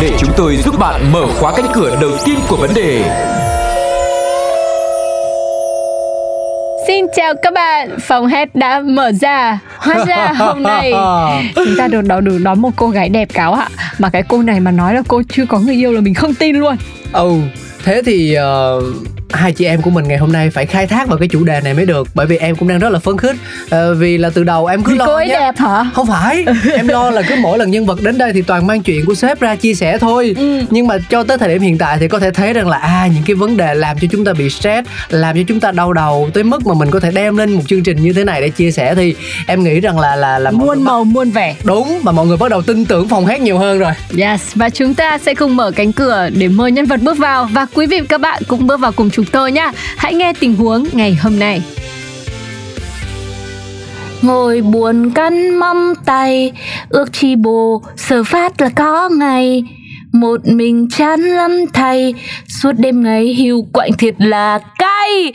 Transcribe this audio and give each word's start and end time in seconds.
để 0.00 0.10
chúng 0.18 0.30
tôi 0.36 0.56
giúp 0.56 0.78
bạn 0.78 1.12
mở 1.12 1.26
khóa 1.40 1.52
cánh 1.56 1.66
cửa 1.74 1.98
đầu 2.00 2.10
tiên 2.24 2.38
của 2.48 2.56
vấn 2.56 2.70
đề. 2.74 3.04
Xin 6.86 7.06
chào 7.16 7.34
các 7.42 7.52
bạn, 7.54 7.98
phòng 8.00 8.26
hát 8.26 8.54
đã 8.54 8.80
mở 8.80 9.12
ra. 9.12 9.58
Hóa 9.76 10.04
ra 10.06 10.32
hôm 10.32 10.62
nay 10.62 10.92
chúng 11.54 11.74
ta 11.78 11.88
được 11.88 12.00
đón 12.04 12.24
được 12.24 12.38
đón 12.44 12.60
một 12.60 12.70
cô 12.76 12.88
gái 12.88 13.08
đẹp 13.08 13.28
cáo 13.34 13.52
ạ. 13.52 13.68
Mà 13.98 14.10
cái 14.10 14.22
cô 14.28 14.42
này 14.42 14.60
mà 14.60 14.70
nói 14.70 14.94
là 14.94 15.02
cô 15.08 15.22
chưa 15.28 15.46
có 15.46 15.58
người 15.58 15.74
yêu 15.74 15.92
là 15.92 16.00
mình 16.00 16.14
không 16.14 16.34
tin 16.34 16.56
luôn. 16.56 16.76
Ừ, 17.12 17.32
thế 17.84 18.02
thì 18.06 18.36
uh, 18.38 18.84
hai 19.34 19.52
chị 19.52 19.64
em 19.64 19.82
của 19.82 19.90
mình 19.90 20.08
ngày 20.08 20.18
hôm 20.18 20.32
nay 20.32 20.50
phải 20.50 20.66
khai 20.66 20.86
thác 20.86 21.08
vào 21.08 21.18
cái 21.18 21.28
chủ 21.28 21.44
đề 21.44 21.60
này 21.60 21.74
mới 21.74 21.86
được. 21.86 22.08
Bởi 22.14 22.26
vì 22.26 22.36
em 22.36 22.56
cũng 22.56 22.68
đang 22.68 22.78
rất 22.78 22.88
là 22.92 22.98
phấn 22.98 23.18
khích. 23.18 23.36
Uh, 23.64 23.70
vì 23.98 24.18
là 24.18 24.30
từ 24.34 24.44
đầu 24.44 24.66
em 24.66 24.82
cứ 24.82 24.92
vì 24.92 24.98
lo 24.98 25.06
cô 25.06 25.14
ấy 25.14 25.28
nhá. 25.28 25.38
đẹp 25.40 25.54
hả? 25.58 25.84
Không 25.94 26.06
phải. 26.06 26.44
Em 26.74 26.88
lo 26.88 27.10
là 27.10 27.22
cứ 27.22 27.34
mỗi 27.42 27.58
lần 27.58 27.70
nhân 27.70 27.86
vật 27.86 28.02
đến 28.02 28.18
đây 28.18 28.32
thì 28.32 28.42
toàn 28.42 28.66
mang 28.66 28.82
chuyện 28.82 29.04
của 29.04 29.14
sếp 29.14 29.40
ra 29.40 29.56
chia 29.56 29.74
sẻ 29.74 29.98
thôi. 29.98 30.34
Ừ. 30.38 30.60
nhưng 30.70 30.86
mà 30.86 30.96
cho 31.10 31.22
tới 31.22 31.38
thời 31.38 31.48
điểm 31.48 31.62
hiện 31.62 31.78
tại 31.78 31.96
thì 32.00 32.08
có 32.08 32.18
thể 32.18 32.30
thấy 32.30 32.52
rằng 32.52 32.68
là 32.68 32.76
à 32.78 33.08
những 33.14 33.22
cái 33.26 33.34
vấn 33.34 33.56
đề 33.56 33.74
làm 33.74 33.98
cho 33.98 34.08
chúng 34.10 34.24
ta 34.24 34.32
bị 34.32 34.50
stress 34.50 34.88
làm 35.08 35.36
cho 35.36 35.42
chúng 35.48 35.60
ta 35.60 35.72
đau 35.72 35.92
đầu 35.92 36.30
tới 36.34 36.42
mức 36.44 36.66
mà 36.66 36.74
mình 36.74 36.90
có 36.90 37.00
thể 37.00 37.10
đem 37.10 37.36
lên 37.36 37.52
một 37.52 37.62
chương 37.68 37.82
trình 37.82 38.02
như 38.02 38.12
thế 38.12 38.24
này 38.24 38.40
để 38.40 38.48
chia 38.48 38.70
sẻ 38.70 38.94
thì 38.94 39.14
em 39.46 39.64
nghĩ 39.64 39.80
rằng 39.80 39.98
là 40.00 40.16
là 40.16 40.38
là 40.38 40.50
muôn 40.50 40.66
người 40.66 40.76
bắt- 40.76 40.82
màu 40.82 41.04
muôn 41.04 41.30
vẻ. 41.30 41.56
Đúng 41.64 41.98
mà 42.02 42.12
mọi 42.12 42.26
người 42.26 42.36
bắt 42.36 42.50
đầu 42.50 42.62
tin 42.62 42.84
tưởng 42.84 43.08
phòng 43.08 43.26
hát 43.26 43.40
nhiều 43.40 43.58
hơn 43.58 43.78
rồi. 43.78 43.92
Yes, 44.18 44.40
và 44.54 44.70
chúng 44.70 44.94
ta 44.94 45.18
sẽ 45.18 45.34
cùng 45.34 45.56
mở 45.56 45.70
cánh 45.76 45.92
cửa 45.92 46.28
để 46.36 46.48
mời 46.48 46.72
nhân 46.72 46.86
vật 46.86 47.00
bước 47.02 47.18
vào. 47.18 47.48
Và 47.52 47.66
quý 47.74 47.86
vị 47.86 48.00
các 48.08 48.20
bạn 48.20 48.42
cũng 48.48 48.66
bước 48.66 48.80
vào 48.80 48.92
cùng 48.92 49.10
chúng 49.10 49.23
tôi 49.32 49.52
nhá 49.52 49.72
Hãy 49.96 50.14
nghe 50.14 50.32
tình 50.40 50.56
huống 50.56 50.84
ngày 50.92 51.14
hôm 51.22 51.38
nay 51.38 51.62
Ngồi 54.22 54.60
buồn 54.60 55.10
cắn 55.10 55.54
mâm 55.54 55.94
tay 56.04 56.52
Ước 56.88 57.12
chi 57.12 57.36
bồ 57.36 57.82
sờ 57.96 58.24
phát 58.24 58.60
là 58.60 58.68
có 58.76 59.08
ngày 59.08 59.62
Một 60.12 60.40
mình 60.44 60.88
chán 60.90 61.20
lắm 61.20 61.64
thầy 61.74 62.14
Suốt 62.62 62.72
đêm 62.78 63.02
ngày 63.02 63.24
hiu 63.24 63.66
quạnh 63.72 63.92
thiệt 63.98 64.14
là 64.18 64.58
cay 64.78 65.32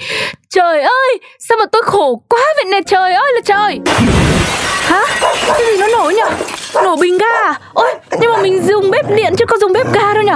Trời 0.50 0.82
ơi 0.82 1.20
Sao 1.40 1.58
mà 1.60 1.66
tôi 1.72 1.82
khổ 1.86 2.22
quá 2.30 2.42
vậy 2.56 2.66
nè 2.72 2.80
trời 2.88 3.14
ơi 3.14 3.32
là 3.36 3.42
trời 3.46 3.80
Hả? 4.90 5.02
Cái 5.48 5.62
gì 5.72 5.78
nó 5.80 5.88
nổ 5.88 6.10
nhỉ? 6.10 6.36
Nổ 6.84 6.96
bình 6.96 7.18
ga 7.18 7.26
à? 7.46 7.60
Ôi, 7.74 7.94
nhưng 8.22 8.32
mà 8.34 8.42
mình 8.42 8.64
dùng 8.68 8.92
bếp 8.92 9.06
điện 9.16 9.34
chứ 9.38 9.46
có 9.46 9.58
dùng 9.62 9.74
bếp 9.74 9.94
ga 9.94 10.14
đâu 10.14 10.24
nhỉ? 10.24 10.32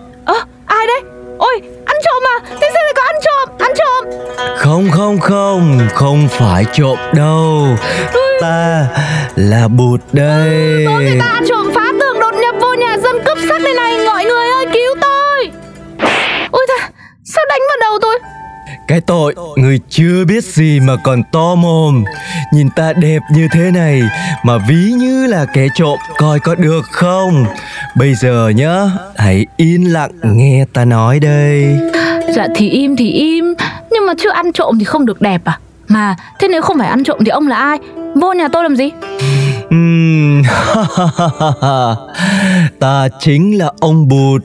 Ơ, 0.24 0.34
ai 0.66 0.86
đấy? 0.86 1.00
Ôi, 1.38 1.60
ăn 1.86 1.96
trộm 2.04 2.22
à? 2.26 2.36
Thế 2.60 2.70
sao 2.74 2.82
lại 2.84 2.94
có 2.96 3.02
ăn 3.02 3.16
trộm? 3.24 3.56
Ăn 3.58 3.72
trộm 3.78 4.04
Không 4.56 4.90
không 4.90 5.20
không, 5.20 5.88
không 5.94 6.28
phải 6.30 6.64
trộm 6.72 6.98
đâu 7.14 7.66
Ta 8.40 8.86
là 9.36 9.68
bụt 9.68 10.00
đây 10.12 10.84
Có 10.86 11.00
người 11.00 11.16
ta 11.20 11.26
ăn 11.26 11.44
trộm 11.48 11.70
phá 11.74 11.92
tường 12.00 12.20
đột 12.20 12.34
nhập 12.34 12.54
vô 12.60 12.74
nhà 12.74 12.96
dân 12.98 13.16
cướp 13.26 13.38
sắt 13.48 13.62
đây 13.62 13.74
này 13.74 14.06
Mọi 14.06 14.24
người 14.24 14.48
ơi, 14.50 14.66
cứu 14.72 14.94
tôi 15.00 15.50
Ôi 16.50 16.66
ta, 16.68 16.88
sao 17.24 17.44
đánh 17.48 17.60
vào 17.68 17.76
đầu 17.80 17.98
tôi? 18.02 18.18
Cái 18.88 19.00
tội, 19.00 19.34
người 19.56 19.80
chưa 19.88 20.24
biết 20.24 20.44
gì 20.44 20.80
mà 20.80 20.96
còn 21.04 21.22
to 21.32 21.54
mồm 21.54 22.04
Nhìn 22.52 22.70
ta 22.70 22.92
đẹp 22.92 23.18
như 23.34 23.48
thế 23.52 23.70
này 23.70 24.02
Mà 24.44 24.58
ví 24.68 24.92
như 24.96 25.26
là 25.26 25.46
kẻ 25.54 25.66
trộm 25.74 25.98
Coi 26.18 26.40
có 26.40 26.54
được 26.54 26.82
không 26.92 27.46
Bây 27.96 28.14
giờ 28.14 28.48
nhá 28.48 28.90
Hãy 29.16 29.46
yên 29.56 29.92
lặng 29.92 30.10
nghe 30.22 30.64
ta 30.72 30.84
nói 30.84 31.20
đây 31.20 31.78
Dạ 32.34 32.46
thì 32.54 32.70
im 32.70 32.96
thì 32.96 33.10
im 33.12 33.54
Nhưng 33.90 34.06
mà 34.06 34.12
chưa 34.18 34.30
ăn 34.30 34.52
trộm 34.52 34.78
thì 34.78 34.84
không 34.84 35.06
được 35.06 35.20
đẹp 35.20 35.40
à? 35.44 35.58
Mà 35.88 36.16
thế 36.40 36.48
nếu 36.48 36.62
không 36.62 36.78
phải 36.78 36.88
ăn 36.88 37.04
trộm 37.04 37.18
thì 37.24 37.30
ông 37.30 37.48
là 37.48 37.56
ai? 37.56 37.78
Vô 38.14 38.32
nhà 38.32 38.48
tôi 38.48 38.62
làm 38.62 38.76
gì? 38.76 38.90
Ta 42.80 43.08
chính 43.20 43.58
là 43.58 43.70
ông 43.80 44.08
bụt 44.08 44.42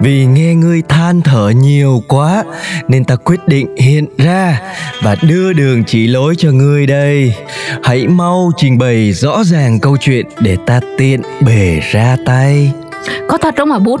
vì 0.00 0.26
nghe 0.26 0.54
ngươi 0.54 0.82
than 0.88 1.20
thở 1.22 1.48
nhiều 1.48 2.02
quá, 2.08 2.44
Nên 2.88 3.04
ta 3.04 3.16
quyết 3.16 3.40
định 3.48 3.76
hiện 3.76 4.06
ra 4.18 4.60
Và 5.02 5.16
đưa 5.22 5.52
đường 5.52 5.84
chỉ 5.84 6.06
lối 6.06 6.34
cho 6.36 6.50
ngươi 6.50 6.86
đây 6.86 7.34
Hãy 7.82 8.06
mau 8.06 8.52
trình 8.56 8.78
bày 8.78 9.12
rõ 9.12 9.44
ràng 9.44 9.80
câu 9.80 9.96
chuyện 10.00 10.26
Để 10.40 10.56
ta 10.66 10.80
tiện 10.98 11.22
bể 11.40 11.80
ra 11.92 12.16
tay 12.26 12.72
Có 13.28 13.38
thật 13.38 13.54
không 13.56 13.70
hả 13.70 13.78
bút? 13.78 14.00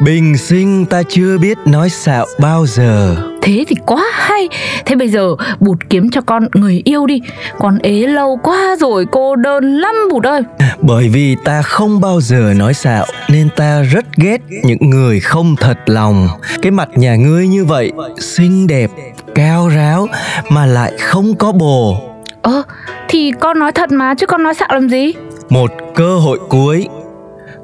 Bình 0.00 0.38
sinh 0.38 0.86
ta 0.86 1.02
chưa 1.08 1.38
biết 1.38 1.58
nói 1.64 1.88
xạo 1.88 2.26
bao 2.38 2.66
giờ. 2.66 3.16
Thế 3.42 3.64
thì 3.68 3.76
quá 3.86 4.04
hay. 4.12 4.48
Thế 4.86 4.96
bây 4.96 5.08
giờ 5.08 5.28
bụt 5.60 5.78
kiếm 5.90 6.10
cho 6.10 6.20
con 6.20 6.48
người 6.54 6.82
yêu 6.84 7.06
đi. 7.06 7.20
Con 7.58 7.78
ế 7.78 8.06
lâu 8.06 8.38
quá 8.42 8.76
rồi 8.80 9.06
cô 9.12 9.36
đơn 9.36 9.76
lắm 9.76 9.94
bụt 10.10 10.24
ơi. 10.24 10.42
Bởi 10.80 11.08
vì 11.08 11.36
ta 11.44 11.62
không 11.62 12.00
bao 12.00 12.20
giờ 12.20 12.52
nói 12.56 12.74
xạo 12.74 13.04
Nên 13.28 13.48
ta 13.56 13.82
rất 13.82 14.04
ghét 14.16 14.38
những 14.62 14.90
người 14.90 15.20
không 15.20 15.56
thật 15.56 15.78
lòng. 15.86 16.28
Cái 16.62 16.70
mặt 16.70 16.88
nhà 16.96 17.16
ngươi 17.16 17.48
như 17.48 17.64
vậy 17.64 17.92
Xinh 18.18 18.66
đẹp, 18.66 18.90
cao 19.34 19.68
ráo 19.68 20.08
Mà 20.48 20.66
lại 20.66 20.92
không 21.00 21.34
có 21.34 21.52
bồ. 21.52 21.96
Ơ 22.42 22.62
thì 23.08 23.32
con 23.40 23.58
nói 23.58 23.72
thật 23.72 23.92
mà 23.92 24.14
chứ 24.14 24.26
con 24.26 24.42
nói 24.42 24.54
xạo 24.54 24.68
làm 24.72 24.88
gì? 24.88 25.12
Một 25.48 25.70
cơ 25.94 26.16
hội 26.16 26.38
cuối 26.48 26.88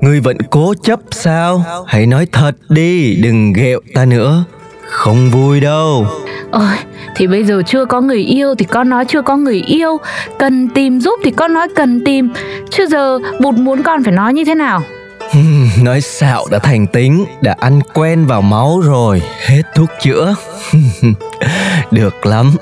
Ngươi 0.00 0.20
vẫn 0.20 0.36
cố 0.50 0.74
chấp 0.82 1.00
sao? 1.10 1.64
Hãy 1.86 2.06
nói 2.06 2.26
thật 2.32 2.52
đi 2.68 3.16
Đừng 3.22 3.52
ghẹo 3.52 3.80
ta 3.94 4.04
nữa. 4.04 4.44
Không 4.88 5.30
vui 5.30 5.60
đâu. 5.60 6.06
Ôi 6.50 6.76
thì 7.16 7.26
bây 7.26 7.44
giờ 7.44 7.62
chưa 7.66 7.84
có 7.84 8.00
người 8.00 8.20
yêu 8.20 8.54
thì 8.54 8.64
con 8.64 8.88
nói 8.88 9.04
chưa 9.08 9.22
có 9.22 9.36
người 9.36 9.62
yêu. 9.66 9.96
Cần 10.38 10.68
tìm 10.68 11.00
giúp 11.00 11.20
thì 11.24 11.30
con 11.30 11.52
nói 11.52 11.68
cần 11.76 12.04
tìm. 12.04 12.28
Chứ 12.70 12.86
giờ 12.86 13.18
bụt 13.40 13.54
muốn 13.54 13.82
con 13.82 14.04
phải 14.04 14.12
nói 14.12 14.34
như 14.34 14.44
thế 14.44 14.54
nào? 14.54 14.82
Nói 15.82 16.00
xạo 16.00 16.46
đã 16.50 16.58
thành 16.58 16.86
tính 16.86 17.24
Đã 17.40 17.56
ăn 17.60 17.80
quen 17.94 18.26
vào 18.26 18.42
máu 18.42 18.80
rồi. 18.80 19.22
Hết 19.46 19.62
thuốc 19.74 19.90
chữa. 20.00 20.34
Được 21.90 22.26
lắm. 22.26 22.56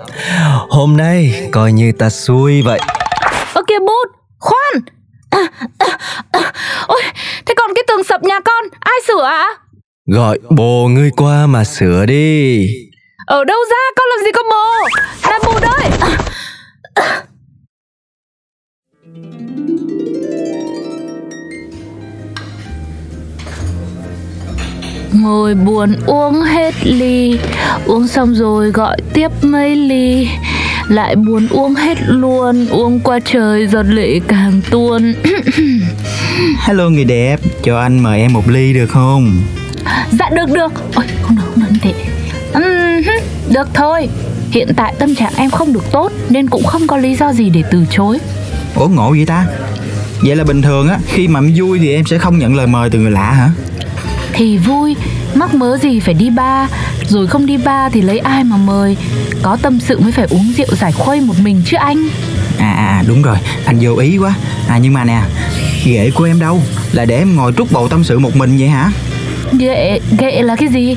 Hôm 0.68 0.96
nay 0.96 1.48
coi 1.52 1.72
như 1.72 1.92
ta 1.92 2.10
xui 2.10 2.62
vậy. 2.62 2.80
Ơ 3.54 3.62
kìa 3.68 3.78
bút 3.78 4.08
Khoan. 4.38 4.95
Ôi 6.86 7.02
thế 7.46 7.54
còn 7.56 7.70
cái 7.74 7.84
tường 7.88 8.04
sập 8.04 8.22
nhà 8.22 8.40
con 8.40 8.64
Ai 8.80 8.98
sửa 9.06 9.24
ạ? 9.24 9.46
Gọi 10.12 10.38
bồ 10.56 10.88
ngươi 10.88 11.10
qua 11.16 11.46
mà 11.46 11.64
sửa 11.64 12.06
đi. 12.06 12.66
Ở 13.26 13.44
đâu 13.44 13.58
ra? 13.70 13.76
Con 13.96 14.06
làm 14.16 14.24
gì 14.24 14.32
có 14.32 14.42
bồ? 14.50 14.88
Này 15.30 15.38
bụt 15.44 15.62
ơi 15.62 15.90
Ngồi 25.12 25.54
buồn 25.54 25.96
uống 26.06 26.42
hết 26.42 26.74
ly 26.84 27.38
Uống 27.86 28.08
xong 28.08 28.34
rồi 28.34 28.70
gọi 28.70 28.96
tiếp 29.14 29.28
mấy 29.42 29.76
ly 29.76 30.28
Lại 30.88 31.16
buồn 31.16 31.48
uống 31.50 31.74
hết 31.74 31.98
luôn 32.06 32.66
Uống 32.70 33.00
qua 33.00 33.18
trời 33.24 33.66
giọt 33.66 33.82
lệ 33.82 34.20
càng 34.28 34.60
tuôn 34.70 35.14
Hello 36.58 36.88
người 36.88 37.04
đẹp, 37.04 37.40
cho 37.62 37.80
anh 37.80 38.02
mời 38.02 38.20
em 38.20 38.32
một 38.32 38.48
ly 38.48 38.72
được 38.72 38.86
không? 38.86 39.42
Dạ 40.18 40.30
được 40.30 40.54
được 40.54 40.72
Ôi 40.94 41.04
không 41.22 41.36
được 41.36 41.42
không 41.54 41.64
được 41.64 41.78
thế 41.82 41.94
Được 43.48 43.68
thôi 43.74 44.08
Hiện 44.50 44.68
tại 44.76 44.94
tâm 44.98 45.14
trạng 45.14 45.32
em 45.36 45.50
không 45.50 45.72
được 45.72 45.84
tốt 45.92 46.12
Nên 46.28 46.48
cũng 46.48 46.64
không 46.64 46.86
có 46.86 46.96
lý 46.96 47.16
do 47.16 47.32
gì 47.32 47.50
để 47.50 47.62
từ 47.70 47.84
chối 47.90 48.18
Ủa 48.74 48.88
ngộ 48.88 49.10
vậy 49.10 49.26
ta? 49.26 49.46
Vậy 50.22 50.36
là 50.36 50.44
bình 50.44 50.62
thường 50.62 50.88
á, 50.88 50.98
khi 51.06 51.28
mà 51.28 51.40
em 51.40 51.52
vui 51.56 51.78
thì 51.78 51.94
em 51.94 52.04
sẽ 52.04 52.18
không 52.18 52.38
nhận 52.38 52.56
lời 52.56 52.66
mời 52.66 52.90
từ 52.90 52.98
người 52.98 53.10
lạ 53.10 53.32
hả? 53.32 53.50
Thì 54.36 54.58
vui 54.58 54.96
Mắc 55.34 55.54
mớ 55.54 55.78
gì 55.78 56.00
phải 56.00 56.14
đi 56.14 56.30
ba 56.30 56.68
Rồi 57.08 57.26
không 57.26 57.46
đi 57.46 57.56
ba 57.56 57.88
thì 57.88 58.02
lấy 58.02 58.18
ai 58.18 58.44
mà 58.44 58.56
mời 58.56 58.96
Có 59.42 59.56
tâm 59.62 59.80
sự 59.80 60.00
mới 60.00 60.12
phải 60.12 60.26
uống 60.30 60.52
rượu 60.56 60.76
giải 60.80 60.92
khuây 60.92 61.20
một 61.20 61.34
mình 61.42 61.62
chứ 61.66 61.76
anh 61.76 62.08
À, 62.58 62.72
à 62.72 63.02
đúng 63.06 63.22
rồi, 63.22 63.36
anh 63.64 63.78
vô 63.80 63.96
ý 63.96 64.18
quá 64.18 64.34
À 64.68 64.78
nhưng 64.78 64.92
mà 64.92 65.04
nè, 65.04 65.20
ghệ 65.84 66.10
của 66.14 66.24
em 66.24 66.40
đâu? 66.40 66.62
Là 66.92 67.04
để 67.04 67.18
em 67.18 67.36
ngồi 67.36 67.52
trút 67.56 67.72
bầu 67.72 67.88
tâm 67.88 68.04
sự 68.04 68.18
một 68.18 68.36
mình 68.36 68.56
vậy 68.58 68.68
hả? 68.68 68.90
Ghệ, 69.58 70.00
ghệ 70.18 70.42
là 70.42 70.56
cái 70.56 70.68
gì? 70.68 70.96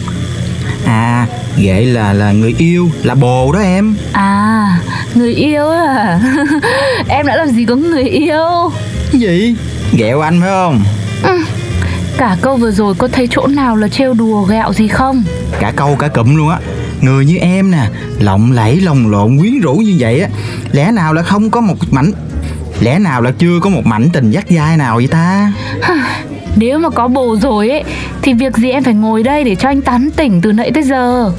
À, 0.86 1.28
ghệ 1.58 1.82
là 1.86 2.14
là 2.14 2.32
người 2.32 2.56
yêu, 2.58 2.92
là 3.04 3.16
bồ 3.16 3.52
đó 3.52 3.60
em 3.60 3.96
À, 4.12 4.80
người 5.16 5.34
yêu 5.34 5.70
à 5.70 6.20
Em 7.08 7.26
đã 7.26 7.36
làm 7.36 7.50
gì 7.50 7.66
có 7.66 7.76
người 7.76 8.04
yêu 8.04 8.72
Gì? 9.14 9.56
Ghẹo 9.94 10.22
anh 10.22 10.42
phải 10.42 10.50
không? 10.50 10.84
Cả 12.20 12.38
câu 12.42 12.58
vừa 12.58 12.72
rồi 12.72 12.94
có 12.98 13.08
thấy 13.08 13.28
chỗ 13.32 13.48
nào 13.48 13.76
là 13.76 13.88
trêu 13.88 14.14
đùa 14.14 14.44
gẹo 14.44 14.74
gì 14.74 14.88
không? 14.88 15.24
Cả 15.60 15.74
câu 15.76 15.96
cả 15.96 16.08
cụm 16.08 16.36
luôn 16.36 16.50
á. 16.50 16.60
Người 17.02 17.26
như 17.26 17.38
em 17.38 17.72
nè 17.72 17.88
lộng 18.20 18.52
lẫy 18.52 18.82
lồng 18.82 19.12
lộn 19.12 19.38
quyến 19.40 19.60
rũ 19.60 19.74
như 19.74 19.96
vậy 20.00 20.22
á 20.22 20.30
lẽ 20.72 20.92
nào 20.92 21.14
là 21.14 21.22
không 21.22 21.50
có 21.50 21.62
một 21.62 21.76
mảnh 21.92 22.12
lẽ 22.82 23.00
nào 23.00 23.22
là 23.22 23.32
chưa 23.32 23.60
có 23.60 23.70
một 23.70 23.86
mảnh 23.86 24.10
tình 24.14 24.32
dắt 24.32 24.46
dai 24.50 24.78
nào 24.78 24.96
vậy 24.96 25.08
ta? 25.08 25.54
Nếu 26.56 26.80
mà 26.80 26.90
có 26.90 27.08
bồ 27.08 27.36
rồi 27.42 27.70
ấy 27.70 27.84
Thì 28.22 28.34
việc 28.34 28.58
gì 28.58 28.70
em 28.70 28.84
phải 28.84 28.94
ngồi 28.94 29.24
đây 29.24 29.44
để 29.44 29.56
cho 29.56 29.70
anh 29.70 29.82
tán 29.82 30.10
tỉnh 30.16 30.42
từ 30.42 30.52
nãy 30.52 30.72
tới 30.74 30.84
giờ? 30.84 31.32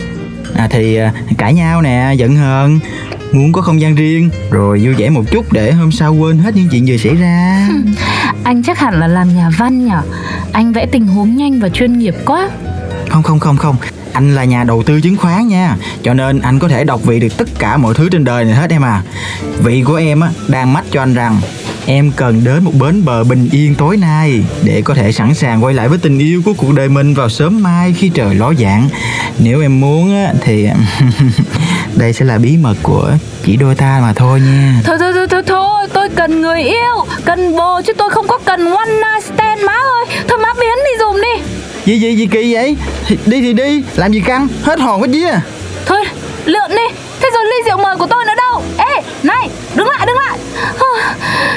À 0.56 0.68
thì 0.70 0.96
à, 0.96 1.12
cãi 1.38 1.54
nhau 1.54 1.82
nè 1.82 2.12
giận 2.16 2.36
hờn 2.36 2.80
muốn 3.32 3.52
có 3.52 3.62
không 3.62 3.80
gian 3.80 3.94
riêng 3.94 4.30
rồi 4.50 4.80
vui 4.84 4.94
vẻ 4.94 5.10
một 5.10 5.24
chút 5.30 5.52
để 5.52 5.72
hôm 5.72 5.92
sau 5.92 6.14
quên 6.14 6.38
hết 6.38 6.54
những 6.54 6.68
chuyện 6.68 6.84
vừa 6.86 6.96
xảy 6.96 7.14
ra. 7.14 7.68
Anh 8.44 8.62
chắc 8.62 8.78
hẳn 8.78 9.00
là 9.00 9.06
làm 9.06 9.34
nhà 9.34 9.50
văn 9.58 9.86
nhở 9.86 10.02
Anh 10.52 10.72
vẽ 10.72 10.86
tình 10.86 11.06
huống 11.06 11.36
nhanh 11.36 11.60
và 11.60 11.68
chuyên 11.68 11.98
nghiệp 11.98 12.14
quá. 12.26 12.50
Không 13.08 13.22
không 13.22 13.38
không 13.38 13.56
không. 13.56 13.76
Anh 14.12 14.34
là 14.34 14.44
nhà 14.44 14.64
đầu 14.64 14.82
tư 14.82 15.00
chứng 15.00 15.16
khoán 15.16 15.48
nha. 15.48 15.76
Cho 16.02 16.14
nên 16.14 16.40
anh 16.40 16.58
có 16.58 16.68
thể 16.68 16.84
đọc 16.84 17.00
vị 17.04 17.20
được 17.20 17.36
tất 17.36 17.48
cả 17.58 17.76
mọi 17.76 17.94
thứ 17.94 18.08
trên 18.08 18.24
đời 18.24 18.44
này 18.44 18.54
hết 18.54 18.70
em 18.70 18.84
à. 18.84 19.02
Vị 19.58 19.82
của 19.86 19.94
em 19.94 20.20
á 20.20 20.30
đang 20.48 20.72
mách 20.72 20.84
cho 20.90 21.02
anh 21.02 21.14
rằng 21.14 21.40
em 21.86 22.12
cần 22.16 22.44
đến 22.44 22.64
một 22.64 22.72
bến 22.80 23.04
bờ 23.04 23.24
bình 23.24 23.48
yên 23.52 23.74
tối 23.74 23.96
nay 23.96 24.44
để 24.64 24.82
có 24.82 24.94
thể 24.94 25.12
sẵn 25.12 25.34
sàng 25.34 25.64
quay 25.64 25.74
lại 25.74 25.88
với 25.88 25.98
tình 25.98 26.18
yêu 26.18 26.42
của 26.44 26.52
cuộc 26.56 26.74
đời 26.74 26.88
mình 26.88 27.14
vào 27.14 27.28
sớm 27.28 27.62
mai 27.62 27.92
khi 27.92 28.08
trời 28.08 28.34
ló 28.34 28.52
dạng 28.54 28.88
nếu 29.38 29.60
em 29.60 29.80
muốn 29.80 30.14
á 30.14 30.32
thì 30.40 30.68
đây 31.96 32.12
sẽ 32.12 32.24
là 32.24 32.38
bí 32.38 32.56
mật 32.56 32.74
của 32.82 33.10
chỉ 33.44 33.56
đôi 33.56 33.74
ta 33.74 33.98
mà 34.02 34.12
thôi 34.12 34.40
nha. 34.40 34.80
Thôi 34.84 34.96
thôi 35.00 35.12
thôi 35.14 35.26
thôi 35.30 35.42
thôi 35.46 35.88
Tôi 35.92 36.08
cần 36.16 36.40
người 36.40 36.62
yêu 36.62 37.06
Cần 37.24 37.56
bồ 37.56 37.80
chứ 37.86 37.92
tôi 37.92 38.10
không 38.10 38.28
có 38.28 38.38
cần 38.44 38.70
one 38.70 38.90
night 38.90 39.24
stand 39.24 39.62
má 39.64 39.72
ơi. 39.72 40.06
Thôi 40.28 40.38
má 40.38 40.48
biến 40.60 40.74
đi 40.84 40.98
dùm 40.98 41.16
đi. 41.20 41.42
Gì 41.84 41.98
gì 41.98 42.16
gì 42.16 42.26
kỳ 42.26 42.54
vậy? 42.54 42.76
Thì, 43.06 43.18
đi 43.26 43.40
thì 43.40 43.52
đi. 43.52 43.84
Làm 43.96 44.12
gì 44.12 44.20
căng? 44.20 44.48
Hết 44.62 44.80
hồn 44.80 45.00
hết 45.00 45.08
vía. 45.10 45.32
Thôi 45.86 46.04
lượn 46.44 46.70
đi. 46.70 46.96
Thế 47.20 47.30
rồi 47.34 47.44
ly 47.44 47.56
rượu 47.66 47.76
mời 47.76 47.96
của 47.96 48.06
tôi 48.06 48.24
nữa 48.24 48.34
đâu. 48.36 48.62
Ê 48.78 49.02
này 49.22 49.48
đứng 49.74 49.88
lại 49.88 50.06
đứng 50.06 50.16
lại. 50.16 50.38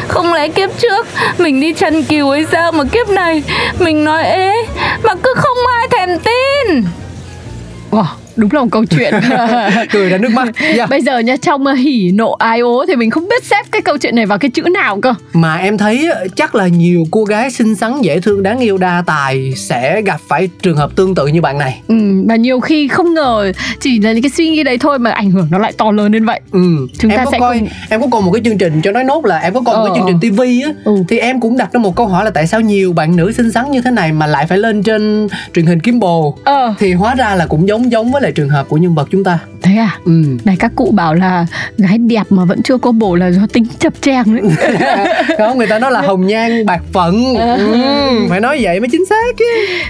Không 0.08 0.34
lẽ 0.34 0.48
kiếp 0.48 0.70
trước 0.78 1.08
Mình 1.38 1.62
đi 1.62 1.74
chăn 1.74 2.04
cừu 2.04 2.32
hay 2.32 2.46
sao 2.52 2.72
mà 2.72 2.84
kiếp 2.92 3.10
này 3.10 3.44
Mình 3.80 4.04
nói 4.04 4.24
ế 4.24 4.54
Mà 5.04 5.16
cứ 5.24 5.34
không 5.38 5.58
ai 5.80 5.88
thèm 5.92 6.20
tin. 6.20 6.84
Wow, 7.92 8.06
đúng 8.36 8.50
là 8.54 8.62
một 8.62 8.68
câu 8.72 8.86
chuyện. 8.86 9.14
Cười 9.92 10.10
ra 10.10 10.18
nước 10.18 10.30
mắt 10.32 10.48
Dạ. 10.76 10.86
Bây 10.86 11.02
giờ 11.02 11.20
nha 11.20 11.36
trong 11.38 11.66
ờ, 11.68 11.74
hỉ 11.74 12.12
nộ 12.14 12.32
ái 12.32 12.60
ố 12.60 12.86
Thì 12.88 12.96
mình 12.96 13.10
không 13.10 13.28
biết 13.30 13.44
xếp 13.44 13.64
cái 13.72 13.82
câu 13.82 13.98
chuyện 13.98 14.16
này 14.16 14.26
vào 14.26 14.38
cái 14.38 14.52
chữ 14.52 14.62
nào 14.62 15.00
cơ. 15.02 15.14
Mà 15.34 15.56
em 15.58 15.78
thấy 15.78 16.08
á, 16.14 16.20
chắc 16.36 16.56
là 16.56 16.68
nhiều 16.68 17.04
cô 17.12 17.24
gái 17.24 17.52
xinh 17.52 17.76
xắn 17.76 18.02
dễ 18.02 18.20
thương 18.20 18.44
đáng 18.44 18.60
yêu 18.60 18.78
đa 18.78 19.04
tài 19.06 19.54
sẽ 19.56 20.02
gặp 20.02 20.20
phải 20.28 20.50
trường 20.62 20.78
hợp 20.78 20.96
tương 20.96 21.16
tự 21.16 21.28
như 21.28 21.42
bạn 21.42 21.58
này. 21.58 21.82
Ừ, 21.88 21.96
Và 22.28 22.36
nhiều 22.36 22.60
khi 22.60 22.88
không 22.88 23.14
ngờ 23.14 23.52
Chỉ 23.80 24.00
là 24.00 24.12
những 24.12 24.24
cái 24.24 24.30
suy 24.30 24.50
nghĩ 24.50 24.64
đấy 24.64 24.78
thôi 24.78 25.00
Mà 25.00 25.12
ảnh 25.12 25.32
hưởng 25.32 25.48
nó 25.52 25.58
lại 25.58 25.72
to 25.78 25.92
lớn 25.92 26.12
đến 26.12 26.26
vậy. 26.26 26.40
Ừ 26.52 26.60
Chúng 27.00 27.12
em 27.12 27.18
ta 27.18 27.26
có 27.26 27.32
sẽ 27.32 27.40
coi 27.40 27.60
cùng- 27.60 27.68
em 27.90 28.02
có 28.02 28.08
coi 28.12 28.22
một 28.22 28.32
cái 28.32 28.42
chương 28.46 28.58
trình 28.58 28.82
cho 28.82 28.92
nói 28.92 29.04
nốt 29.04 29.26
là 29.26 29.38
em 29.40 29.54
có 29.54 29.62
coi 29.62 29.76
một 29.76 29.84
Ờ, 29.84 29.90
cái 29.90 29.96
chương 29.98 30.08
trình 30.08 30.20
tivi 30.20 30.62
á 30.62 30.70
Ừ. 30.84 30.92
thì 31.10 31.18
em 31.20 31.40
cũng 31.40 31.58
đặt 31.58 31.74
ra 31.74 31.80
một 31.80 31.96
câu 31.96 32.08
hỏi 32.08 32.26
là 32.26 32.32
tại 32.32 32.48
sao 32.48 32.62
nhiều 32.62 32.94
bạn 32.94 33.16
nữ 33.16 33.32
xinh 33.32 33.52
xắn 33.52 33.72
như 33.72 33.82
thế 33.82 33.92
này 33.92 34.12
mà 34.12 34.28
lại 34.28 34.46
phải 34.48 34.58
lên 34.58 34.84
trên 34.84 35.28
truyền 35.54 35.66
hình 35.66 35.80
kiếm 35.80 36.00
bồ 36.00 36.38
Ờ, 36.44 36.74
thì 36.80 36.94
hóa 36.94 37.16
ra 37.16 37.36
là 37.36 37.46
cũng 37.46 37.68
giống 37.68 37.92
giống 37.92 38.12
với 38.12 38.22
lại 38.24 38.32
trường 38.32 38.50
hợp 38.50 38.70
của 38.70 38.78
nhân 38.78 38.96
vật 38.96 39.08
chúng 39.12 39.24
ta. 39.24 39.40
Thế 39.62 39.76
à? 39.76 39.98
Ừ. 40.06 40.24
Này 40.46 40.56
các 40.60 40.72
cụ 40.76 40.92
bảo 40.92 41.14
là 41.14 41.46
gái 41.78 41.98
đẹp 41.98 42.24
mà 42.30 42.46
vẫn 42.46 42.64
chưa 42.64 42.78
có 42.78 42.92
bồ 42.92 43.16
là 43.16 43.28
do 43.32 43.42
tính 43.54 43.66
chập 43.80 43.94
cheng 44.02 44.36
đấy 44.36 44.44
không 45.38 45.58
người 45.58 45.68
ta 45.68 45.80
nói 45.80 45.92
là 45.92 46.02
hồng 46.02 46.28
nhan 46.28 46.66
bạc 46.66 46.82
phận. 46.94 47.24
Ừ, 47.84 48.28
phải 48.30 48.40
nói 48.40 48.60
vậy 48.62 48.80
mới 48.80 48.90
chính 48.92 49.06
xác 49.06 49.38
chứ. 49.38 49.46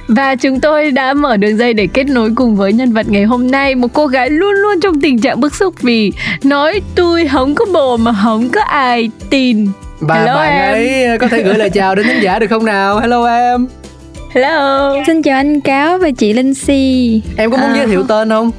Và 0.08 0.36
chúng 0.36 0.60
tôi 0.60 0.92
đã 0.92 1.14
mở 1.14 1.38
đường 1.38 1.58
dây 1.58 1.74
để 1.74 1.88
kết 1.88 2.04
nối 2.04 2.32
cùng 2.36 2.56
với 2.56 2.74
nhân 2.74 2.92
vật 2.94 3.10
ngày 3.10 3.24
hôm 3.24 3.52
nay 3.52 3.76
Một 3.76 3.94
cô 3.94 4.08
gái 4.08 4.30
luôn 4.30 4.54
luôn 4.56 4.80
trong 4.80 5.02
tình 5.02 5.22
trạng 5.22 5.40
bức 5.40 5.56
xúc 5.56 5.76
vì 5.82 6.12
Nói 6.44 6.82
tôi 6.96 7.28
không 7.28 7.56
có 7.56 7.66
bồ 7.74 7.98
mà 7.98 8.14
không 8.24 8.50
có 8.50 8.62
ai 8.62 9.10
tin 9.30 9.68
và 10.00 10.16
Hello 10.16 10.36
bạn 10.36 10.52
em. 10.52 10.74
ấy 10.74 11.18
có 11.18 11.28
thể 11.28 11.44
gửi 11.44 11.54
lời 11.54 11.70
chào 11.70 11.96
đến 11.96 12.06
khán 12.06 12.20
giả 12.22 12.40
được 12.40 12.48
không 12.50 12.66
nào? 12.66 13.00
Hello 13.00 13.26
em 13.26 13.68
Hello. 14.34 14.96
Xin 15.08 15.22
chào 15.22 15.36
anh 15.36 15.62
Cáo 15.62 15.98
và 15.98 16.12
chị 16.18 16.34
Linh 16.34 16.54
Si. 16.54 17.22
Em 17.38 17.52
có 17.52 17.58
muốn 17.58 17.70
À, 17.70 17.76
giới 17.76 17.88
thiệu 17.88 18.04
tên 18.08 18.30
không 18.30 18.52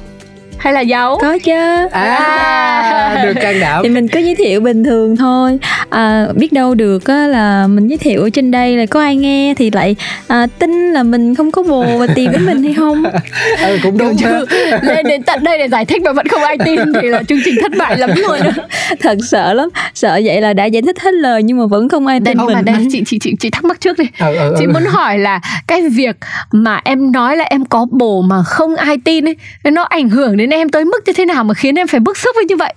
Hay 0.57 0.73
là 0.73 0.81
dấu 0.81 1.17
Có 1.21 1.37
chứ. 1.43 1.87
À 1.91 3.21
được 3.25 3.33
can 3.41 3.59
đảm. 3.59 3.83
Thì 3.83 3.89
mình 3.89 4.07
cứ 4.07 4.19
giới 4.19 4.35
thiệu 4.35 4.61
bình 4.61 4.83
thường 4.83 5.15
thôi. 5.17 5.59
À, 5.89 6.27
Biết 6.35 6.53
đâu 6.53 6.75
được 6.75 7.05
á, 7.07 7.27
là 7.27 7.67
mình 7.67 7.87
giới 7.87 7.97
thiệu 7.97 8.21
ở 8.21 8.29
trên 8.29 8.51
đây 8.51 8.77
là 8.77 8.85
có 8.85 8.99
ai 9.01 9.15
nghe 9.15 9.53
Thì 9.57 9.71
lại 9.71 9.95
à, 10.27 10.47
tin 10.59 10.91
là 10.91 11.03
mình 11.03 11.35
không 11.35 11.51
có 11.51 11.63
bồ 11.63 11.83
và 11.97 12.07
tìm 12.15 12.31
đến 12.31 12.45
mình 12.45 12.63
hay 12.63 12.73
không? 12.73 13.03
Ừ, 13.61 13.77
cũng 13.83 13.97
đúng 13.97 14.17
ha. 14.17 14.39
Lên 14.81 15.05
đến 15.07 15.23
tận 15.23 15.43
đây 15.43 15.57
để 15.57 15.67
giải 15.67 15.85
thích 15.85 16.01
mà 16.01 16.11
vẫn 16.13 16.27
không 16.27 16.43
ai 16.43 16.57
tin 16.65 16.79
Thì 17.01 17.07
là 17.07 17.23
chương 17.23 17.39
trình 17.45 17.55
thất 17.61 17.71
bại 17.77 17.97
lắm 17.97 18.09
luôn. 18.15 18.39
Thật 18.99 19.17
sợ 19.29 19.53
lắm. 19.53 19.69
Sợ 19.93 20.19
vậy 20.25 20.41
là 20.41 20.53
đã 20.53 20.65
giải 20.65 20.81
thích 20.81 20.99
hết 21.01 21.13
lời 21.13 21.43
nhưng 21.43 21.57
mà 21.59 21.65
vẫn 21.65 21.89
không 21.89 22.07
ai 22.07 22.19
Đây, 22.19 22.33
tin 22.35 22.45
mà 22.47 22.53
mình. 22.55 22.65
đây 22.65 22.75
chị, 22.91 23.03
chị, 23.07 23.19
chị, 23.19 23.33
chị 23.39 23.49
thắc 23.49 23.63
mắc 23.63 23.81
trước 23.81 23.97
đi. 23.99 24.05
Ừ, 24.19 24.35
ừ, 24.35 24.55
Chị 24.59 24.65
ừ. 24.65 24.71
muốn 24.73 24.83
hỏi 24.85 25.17
là 25.17 25.39
cái 25.67 25.81
việc 25.89 26.15
mà 26.51 26.81
em 26.83 27.11
nói 27.11 27.37
là 27.37 27.43
em 27.49 27.65
có 27.65 27.85
bồ 27.91 28.21
mà 28.21 28.43
không 28.43 28.75
ai 28.75 28.97
tin 29.05 29.25
ấy 29.27 29.35
Nó 29.63 29.83
ảnh 29.83 30.09
hưởng 30.09 30.37
đến 30.37 30.44
em 30.49 30.69
tới 30.69 30.85
mức 30.85 30.99
như 31.05 31.13
thế 31.13 31.25
nào 31.25 31.43
mà 31.43 31.53
khiến 31.53 31.75
em 31.75 31.87
phải 31.87 31.99
bức 31.99 32.17
xúc 32.17 32.31
với 32.35 32.45
như 32.45 32.55
vậy 32.55 32.73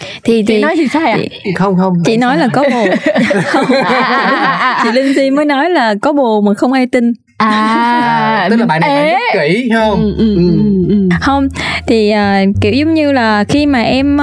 Thì, 0.00 0.42
Chị 0.42 0.42
thì 0.54 0.60
nói 0.62 0.76
gì 0.76 0.88
sai 0.88 1.12
à? 1.12 1.18
chị, 1.44 1.50
không 1.56 1.76
không 1.76 1.94
chị 2.04 2.16
nói 2.16 2.36
là 2.38 2.48
có 2.52 2.64
bồ 2.70 2.86
Không. 3.44 3.64
À, 3.72 4.00
à, 4.00 4.18
à, 4.18 4.52
à. 4.60 4.80
Chị 4.84 4.92
Linh 4.92 5.14
Si 5.14 5.30
mới 5.30 5.44
nói 5.44 5.70
là 5.70 5.94
có 6.02 6.12
bồ 6.12 6.40
mà 6.40 6.54
không 6.54 6.72
ai 6.72 6.86
tin 6.86 7.12
À, 7.38 7.48
à, 7.48 8.46
tức 8.50 8.56
là 8.56 8.66
bạn 8.66 8.80
này 8.80 8.90
bạn 8.96 9.06
rất 9.10 9.40
kỹ 9.40 9.70
không? 9.74 10.00
Ừ, 10.00 10.14
ừ, 10.18 10.36
ừ, 10.36 10.86
ừ. 10.88 11.08
không 11.20 11.48
thì 11.86 12.10
à, 12.10 12.44
kiểu 12.60 12.72
giống 12.72 12.94
như 12.94 13.12
là 13.12 13.44
khi 13.44 13.66
mà 13.66 13.80
em 13.80 14.20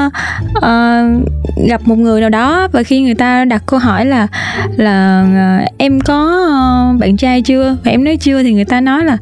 à, 0.62 1.03
gặp 1.67 1.81
một 1.85 1.95
người 1.95 2.21
nào 2.21 2.29
đó 2.29 2.67
và 2.71 2.83
khi 2.83 3.01
người 3.01 3.15
ta 3.15 3.45
đặt 3.45 3.63
câu 3.65 3.79
hỏi 3.79 4.06
là 4.06 4.27
là 4.77 5.25
à, 5.35 5.65
em 5.77 6.00
có 6.00 6.45
à, 6.50 6.63
bạn 7.00 7.17
trai 7.17 7.41
chưa? 7.41 7.77
Và 7.83 7.91
em 7.91 8.03
nói 8.03 8.17
chưa 8.17 8.44
thì 8.44 8.53
người 8.53 8.65
ta 8.65 8.81
nói 8.81 9.03
là 9.03 9.17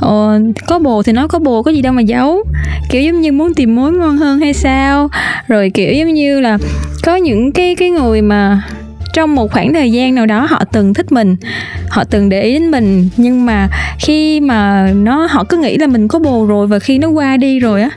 ờ, 0.00 0.40
có 0.66 0.78
bồ 0.78 1.02
thì 1.02 1.12
nói 1.12 1.28
có 1.28 1.38
bồ 1.38 1.62
có 1.62 1.70
gì 1.70 1.82
đâu 1.82 1.92
mà 1.92 2.02
giấu. 2.02 2.44
Kiểu 2.90 3.02
giống 3.02 3.20
như 3.20 3.32
muốn 3.32 3.54
tìm 3.54 3.76
mối 3.76 3.92
ngon 3.92 4.16
hơn 4.16 4.40
hay 4.40 4.52
sao? 4.54 5.08
Rồi 5.48 5.70
kiểu 5.74 5.92
giống 5.92 6.14
như 6.14 6.40
là 6.40 6.58
có 7.04 7.16
những 7.16 7.52
cái 7.52 7.74
cái 7.74 7.90
người 7.90 8.22
mà 8.22 8.62
trong 9.18 9.34
một 9.34 9.52
khoảng 9.52 9.74
thời 9.74 9.92
gian 9.92 10.14
nào 10.14 10.26
đó 10.26 10.46
họ 10.50 10.64
từng 10.72 10.94
thích 10.94 11.12
mình, 11.12 11.36
họ 11.88 12.04
từng 12.04 12.28
để 12.28 12.42
ý 12.42 12.52
đến 12.52 12.70
mình, 12.70 13.08
nhưng 13.16 13.46
mà 13.46 13.68
khi 13.98 14.40
mà 14.40 14.90
nó, 14.94 15.26
họ 15.30 15.44
cứ 15.44 15.56
nghĩ 15.56 15.76
là 15.76 15.86
mình 15.86 16.08
có 16.08 16.18
bồ 16.18 16.46
rồi 16.46 16.66
và 16.66 16.78
khi 16.78 16.98
nó 16.98 17.08
qua 17.08 17.36
đi 17.36 17.58
rồi 17.58 17.82
á 17.82 17.90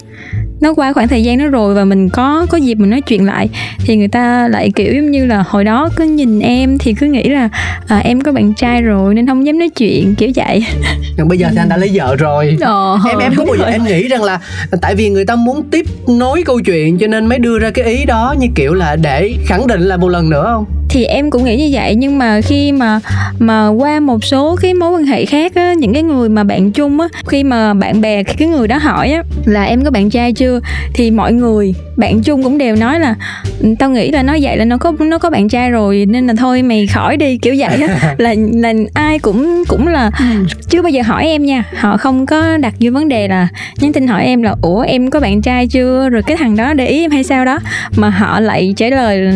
nó 0.61 0.73
qua 0.73 0.93
khoảng 0.93 1.07
thời 1.07 1.23
gian 1.23 1.37
đó 1.37 1.45
rồi 1.45 1.73
và 1.73 1.85
mình 1.85 2.09
có 2.09 2.45
có 2.49 2.57
dịp 2.57 2.75
mình 2.75 2.89
nói 2.89 3.01
chuyện 3.01 3.25
lại. 3.25 3.49
Thì 3.85 3.95
người 3.95 4.07
ta 4.07 4.47
lại 4.47 4.71
kiểu 4.75 4.93
giống 4.93 5.11
như 5.11 5.25
là 5.25 5.43
hồi 5.47 5.63
đó 5.63 5.89
cứ 5.95 6.03
nhìn 6.03 6.39
em 6.39 6.77
thì 6.77 6.93
cứ 6.93 7.05
nghĩ 7.05 7.23
là 7.23 7.49
à, 7.87 7.97
em 7.97 8.21
có 8.21 8.31
bạn 8.31 8.53
trai 8.53 8.81
rồi 8.81 9.15
nên 9.15 9.27
không 9.27 9.45
dám 9.45 9.59
nói 9.59 9.69
chuyện 9.69 10.15
kiểu 10.15 10.29
vậy. 10.35 10.65
Nhưng 11.17 11.27
bây 11.27 11.37
giờ 11.37 11.47
thì 11.51 11.57
anh 11.57 11.69
đã 11.69 11.77
lấy 11.77 11.89
vợ 11.93 12.15
rồi. 12.15 12.57
Ờ, 12.61 12.99
em 13.09 13.19
em 13.19 13.33
có 13.37 13.45
bao 13.45 13.55
giờ 13.55 13.65
em 13.65 13.83
nghĩ 13.83 14.07
rằng 14.07 14.23
là 14.23 14.39
tại 14.81 14.95
vì 14.95 15.09
người 15.09 15.25
ta 15.25 15.35
muốn 15.35 15.63
tiếp 15.71 15.85
nối 16.07 16.43
câu 16.45 16.59
chuyện 16.59 16.97
cho 16.97 17.07
nên 17.07 17.25
mới 17.25 17.39
đưa 17.39 17.59
ra 17.59 17.69
cái 17.69 17.85
ý 17.85 18.05
đó 18.05 18.35
như 18.39 18.47
kiểu 18.55 18.73
là 18.73 18.95
để 18.95 19.33
khẳng 19.45 19.67
định 19.67 19.81
lại 19.81 19.97
một 19.97 20.09
lần 20.09 20.29
nữa 20.29 20.43
không? 20.53 20.65
Thì 20.89 21.05
em 21.05 21.29
cũng 21.29 21.43
nghĩ 21.43 21.57
như 21.57 21.69
vậy 21.71 21.95
nhưng 21.95 22.17
mà 22.17 22.41
khi 22.41 22.71
mà 22.71 22.99
mà 23.39 23.67
qua 23.67 23.99
một 23.99 24.23
số 24.23 24.55
cái 24.61 24.73
mối 24.73 24.91
quan 24.91 25.03
hệ 25.03 25.25
khác 25.25 25.55
á 25.55 25.73
những 25.73 25.93
cái 25.93 26.03
người 26.03 26.29
mà 26.29 26.43
bạn 26.43 26.71
chung 26.71 26.99
á 26.99 27.07
khi 27.27 27.43
mà 27.43 27.73
bạn 27.73 28.01
bè 28.01 28.23
cái 28.23 28.47
người 28.47 28.67
đó 28.67 28.77
hỏi 28.77 29.11
á 29.11 29.23
là 29.45 29.63
em 29.63 29.83
có 29.83 29.91
bạn 29.91 30.09
trai 30.09 30.33
chưa 30.33 30.50
thì 30.93 31.11
mọi 31.11 31.33
người 31.33 31.75
bạn 31.97 32.21
chung 32.21 32.43
cũng 32.43 32.57
đều 32.57 32.75
nói 32.75 32.99
là 32.99 33.15
"Ừ, 33.61 33.69
tao 33.79 33.89
nghĩ 33.89 34.11
là 34.11 34.23
nó 34.23 34.37
vậy 34.41 34.57
là 34.57 34.65
nó 34.65 34.77
có 34.77 34.93
nó 34.99 35.17
có 35.17 35.29
bạn 35.29 35.49
trai 35.49 35.69
rồi 35.71 36.05
nên 36.09 36.27
là 36.27 36.33
thôi 36.37 36.61
mày 36.61 36.87
khỏi 36.87 37.17
đi 37.17 37.37
kiểu 37.37 37.55
vậy 37.57 37.81
á. 37.87 38.15
Là 38.17 38.33
là 38.53 38.73
ai 38.93 39.19
cũng 39.19 39.63
cũng 39.67 39.87
là 39.87 40.11
Ừ. 40.19 40.25
chưa 40.69 40.81
bao 40.81 40.89
giờ 40.89 41.01
hỏi 41.05 41.25
em 41.27 41.45
nha 41.45 41.63
họ 41.77 41.97
không 41.97 42.25
có 42.25 42.57
đặt 42.57 42.73
vô 42.79 42.91
vấn 42.91 43.07
đề 43.09 43.27
là 43.27 43.47
nhắn 43.79 43.93
tin 43.93 44.07
hỏi 44.07 44.23
em 44.25 44.41
là 44.41 44.55
ủa 44.61 44.79
em 44.81 45.09
có 45.09 45.19
bạn 45.19 45.41
trai 45.41 45.67
chưa? 45.67 46.09
Rồi 46.09 46.21
cái 46.23 46.37
thằng 46.37 46.55
đó 46.55 46.73
để 46.73 46.87
ý 46.87 47.01
em 47.01 47.11
hay 47.11 47.23
sao 47.23 47.45
đó 47.45 47.59
mà 47.97 48.09
họ 48.09 48.39
lại 48.39 48.73
trả 48.77 48.87
lời 48.89 49.29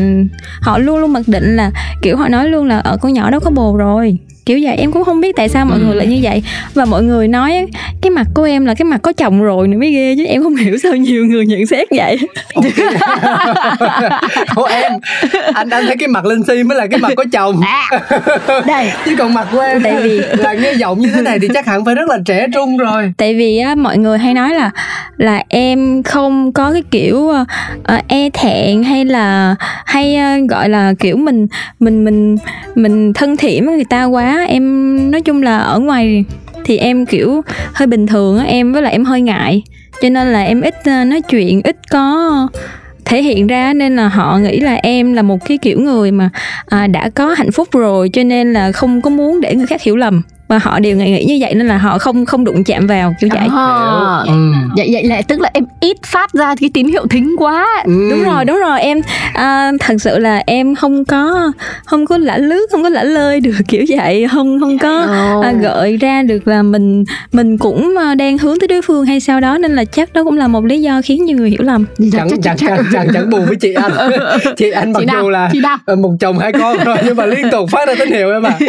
họ 0.62 0.77
luôn 0.77 1.00
luôn 1.00 1.13
mặc 1.13 1.24
định 1.27 1.55
là 1.55 1.72
kiểu 2.01 2.17
họ 2.17 2.27
nói 2.27 2.50
luôn 2.50 2.65
là 2.65 2.77
ở 2.79 2.98
con 2.98 3.13
nhỏ 3.13 3.29
đó 3.29 3.39
có 3.39 3.51
bồ 3.51 3.75
rồi 3.77 4.17
kiểu 4.45 4.59
vậy 4.63 4.75
em 4.77 4.91
cũng 4.91 5.03
không 5.03 5.21
biết 5.21 5.35
tại 5.35 5.49
sao 5.49 5.65
mọi 5.65 5.79
người 5.79 5.95
lại 5.95 6.07
như 6.07 6.19
vậy. 6.23 6.43
Và 6.73 6.85
mọi 6.85 7.03
người 7.03 7.27
nói 7.27 7.65
cái 8.01 8.09
mặt 8.09 8.27
của 8.33 8.43
em 8.43 8.65
là 8.65 8.73
cái 8.73 8.85
mặt 8.85 8.99
có 9.01 9.13
chồng 9.13 9.41
rồi 9.41 9.67
nữa 9.67 9.77
mới 9.77 9.91
ghê 9.91 10.15
chứ 10.17 10.25
em 10.25 10.43
không 10.43 10.55
hiểu 10.55 10.77
sao 10.77 10.95
nhiều 10.95 11.25
người 11.25 11.45
nhận 11.45 11.65
xét 11.67 11.87
vậy. 11.91 12.17
Ủa 14.55 14.65
em 14.65 14.91
anh 15.53 15.69
anh 15.69 15.85
thấy 15.85 15.95
cái 15.99 16.07
mặt 16.07 16.25
linh 16.25 16.43
si 16.47 16.63
mới 16.63 16.77
là 16.77 16.87
cái 16.87 16.99
mặt 16.99 17.11
có 17.15 17.23
chồng. 17.31 17.61
Đây. 18.67 18.91
Chứ 19.05 19.15
còn 19.17 19.33
mặt 19.33 19.47
của 19.51 19.59
em 19.59 19.81
Tại 19.83 19.95
vì- 20.01 20.19
là 20.19 20.53
nghe 20.53 20.73
giọng 20.73 20.99
như 20.99 21.09
thế 21.15 21.21
này 21.21 21.39
thì 21.39 21.47
chắc 21.53 21.65
hẳn 21.65 21.85
phải 21.85 21.95
rất 21.95 22.09
là 22.09 22.17
trẻ 22.25 22.47
trung 22.53 22.77
rồi. 22.77 23.13
Tại 23.17 23.35
vì 23.35 23.57
á 23.57 23.75
mọi 23.75 23.97
người 23.97 24.17
hay 24.17 24.33
nói 24.33 24.53
là 24.53 24.71
là 25.17 25.43
em 25.55 26.03
không 26.03 26.51
có 26.51 26.71
cái 26.74 26.83
kiểu 26.91 27.17
uh, 27.17 27.47
e 28.07 28.29
thẹn 28.29 28.83
hay 28.83 29.05
là 29.05 29.55
hay 29.85 30.17
uh, 30.17 30.50
gọi 30.50 30.69
là 30.69 30.93
kiểu 31.00 31.17
mình 31.17 31.47
mình 31.79 32.05
mình 32.05 32.38
mình 32.75 33.13
thân 33.13 33.38
thiện 33.38 33.65
với 33.65 33.75
người 33.75 33.85
ta 33.89 34.05
quá. 34.05 34.45
Em 34.47 35.12
nói 35.12 35.21
chung 35.21 35.43
là 35.43 35.57
ở 35.57 35.79
ngoài 35.79 36.25
thì 36.65 36.77
em 36.77 37.05
kiểu 37.05 37.41
hơi 37.74 37.88
bình 37.88 38.07
thường 38.07 38.45
em 38.45 38.74
với 38.74 38.81
lại 38.81 38.91
em 38.91 39.05
hơi 39.05 39.21
ngại. 39.21 39.63
Cho 40.01 40.09
nên 40.09 40.27
là 40.27 40.43
em 40.43 40.62
ít 40.62 40.75
nói 40.85 41.21
chuyện 41.29 41.62
ít 41.63 41.77
có 41.89 42.47
thể 43.05 43.24
hiện 43.24 43.47
ra 43.47 43.74
nên 43.74 43.95
là 43.95 44.07
họ 44.07 44.38
nghĩ 44.38 44.59
là 44.59 44.74
em 44.74 45.13
là 45.13 45.21
một 45.21 45.45
cái 45.45 45.57
kiểu 45.57 45.79
người 45.79 46.12
mà 46.12 46.29
à, 46.65 46.88
đã 46.88 47.09
có 47.09 47.33
hạnh 47.33 47.51
phúc 47.51 47.67
rồi 47.71 48.09
cho 48.13 48.24
nên 48.24 48.53
là 48.53 48.71
không 48.71 49.01
có 49.01 49.09
muốn 49.09 49.41
để 49.41 49.55
người 49.55 49.67
khác 49.67 49.81
hiểu 49.81 49.95
lầm 49.95 50.21
và 50.47 50.57
họ 50.57 50.79
đều 50.79 50.97
nghĩ 50.97 51.11
nghĩ 51.11 51.25
như 51.25 51.37
vậy 51.41 51.53
nên 51.55 51.67
là 51.67 51.77
họ 51.77 51.97
không 51.97 52.25
không 52.25 52.43
đụng 52.43 52.63
chạm 52.63 52.87
vào 52.87 53.13
kiểu 53.21 53.29
vậy. 53.33 53.47
À, 53.51 54.23
ừ. 54.27 54.33
vậy 54.77 54.89
vậy 54.93 55.03
là 55.03 55.21
tức 55.21 55.41
là 55.41 55.49
em 55.53 55.65
ít 55.79 55.97
phát 56.05 56.33
ra 56.33 56.55
cái 56.61 56.69
tín 56.73 56.87
hiệu 56.87 57.07
thính 57.07 57.35
quá. 57.39 57.83
Ừ. 57.85 58.09
đúng 58.11 58.23
rồi 58.23 58.45
đúng 58.45 58.57
rồi 58.57 58.81
em 58.81 59.01
à, 59.33 59.71
thật 59.79 59.95
sự 59.99 60.19
là 60.19 60.43
em 60.45 60.75
không 60.75 61.05
có 61.05 61.51
không 61.85 62.05
có 62.05 62.17
lả 62.17 62.37
lướt 62.37 62.67
không 62.71 62.83
có 62.83 62.89
lả 62.89 63.03
lơi 63.03 63.39
được 63.39 63.55
kiểu 63.67 63.85
vậy. 63.89 64.27
Không 64.31 64.59
không 64.59 64.77
có 64.79 64.99
Ồ. 64.99 65.41
à, 65.41 65.51
gợi 65.51 65.97
ra 65.97 66.23
được 66.23 66.47
là 66.47 66.63
mình 66.63 67.03
mình 67.31 67.57
cũng 67.57 67.95
à, 67.97 68.15
đang 68.15 68.37
hướng 68.37 68.59
tới 68.59 68.67
đối 68.67 68.81
phương 68.81 69.05
hay 69.05 69.19
sao 69.19 69.39
đó 69.39 69.57
nên 69.57 69.75
là 69.75 69.85
chắc 69.85 70.13
đó 70.13 70.23
cũng 70.23 70.37
là 70.37 70.47
một 70.47 70.65
lý 70.65 70.81
do 70.81 71.01
khiến 71.05 71.25
nhiều 71.25 71.37
người 71.37 71.49
hiểu 71.49 71.61
lầm. 71.61 71.85
Chẳng 72.11 72.29
chẳng 72.43 72.57
chẳng 72.57 72.83
chẳng 72.93 73.07
chẳng 73.13 73.29
buồn 73.29 73.45
với 73.45 73.55
chị 73.55 73.73
anh. 73.73 73.91
Chị 74.57 74.71
anh 74.71 74.93
mặc 74.93 75.03
dù 75.21 75.29
là 75.29 75.49
một 75.97 76.11
chồng 76.19 76.39
hai 76.39 76.51
con 76.51 76.77
rồi 76.85 76.97
nhưng 77.05 77.15
mà 77.15 77.25
liên 77.25 77.49
tục 77.51 77.69
phát 77.71 77.87
ra 77.87 77.93
tín 77.99 78.11
hiệu 78.11 78.31
em 78.31 78.43
à. 78.43 78.59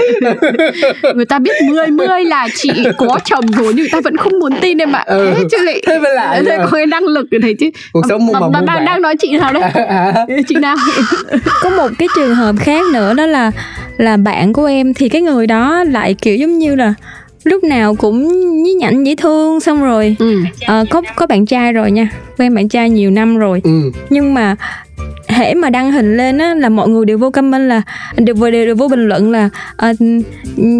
Người 1.15 1.25
ta 1.25 1.39
biết 1.39 1.53
mười 1.71 1.91
mười 1.91 2.25
là 2.25 2.49
chị 2.55 2.71
có 2.99 3.19
chồng 3.25 3.45
rồi 3.57 3.73
nhưng 3.77 3.87
ta 3.93 4.01
vẫn 4.01 4.17
không 4.17 4.33
muốn 4.41 4.53
tin 4.61 4.79
em 4.79 4.93
ạ. 4.93 5.05
Ừ. 5.07 5.33
thế 5.37 5.43
chứ 5.51 5.57
lại 5.65 5.83
Thế 5.87 5.99
mới 5.99 6.15
lạ 6.15 6.43
thế 6.47 6.59
có 6.59 6.71
cái 6.73 6.87
năng 6.87 7.05
lực 7.05 7.31
rồi 7.31 7.41
thấy 7.43 7.55
chứ. 7.55 7.67
Cuộc 7.93 8.03
sống 8.09 8.27
Mà- 8.33 8.41
mà 8.41 8.61
bạn 8.61 8.85
đang 8.85 9.03
nói 9.03 9.15
chị 9.19 9.37
nào 9.39 9.53
đấy 9.53 9.63
à, 9.89 10.15
chị 10.49 10.55
nào? 10.55 10.77
Có 11.63 11.71
một 11.71 11.89
cái 11.99 12.09
trường 12.17 12.35
hợp 12.35 12.55
khác 12.61 12.85
nữa 12.93 13.15
đó 13.15 13.27
là 13.27 13.51
là 13.99 14.17
bạn 14.17 14.53
của 14.53 14.65
em 14.65 14.95
thì 14.95 15.09
cái 15.09 15.23
người 15.23 15.47
đó 15.47 15.85
lại 15.85 16.15
kiểu 16.15 16.37
giống 16.37 16.59
như 16.59 16.75
là 16.75 16.95
lúc 17.45 17.65
nào 17.65 17.95
cũng 17.95 18.29
nhí 18.63 18.73
nhảnh 18.75 19.07
dễ 19.07 19.15
thương 19.17 19.61
xong 19.61 19.85
rồi 19.85 20.17
ừ. 20.19 20.39
ờ, 20.67 20.85
có 20.91 21.03
có 21.17 21.27
bạn 21.27 21.47
trai 21.47 21.73
rồi 21.73 21.91
nha 21.91 22.09
quen 22.39 22.55
bạn 22.55 22.69
trai 22.69 22.91
nhiều 22.91 23.11
năm 23.11 23.37
rồi. 23.39 23.61
Ừ. 23.65 23.71
nhưng 24.11 24.35
mà 24.35 24.57
hễ 25.29 25.55
mà 25.55 25.71
đăng 25.71 25.93
hình 25.93 26.17
lên 26.17 26.39
á 26.39 26.55
là 26.55 26.69
mọi 26.69 26.89
người 26.89 27.05
đều 27.05 27.19
vô 27.19 27.31
comment 27.31 27.69
là 27.69 27.83
đều 28.17 28.35
đều, 28.41 28.51
đều, 28.51 28.65
đều 28.67 28.75
vô 28.77 28.89
bình 28.89 29.09
luận 29.09 29.33
là 29.33 29.51
ờ, 29.77 29.93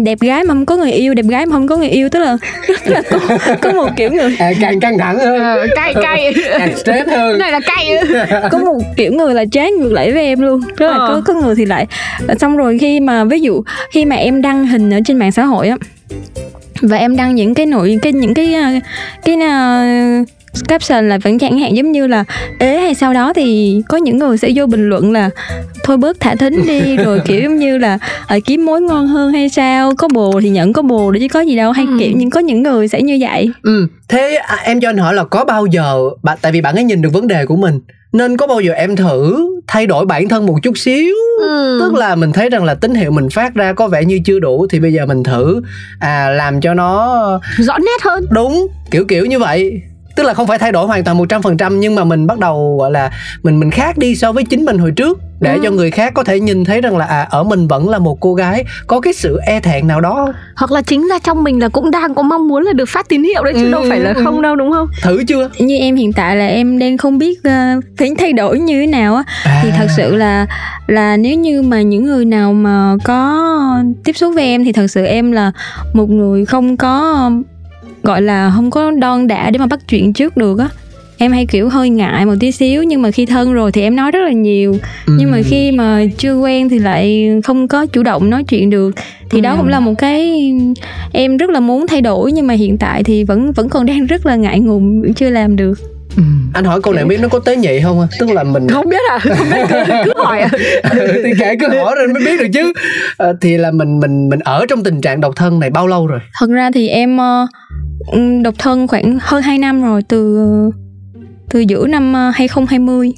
đẹp 0.03 0.19
gái 0.21 0.43
mà 0.43 0.53
không 0.53 0.65
có 0.65 0.77
người 0.77 0.91
yêu 0.91 1.13
đẹp 1.13 1.25
gái 1.25 1.45
mà 1.45 1.53
không 1.53 1.67
có 1.67 1.77
người 1.77 1.89
yêu. 1.89 2.09
Tức 2.09 2.19
là 2.19 2.37
rất 2.67 2.87
là 2.87 3.01
có, 3.09 3.19
có 3.61 3.71
một 3.71 3.89
kiểu 3.95 4.11
người 4.11 4.35
à, 4.39 4.51
càng 4.61 4.79
căng 4.79 4.97
thẳng 4.97 5.19
hơn. 5.19 5.39
Ờ, 5.39 5.67
cay 5.75 5.93
cay. 5.93 6.33
Càng 6.59 6.77
stress 6.77 7.07
hơn. 7.09 7.39
Cái 7.39 7.51
này 7.51 7.51
là 7.51 7.59
cay 7.59 7.97
có 8.51 8.57
một 8.57 8.79
kiểu 8.97 9.13
người 9.13 9.33
là 9.33 9.45
trái 9.51 9.71
ngược 9.71 9.91
lại 9.91 10.11
với 10.11 10.23
em 10.23 10.41
luôn. 10.41 10.61
Tức 10.77 10.87
là 10.87 10.93
Ờ. 10.93 11.07
có 11.07 11.21
có 11.25 11.41
người 11.41 11.55
thì 11.55 11.65
lại 11.65 11.85
xong 12.39 12.57
rồi 12.57 12.77
khi 12.81 12.99
mà 12.99 13.23
ví 13.23 13.39
dụ 13.41 13.63
khi 13.91 14.05
mà 14.05 14.15
em 14.15 14.41
đăng 14.41 14.67
hình 14.67 14.93
ở 14.93 14.99
trên 15.05 15.17
mạng 15.17 15.31
xã 15.31 15.45
hội 15.45 15.67
á 15.67 15.77
và 16.81 16.97
em 16.97 17.15
đăng 17.15 17.35
những 17.35 17.53
cái 17.53 17.65
nội 17.65 17.99
cái 18.01 18.13
những 18.13 18.33
cái 18.33 18.53
ờ, 18.53 18.69
cái 19.25 19.35
uh, 19.35 20.27
caption 20.67 21.09
là 21.09 21.17
vẫn 21.23 21.39
chẳng 21.39 21.59
hạn 21.59 21.75
giống 21.77 21.91
như 21.91 22.07
là 22.07 22.23
ế 22.59 22.77
hay 22.77 22.95
sau 22.95 23.13
đó 23.13 23.33
thì 23.33 23.81
có 23.89 23.97
những 23.97 24.17
người 24.17 24.37
sẽ 24.37 24.51
vô 24.55 24.65
bình 24.65 24.89
luận 24.89 25.11
là 25.11 25.29
thôi 25.83 25.97
bớt 25.97 26.19
thả 26.19 26.35
thính 26.35 26.67
đi 26.67 26.97
rồi 27.05 27.21
kiểu 27.25 27.41
giống 27.41 27.57
như 27.57 27.77
là 27.77 27.97
ờ, 28.27 28.39
kiếm 28.45 28.65
mối 28.65 28.81
ngon 28.81 29.07
hơn 29.07 29.33
hay 29.33 29.49
sao 29.49 29.93
có 29.97 30.07
bồ 30.13 30.39
thì 30.41 30.49
nhận 30.49 30.73
có 30.73 30.81
bồ 30.81 31.11
để 31.11 31.19
chứ 31.19 31.27
có 31.33 31.39
gì 31.41 31.55
đâu 31.55 31.71
hay 31.71 31.85
Ừ. 31.89 31.97
kiểu 31.99 32.11
những 32.15 32.29
có 32.29 32.39
những 32.39 32.63
người 32.63 32.87
sẽ 32.87 33.01
như 33.01 33.17
vậy 33.21 33.49
ừ. 33.63 33.87
thế 34.07 34.35
à, 34.35 34.55
em 34.63 34.79
cho 34.81 34.89
anh 34.89 34.97
hỏi 34.97 35.13
là 35.13 35.23
có 35.23 35.45
bao 35.45 35.65
giờ 35.65 35.99
bạn 36.23 36.37
tại 36.41 36.51
vì 36.51 36.61
bạn 36.61 36.75
ấy 36.75 36.83
nhìn 36.83 37.01
được 37.01 37.13
vấn 37.13 37.27
đề 37.27 37.45
của 37.45 37.55
mình 37.55 37.79
nên 38.13 38.37
có 38.37 38.47
bao 38.47 38.59
giờ 38.61 38.73
em 38.73 38.95
thử 38.95 39.37
thay 39.67 39.85
đổi 39.87 40.05
bản 40.05 40.27
thân 40.29 40.45
một 40.45 40.55
chút 40.63 40.77
xíu 40.77 41.15
ừ. 41.41 41.77
tức 41.81 41.93
là 41.93 42.15
mình 42.15 42.31
thấy 42.31 42.49
rằng 42.49 42.63
là 42.63 42.73
tín 42.73 42.93
hiệu 42.95 43.11
mình 43.11 43.29
phát 43.29 43.55
ra 43.55 43.73
có 43.73 43.87
vẻ 43.87 44.05
như 44.05 44.19
chưa 44.25 44.39
đủ 44.39 44.67
thì 44.69 44.79
bây 44.79 44.93
giờ 44.93 45.05
mình 45.05 45.23
thử 45.23 45.61
à 45.99 46.29
làm 46.29 46.61
cho 46.61 46.73
nó 46.73 47.17
rõ 47.57 47.77
nét 47.77 48.01
hơn 48.03 48.25
đúng 48.31 48.67
kiểu 48.91 49.05
kiểu 49.05 49.25
như 49.25 49.39
vậy 49.39 49.81
tức 50.17 50.23
là 50.23 50.33
không 50.33 50.47
phải 50.47 50.57
thay 50.59 50.71
đổi 50.71 50.87
hoàn 50.87 51.03
toàn 51.03 51.17
100% 51.17 51.77
nhưng 51.77 51.95
mà 51.95 52.03
mình 52.03 52.27
bắt 52.27 52.39
đầu 52.39 52.77
gọi 52.79 52.91
là 52.91 53.11
mình 53.43 53.59
mình 53.59 53.71
khác 53.71 53.97
đi 53.97 54.15
so 54.15 54.31
với 54.31 54.43
chính 54.43 54.65
mình 54.65 54.77
hồi 54.77 54.91
trước. 54.91 55.19
Để 55.41 55.53
Ừ. 55.53 55.59
cho 55.63 55.71
người 55.71 55.91
khác 55.91 56.13
có 56.13 56.23
thể 56.23 56.39
nhìn 56.39 56.65
thấy 56.65 56.81
rằng 56.81 56.97
là 56.97 57.05
à 57.05 57.27
ở 57.29 57.43
mình 57.43 57.67
vẫn 57.67 57.89
là 57.89 57.99
một 57.99 58.17
cô 58.19 58.33
gái 58.33 58.63
có 58.87 58.99
cái 58.99 59.13
sự 59.13 59.37
e 59.45 59.59
thẹn 59.59 59.87
nào 59.87 60.01
đó. 60.01 60.33
Hoặc 60.55 60.71
là 60.71 60.81
chính 60.81 61.07
ra 61.09 61.19
trong 61.23 61.43
mình 61.43 61.61
là 61.61 61.69
cũng 61.69 61.91
đang 61.91 62.15
có 62.15 62.21
mong 62.21 62.47
muốn 62.47 62.63
là 62.63 62.73
được 62.73 62.89
phát 62.89 63.09
tín 63.09 63.23
hiệu 63.23 63.43
đấy 63.43 63.53
chứ 63.55 63.65
Ừ, 63.65 63.71
đâu 63.71 63.83
phải 63.89 63.99
là 63.99 64.13
ừ. 64.15 64.21
không 64.23 64.41
đâu 64.41 64.55
đúng 64.55 64.71
không? 64.71 64.87
Thử 65.03 65.23
chưa? 65.27 65.49
Như 65.59 65.77
em 65.77 65.95
hiện 65.95 66.13
tại 66.13 66.35
là 66.35 66.47
em 66.47 66.79
đang 66.79 66.97
không 66.97 67.17
biết 67.17 67.39
uh, 67.39 67.83
phải 67.97 68.11
thay 68.17 68.33
đổi 68.33 68.59
như 68.59 68.79
thế 68.81 68.87
nào 68.87 69.15
á. 69.15 69.23
À, 69.43 69.59
thì 69.63 69.69
thật 69.77 69.87
sự 69.97 70.15
là 70.15 70.45
là 70.87 71.17
nếu 71.17 71.35
như 71.35 71.61
mà 71.61 71.81
những 71.81 72.05
người 72.05 72.25
nào 72.25 72.53
mà 72.53 72.95
có 73.03 73.43
tiếp 74.03 74.13
xúc 74.17 74.31
với 74.35 74.43
em 74.43 74.63
thì 74.65 74.71
thật 74.71 74.87
sự 74.87 75.05
em 75.05 75.31
là 75.31 75.51
một 75.93 76.09
người 76.09 76.45
không 76.45 76.77
có 76.77 77.31
gọi 78.07 78.21
là 78.21 78.51
không 78.55 78.71
có 78.71 78.91
đon 78.91 79.27
đả 79.27 79.49
để 79.49 79.59
mà 79.59 79.65
bắt 79.65 79.79
chuyện 79.89 80.13
trước 80.13 80.37
được 80.37 80.59
á. 80.59 80.69
Em 81.17 81.31
hay 81.31 81.45
kiểu 81.45 81.69
hơi 81.69 81.89
ngại 81.89 82.25
một 82.25 82.33
tí 82.39 82.51
xíu 82.51 82.83
nhưng 82.83 83.01
mà 83.01 83.11
khi 83.11 83.25
thân 83.25 83.53
rồi 83.53 83.71
thì 83.71 83.81
em 83.81 83.95
nói 83.95 84.11
rất 84.11 84.19
là 84.19 84.31
nhiều. 84.31 84.77
Nhưng 85.07 85.31
mà 85.31 85.37
ừm, 85.37 85.45
khi 85.49 85.71
mà 85.71 86.05
chưa 86.17 86.35
quen 86.35 86.69
thì 86.69 86.79
lại 86.79 87.29
không 87.43 87.67
có 87.67 87.85
chủ 87.85 88.03
động 88.03 88.29
nói 88.29 88.43
chuyện 88.43 88.69
được. 88.69 88.95
Thì 89.29 89.41
đó 89.41 89.55
cũng 89.57 89.67
là 89.67 89.79
một 89.79 89.93
cái 89.97 90.51
em 91.11 91.37
rất 91.37 91.49
là 91.49 91.59
muốn 91.59 91.87
thay 91.87 92.01
đổi 92.01 92.31
nhưng 92.31 92.47
mà 92.47 92.53
hiện 92.53 92.77
tại 92.77 93.03
thì 93.03 93.23
vẫn 93.23 93.51
vẫn 93.51 93.69
còn 93.69 93.85
đang 93.85 94.05
rất 94.05 94.25
là 94.25 94.35
ngại 94.35 94.59
ngùng 94.59 95.13
chưa 95.13 95.29
làm 95.29 95.55
được 95.55 95.96
anh 96.53 96.65
hỏi 96.65 96.81
câu 96.81 96.93
này 96.93 97.05
biết 97.05 97.17
nó 97.21 97.27
có 97.27 97.39
tế 97.39 97.55
nhị 97.55 97.79
không 97.83 98.01
ạ? 98.01 98.07
tức 98.19 98.29
là 98.29 98.43
mình 98.43 98.67
không 98.69 98.89
biết 98.89 99.01
à? 99.09 99.19
Không 99.19 99.49
biết 99.51 99.65
cứ, 99.69 99.93
cứ 100.05 100.11
hỏi 100.23 100.39
à. 100.39 100.49
thì 101.23 101.31
kể 101.39 101.55
cứ 101.59 101.67
hỏi 101.77 101.95
rồi 101.97 102.07
mới 102.07 102.23
biết 102.25 102.39
được 102.39 102.47
chứ. 102.53 102.73
Ờ, 103.17 103.33
thì 103.41 103.57
là 103.57 103.71
mình 103.71 103.99
mình 103.99 104.29
mình 104.29 104.39
ở 104.39 104.65
trong 104.69 104.83
tình 104.83 105.01
trạng 105.01 105.21
độc 105.21 105.35
thân 105.35 105.59
này 105.59 105.69
bao 105.69 105.87
lâu 105.87 106.07
rồi? 106.07 106.19
Thật 106.39 106.49
ra 106.49 106.69
thì 106.73 106.87
em 106.87 107.17
ờ, 107.17 107.47
ừm, 108.11 108.43
độc 108.43 108.53
thân 108.59 108.87
khoảng 108.87 109.17
hơn 109.21 109.41
2 109.43 109.57
năm 109.57 109.83
rồi 109.83 110.01
từ 110.09 110.37
từ 111.49 111.59
giữa 111.59 111.87
năm 111.87 112.13
ờ, 112.13 112.29
2020 112.35 113.13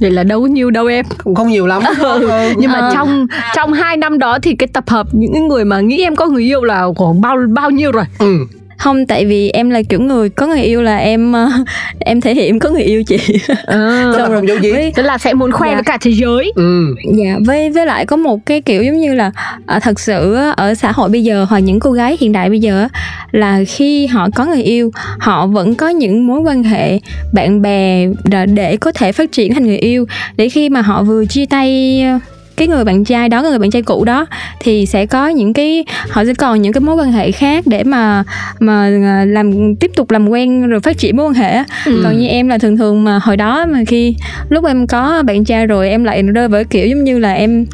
vậy 0.00 0.10
là 0.10 0.22
đâu 0.24 0.40
có 0.40 0.46
nhiều 0.46 0.70
đâu 0.70 0.86
em. 0.86 1.04
Cũng 1.24 1.34
không 1.34 1.48
nhiều 1.48 1.66
lắm. 1.66 1.82
Ừ, 1.98 2.30
nhưng 2.58 2.72
mà 2.72 2.78
Ờ. 2.78 2.90
trong 2.94 3.26
trong 3.56 3.72
hai 3.72 3.96
năm 3.96 4.18
đó 4.18 4.38
thì 4.42 4.54
cái 4.54 4.66
tập 4.72 4.84
hợp 4.86 5.06
những 5.12 5.32
cái 5.32 5.42
người 5.42 5.64
mà 5.64 5.80
nghĩ 5.80 6.02
em 6.02 6.16
có 6.16 6.26
người 6.26 6.42
yêu 6.42 6.64
là 6.64 6.86
khoảng 6.96 7.20
bao 7.20 7.36
bao 7.54 7.70
nhiêu 7.70 7.92
rồi? 7.92 8.04
Ừ. 8.18 8.36
không 8.78 9.06
tại 9.06 9.24
vì 9.26 9.50
em 9.50 9.70
là 9.70 9.82
kiểu 9.88 10.00
người 10.00 10.28
có 10.28 10.46
người 10.46 10.62
yêu 10.62 10.82
là 10.82 10.96
em 10.96 11.32
ờ, 11.32 11.48
em 12.00 12.20
thể 12.20 12.34
hiện 12.34 12.58
có 12.58 12.70
người 12.70 12.82
yêu 12.82 13.02
chị. 13.06 13.16
Tức 13.48 14.18
là 14.18 14.28
không 14.28 14.48
giấu 14.48 14.58
gì? 14.58 14.72
với, 14.72 14.92
tức 14.96 15.02
là 15.02 15.18
sẽ 15.18 15.34
muốn 15.34 15.52
khoe 15.52 15.68
Dạ. 15.68 15.74
với 15.74 15.82
cả 15.84 15.98
thế 16.00 16.10
giới. 16.10 16.52
Ừ. 16.56 16.94
dạ 17.18 17.36
với 17.46 17.70
với 17.70 17.86
lại 17.86 18.06
có 18.06 18.16
một 18.16 18.46
cái 18.46 18.60
kiểu 18.60 18.82
giống 18.82 19.00
như 19.00 19.14
là 19.14 19.30
à, 19.66 19.78
thật 19.80 20.00
sự 20.00 20.36
ở 20.56 20.74
xã 20.74 20.92
hội 20.92 21.08
bây 21.08 21.24
giờ 21.24 21.46
hoặc 21.50 21.58
những 21.58 21.80
cô 21.80 21.92
gái 21.92 22.16
hiện 22.20 22.32
đại 22.32 22.48
bây 22.48 22.60
giờ 22.60 22.80
á, 22.80 22.88
là 23.32 23.60
khi 23.68 24.06
họ 24.06 24.28
có 24.34 24.44
người 24.44 24.62
yêu 24.62 24.90
họ 25.18 25.46
vẫn 25.46 25.74
có 25.74 25.88
những 25.88 26.26
mối 26.26 26.40
quan 26.40 26.62
hệ 26.62 26.98
bạn 27.32 27.62
bè 27.62 28.06
để- 28.24 28.46
để 28.46 28.76
có 28.76 28.92
thể 28.92 29.12
phát 29.12 29.32
triển 29.32 29.54
thành 29.54 29.66
người 29.66 29.78
yêu. 29.78 30.06
Để 30.36 30.48
khi 30.48 30.68
mà 30.68 30.80
họ 30.82 31.02
vừa 31.02 31.24
chia 31.24 31.46
tay 31.46 32.02
ờ, 32.02 32.18
cái 32.56 32.68
người 32.68 32.84
bạn 32.84 33.04
trai 33.04 33.28
đó 33.28 33.42
cái 33.42 33.50
người 33.50 33.58
bạn 33.58 33.70
trai 33.70 33.82
cũ 33.82 34.04
đó 34.04 34.26
thì 34.60 34.86
sẽ 34.86 35.06
có 35.06 35.28
những 35.28 35.52
cái 35.52 35.84
họ 36.10 36.24
sẽ 36.24 36.34
còn 36.34 36.62
những 36.62 36.72
cái 36.72 36.80
mối 36.80 36.96
quan 36.96 37.12
hệ 37.12 37.30
khác 37.32 37.64
để 37.66 37.84
mà 37.84 38.24
mà 38.60 38.82
à, 39.04 39.24
làm 39.28 39.76
tiếp 39.76 39.90
tục 39.96 40.10
làm 40.10 40.28
quen 40.28 40.66
rồi 40.68 40.80
phát 40.80 40.98
triển 40.98 41.16
mối 41.16 41.26
quan 41.26 41.34
hệ. 41.34 41.56
Ừ. 41.86 42.00
còn 42.04 42.18
như 42.18 42.26
em 42.26 42.48
là 42.48 42.58
thường 42.58 42.76
thường 42.76 43.04
mà 43.04 43.18
hồi 43.22 43.36
đó 43.36 43.66
mà 43.68 43.78
khi 43.86 44.16
lúc 44.48 44.64
em 44.64 44.86
có 44.86 45.22
bạn 45.26 45.44
trai 45.44 45.66
rồi 45.66 45.88
em 45.90 46.04
lại 46.04 46.22
rơi 46.22 46.48
vào 46.48 46.64
kiểu 46.70 46.86
giống 46.86 47.04
như 47.04 47.18
là 47.18 47.32
em 47.32 47.66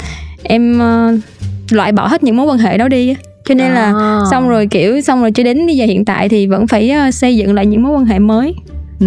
em 0.42 0.78
ờ, 0.78 1.12
loại 1.70 1.92
bỏ 1.92 2.06
hết 2.06 2.22
những 2.22 2.36
mối 2.36 2.46
quan 2.46 2.58
hệ 2.58 2.78
đó 2.78 2.88
đi 2.88 3.14
cho 3.48 3.54
nên 3.54 3.72
là 3.72 3.92
À. 4.00 4.20
xong 4.30 4.48
rồi 4.48 4.66
kiểu 4.66 5.00
xong 5.00 5.20
rồi 5.20 5.30
cho 5.32 5.42
đến 5.42 5.66
bây 5.66 5.76
giờ 5.76 5.84
hiện 5.86 6.04
tại 6.04 6.28
thì 6.28 6.46
vẫn 6.46 6.66
phải 6.66 6.90
ờ, 6.90 7.10
xây 7.10 7.36
dựng 7.36 7.54
lại 7.54 7.66
những 7.66 7.82
mối 7.82 7.92
quan 7.92 8.04
hệ 8.04 8.18
mới 8.18 8.54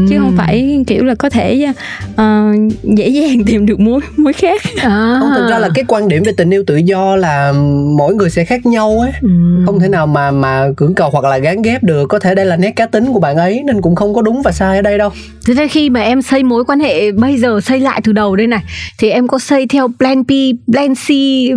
chứ 0.09 0.19
không 0.19 0.33
phải 0.37 0.83
kiểu 0.87 1.03
là 1.03 1.15
có 1.15 1.29
thể 1.29 1.67
ờ, 2.15 2.51
dễ 2.97 3.07
dàng 3.07 3.43
tìm 3.45 3.65
được 3.65 3.79
mối 3.79 4.01
mối 4.17 4.33
khác 4.33 4.61
à. 4.77 5.17
không 5.19 5.29
thực 5.35 5.49
ra 5.49 5.59
là 5.59 5.69
cái 5.75 5.85
quan 5.87 6.07
điểm 6.07 6.23
về 6.23 6.31
tình 6.37 6.49
yêu 6.53 6.63
tự 6.67 6.75
do 6.77 7.15
là 7.15 7.53
mỗi 7.97 8.15
người 8.15 8.29
sẽ 8.29 8.45
khác 8.45 8.65
nhau 8.65 8.99
ấy 8.99 9.11
Ừ. 9.21 9.29
không 9.65 9.79
thể 9.79 9.87
nào 9.87 10.07
mà 10.07 10.31
mà 10.31 10.65
cưỡng 10.77 10.93
cầu 10.93 11.09
hoặc 11.09 11.23
là 11.25 11.37
gán 11.37 11.61
ghép 11.61 11.83
được 11.83 12.05
có 12.09 12.19
thể 12.19 12.35
đây 12.35 12.45
là 12.45 12.57
nét 12.57 12.71
cá 12.75 12.85
tính 12.85 13.13
của 13.13 13.19
bạn 13.19 13.37
ấy 13.37 13.61
nên 13.65 13.81
cũng 13.81 13.95
không 13.95 14.13
có 14.13 14.21
đúng 14.21 14.41
và 14.41 14.51
sai 14.51 14.75
ở 14.75 14.81
đây 14.81 14.97
đâu 14.97 15.09
Thế 15.47 15.53
nên 15.53 15.67
khi 15.67 15.89
mà 15.89 16.01
em 16.01 16.21
xây 16.21 16.43
mối 16.43 16.65
quan 16.65 16.79
hệ 16.79 17.11
bây 17.11 17.37
giờ 17.37 17.59
xây 17.63 17.79
lại 17.79 18.01
từ 18.03 18.11
đầu 18.11 18.35
đây 18.35 18.47
này 18.47 18.63
thì 18.97 19.09
em 19.09 19.27
có 19.27 19.39
xây 19.39 19.67
theo 19.67 19.87
plan 19.99 20.23
B, 20.27 20.31
plan 20.73 20.95
C, 20.95 21.07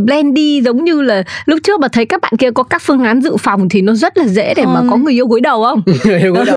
plan 0.07 0.35
D 0.35 0.39
giống 0.65 0.85
như 0.85 1.03
là 1.03 1.23
lúc 1.47 1.59
trước 1.65 1.81
mà 1.81 1.89
thấy 1.89 2.05
các 2.07 2.21
bạn 2.21 2.33
kia 2.39 2.51
có 2.51 2.63
các 2.63 2.83
phương 2.85 3.05
án 3.05 3.21
dự 3.23 3.37
phòng 3.37 3.69
thì 3.69 3.83
nó 3.83 3.95
rất 3.95 4.17
là 4.19 4.25
dễ 4.27 4.55
để 4.55 4.65
mà 4.65 4.75
Không. 4.77 4.91
có 4.91 4.97
người 4.97 5.13
yêu 5.13 5.27
gối 5.27 5.41
đầu 5.41 5.63
không? 5.65 5.83
Hiểu 6.21 6.35
có 6.35 6.45
đâu 6.45 6.57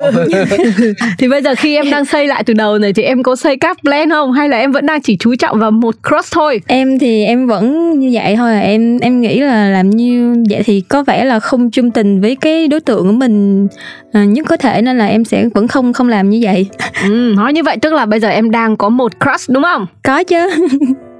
thì 1.17 1.27
bây 1.27 1.41
giờ 1.41 1.55
khi 1.57 1.70
khi 1.71 1.75
em 1.75 1.85
đang 1.91 2.05
xây 2.05 2.27
lại 2.27 2.43
từ 2.43 2.53
đầu 2.53 2.77
này 2.77 2.93
thì 2.93 3.03
em 3.03 3.23
có 3.23 3.35
xây 3.35 3.57
các 3.57 3.77
plan 3.81 4.09
không? 4.09 4.31
Hay 4.31 4.49
là 4.49 4.57
em 4.57 4.71
vẫn 4.71 4.85
đang 4.85 5.01
chỉ 5.01 5.17
chú 5.19 5.35
trọng 5.35 5.59
vào 5.59 5.71
một 5.71 5.95
crush 6.09 6.31
thôi? 6.31 6.61
Em 6.67 6.99
thì 6.99 7.25
em 7.25 7.47
vẫn 7.47 7.99
như 7.99 8.09
vậy 8.13 8.35
thôi 8.35 8.53
à. 8.53 8.59
em 8.59 8.99
em 8.99 9.21
nghĩ 9.21 9.39
là 9.39 9.69
làm 9.69 9.89
như 9.89 10.35
vậy 10.49 10.61
thì 10.65 10.81
có 10.81 11.03
vẻ 11.03 11.25
là 11.25 11.39
không 11.39 11.71
chung 11.71 11.91
tình 11.91 12.21
với 12.21 12.35
cái 12.35 12.67
đối 12.67 12.79
tượng 12.79 13.05
của 13.05 13.11
mình 13.11 13.67
à, 14.13 14.25
nhất 14.25 14.45
có 14.49 14.57
thể 14.57 14.81
nên 14.81 14.97
là 14.97 15.05
em 15.05 15.25
sẽ 15.25 15.45
vẫn 15.53 15.67
không 15.67 15.93
không 15.93 16.09
làm 16.09 16.29
như 16.29 16.39
vậy. 16.43 16.67
Ừ, 17.03 17.33
nói 17.37 17.53
như 17.53 17.63
vậy 17.63 17.77
tức 17.81 17.93
là 17.93 18.05
bây 18.05 18.19
giờ 18.19 18.29
em 18.29 18.51
đang 18.51 18.77
có 18.77 18.89
một 18.89 19.11
crush 19.19 19.49
đúng 19.49 19.63
không? 19.63 19.85
Có 20.03 20.23
chứ 20.23 20.49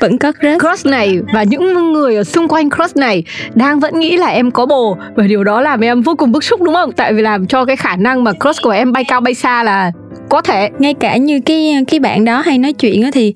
vẫn 0.00 0.18
có 0.18 0.32
crush. 0.32 0.60
Crush 0.60 0.86
này 0.86 1.18
và 1.34 1.42
những 1.42 1.92
người 1.92 2.16
ở 2.16 2.24
xung 2.24 2.48
quanh 2.48 2.70
crush 2.70 2.96
này 2.96 3.24
đang 3.54 3.80
vẫn 3.80 4.00
nghĩ 4.00 4.16
là 4.16 4.26
em 4.26 4.50
có 4.50 4.66
bồ. 4.66 4.96
Và 5.16 5.26
điều 5.26 5.44
đó 5.44 5.60
làm 5.60 5.80
em 5.80 6.02
vô 6.02 6.14
cùng 6.14 6.32
bức 6.32 6.44
xúc 6.44 6.62
đúng 6.62 6.74
không? 6.74 6.92
Tại 6.92 7.12
vì 7.12 7.22
làm 7.22 7.46
cho 7.46 7.64
cái 7.64 7.76
khả 7.76 7.96
năng 7.96 8.24
mà 8.24 8.32
crush 8.32 8.62
của 8.62 8.70
em 8.70 8.92
bay 8.92 9.04
cao 9.04 9.20
bay 9.20 9.34
xa 9.34 9.62
là 9.62 9.92
có 10.28 10.42
thể. 10.42 10.70
Ngay 10.78 10.94
cả 10.94 11.16
như 11.16 11.40
cái 11.46 11.84
cái 11.88 12.00
bạn 12.00 12.24
đó 12.24 12.40
hay 12.40 12.58
nói 12.58 12.72
chuyện 12.72 13.02
á 13.02 13.10
thì 13.12 13.34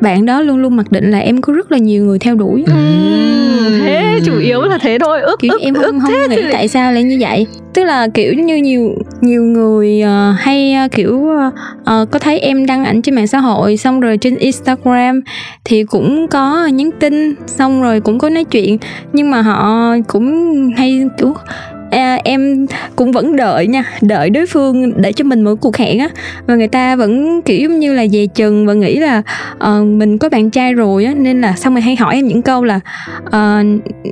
bạn 0.00 0.26
đó 0.26 0.40
luôn 0.40 0.62
luôn 0.62 0.76
mặc 0.76 0.92
định 0.92 1.10
là 1.10 1.18
em 1.18 1.40
có 1.40 1.52
rất 1.52 1.72
là 1.72 1.78
nhiều 1.78 2.04
người 2.04 2.18
theo 2.18 2.34
đuổi. 2.34 2.64
Ừ, 2.66 2.72
thế 3.70 4.20
chủ 4.24 4.38
yếu 4.38 4.62
là 4.62 4.78
thế 4.78 4.98
thôi 5.00 5.20
ước 5.20 5.40
kiểu 5.40 5.52
ước 5.52 5.60
em 5.60 5.74
ước 5.74 5.82
không 5.82 6.00
không 6.00 6.10
thế 6.12 6.28
nghĩ 6.36 6.42
thì- 6.42 6.52
tại 6.52 6.68
sao 6.68 6.92
lại 6.92 7.02
như 7.02 7.16
vậy. 7.20 7.46
Tức 7.74 7.84
là 7.84 8.08
kiểu 8.14 8.34
như 8.34 8.56
nhiều 8.56 8.94
nhiều 9.20 9.42
người 9.44 10.00
ờ, 10.00 10.34
hay 10.38 10.74
ờ, 10.74 10.88
kiểu 10.92 11.28
ờ, 11.84 12.06
có 12.10 12.18
thấy 12.18 12.38
em 12.38 12.66
đăng 12.66 12.84
ảnh 12.84 13.02
trên 13.02 13.14
mạng 13.14 13.26
xã 13.26 13.38
hội 13.38 13.76
xong 13.76 14.00
rồi 14.00 14.16
trên 14.16 14.36
Instagram 14.36 15.20
thì 15.64 15.84
cũng 15.84 16.26
có 16.28 16.66
nhắn 16.66 16.90
tin 17.00 17.34
xong 17.46 17.82
rồi 17.82 18.00
cũng 18.00 18.18
có 18.18 18.28
nói 18.28 18.44
chuyện 18.44 18.78
nhưng 19.12 19.30
mà 19.30 19.42
họ 19.42 19.94
cũng 20.08 20.52
hay 20.76 21.00
kiểu 21.18 21.34
à, 21.98 22.18
em 22.24 22.66
cũng 22.96 23.12
vẫn 23.12 23.36
đợi 23.36 23.66
nha 23.66 23.84
đợi 24.00 24.30
đối 24.30 24.46
phương 24.46 25.02
để 25.02 25.12
cho 25.12 25.24
mình 25.24 25.42
một 25.42 25.54
cuộc 25.60 25.76
hẹn 25.76 25.98
á. 25.98 26.08
Và 26.46 26.54
người 26.54 26.68
ta 26.68 26.96
vẫn 26.96 27.42
kiểu 27.42 27.60
giống 27.60 27.80
như 27.80 27.94
là 27.94 28.06
dè 28.06 28.26
chừng 28.26 28.66
và 28.66 28.72
nghĩ 28.72 28.98
là 28.98 29.22
uh, 29.54 29.86
mình 29.86 30.18
có 30.18 30.28
bạn 30.28 30.50
trai 30.50 30.74
rồi 30.74 31.04
á 31.04 31.14
nên 31.16 31.40
là 31.40 31.52
xong 31.52 31.74
rồi 31.74 31.80
hay 31.80 31.96
hỏi 31.96 32.14
em 32.14 32.26
những 32.26 32.42
câu 32.42 32.64
là 32.64 32.80
uh, 33.26 33.66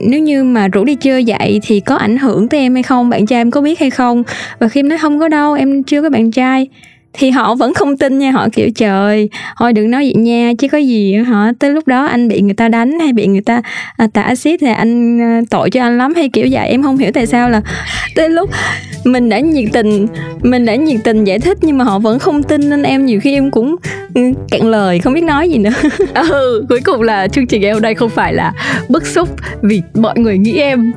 nếu 0.09 0.21
như 0.21 0.45
mà 0.45 0.69
rủ 0.69 0.85
đi 0.85 0.95
chơi 0.95 1.25
vậy 1.27 1.61
thì 1.63 1.81
có 1.81 1.97
ảnh 1.97 2.17
hưởng 2.17 2.49
tới 2.49 2.61
em 2.61 2.75
hay 2.75 2.83
không? 2.83 3.11
Bạn 3.11 3.27
trai 3.27 3.41
em 3.41 3.51
có 3.51 3.61
biết 3.61 3.81
hay 3.81 3.91
không? 3.91 4.23
Và 4.59 4.69
khi 4.69 4.81
em 4.81 4.89
nói 4.89 4.99
không 4.99 5.21
có 5.21 5.29
đâu 5.29 5.55
em 5.55 5.83
chưa 5.83 6.03
có 6.03 6.11
bạn 6.11 6.31
trai 6.31 6.69
thì 7.12 7.31
họ 7.31 7.55
vẫn 7.55 7.75
không 7.75 7.97
tin 7.97 8.19
nha 8.19 8.31
họ 8.31 8.49
kiểu 8.52 8.69
trời 8.75 9.29
thôi 9.59 9.73
đừng 9.73 9.90
nói 9.90 10.02
vậy 10.05 10.23
nha 10.23 10.52
chứ 10.59 10.69
có 10.69 10.79
gì 10.79 11.14
hả 11.14 11.52
tới 11.59 11.71
lúc 11.71 11.87
đó 11.88 12.05
anh 12.07 12.29
bị 12.29 12.40
người 12.40 12.55
ta 12.55 12.69
đánh 12.69 13.00
hay 13.00 13.12
bị 13.12 13.26
người 13.26 13.40
ta 13.40 13.62
à, 13.97 14.07
tả 14.12 14.23
axit 14.23 14.61
thì 14.61 14.67
anh 14.73 15.21
à, 15.23 15.40
tội 15.50 15.71
cho 15.71 15.83
anh 15.83 15.99
lắm 15.99 16.14
hay 16.14 16.29
kiểu 16.29 16.47
vậy. 16.50 16.69
Em 16.69 16.83
không 16.83 16.99
hiểu 16.99 17.11
tại 17.14 17.26
sao 17.26 17.50
là 17.50 17.62
tới 18.14 18.29
lúc 18.29 18.50
mình 19.05 19.29
đã 19.29 19.38
nhiệt 19.40 19.64
tình 19.73 20.07
mình 20.43 20.67
đã 20.67 20.75
nhiệt 20.75 21.00
tình 21.05 21.25
giải 21.25 21.38
thích 21.38 21.59
nhưng 21.62 21.79
mà 21.79 21.85
họ 21.85 21.99
vẫn 21.99 22.19
không 22.19 22.43
tin 22.43 22.71
nên 22.71 22.83
em 22.83 23.07
nhiều 23.07 23.21
khi 23.21 23.33
em 23.35 23.50
cũng 23.50 23.76
ừ, 24.14 24.23
cạn 24.50 24.67
lời 24.67 24.99
không 24.99 25.12
biết 25.12 25.25
nói 25.25 25.49
gì 25.50 25.59
nữa. 25.59 25.71
Ừ 26.14 26.67
cuối 26.69 26.81
cùng 26.85 27.02
là 27.02 27.29
chương 27.29 27.47
trình 27.47 27.62
em 27.62 27.81
đây 27.81 27.95
không 27.95 28.11
phải 28.11 28.33
là 28.35 28.52
bức 28.88 29.07
xúc 29.07 29.29
vì 29.62 29.83
mọi 29.95 30.19
người 30.19 30.38
nghĩ 30.38 30.59
em 30.59 30.93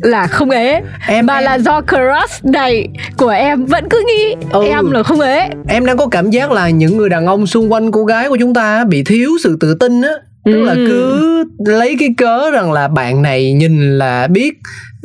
là 0.00 0.26
không 0.26 0.50
ế 0.50 0.80
Em- 1.08 1.26
mà 1.26 1.38
em- 1.38 1.44
là 1.44 1.54
do 1.58 1.80
crush 1.80 2.44
này 2.44 2.88
của 3.16 3.28
em 3.28 3.64
vẫn 3.66 3.84
cứ 3.90 4.02
nghĩ 4.06 4.34
Ừ. 4.50 4.64
em 4.66 4.90
là 4.90 5.02
không 5.02 5.20
ế 5.20 5.48
em 5.68 5.86
đang 5.86 5.96
có 5.96 6.06
cảm 6.06 6.30
giác 6.30 6.50
là 6.52 6.70
những 6.70 6.96
người 6.96 7.08
đàn 7.08 7.26
ông 7.26 7.46
xung 7.46 7.72
quanh 7.72 7.90
cô 7.92 8.04
gái 8.04 8.28
của 8.28 8.36
chúng 8.40 8.54
ta 8.54 8.84
bị 8.84 9.02
thiếu 9.04 9.30
sự 9.44 9.56
tự 9.60 9.74
tin 9.74 10.02
á 10.02 10.10
tức 10.44 10.62
là 10.62 10.72
Ừ. 10.72 10.84
cứ 10.88 11.44
lấy 11.72 11.96
cái 11.98 12.08
cớ 12.18 12.50
rằng 12.50 12.72
là 12.72 12.88
bạn 12.88 13.22
này 13.22 13.52
nhìn 13.52 13.98
là 13.98 14.26
biết 14.26 14.54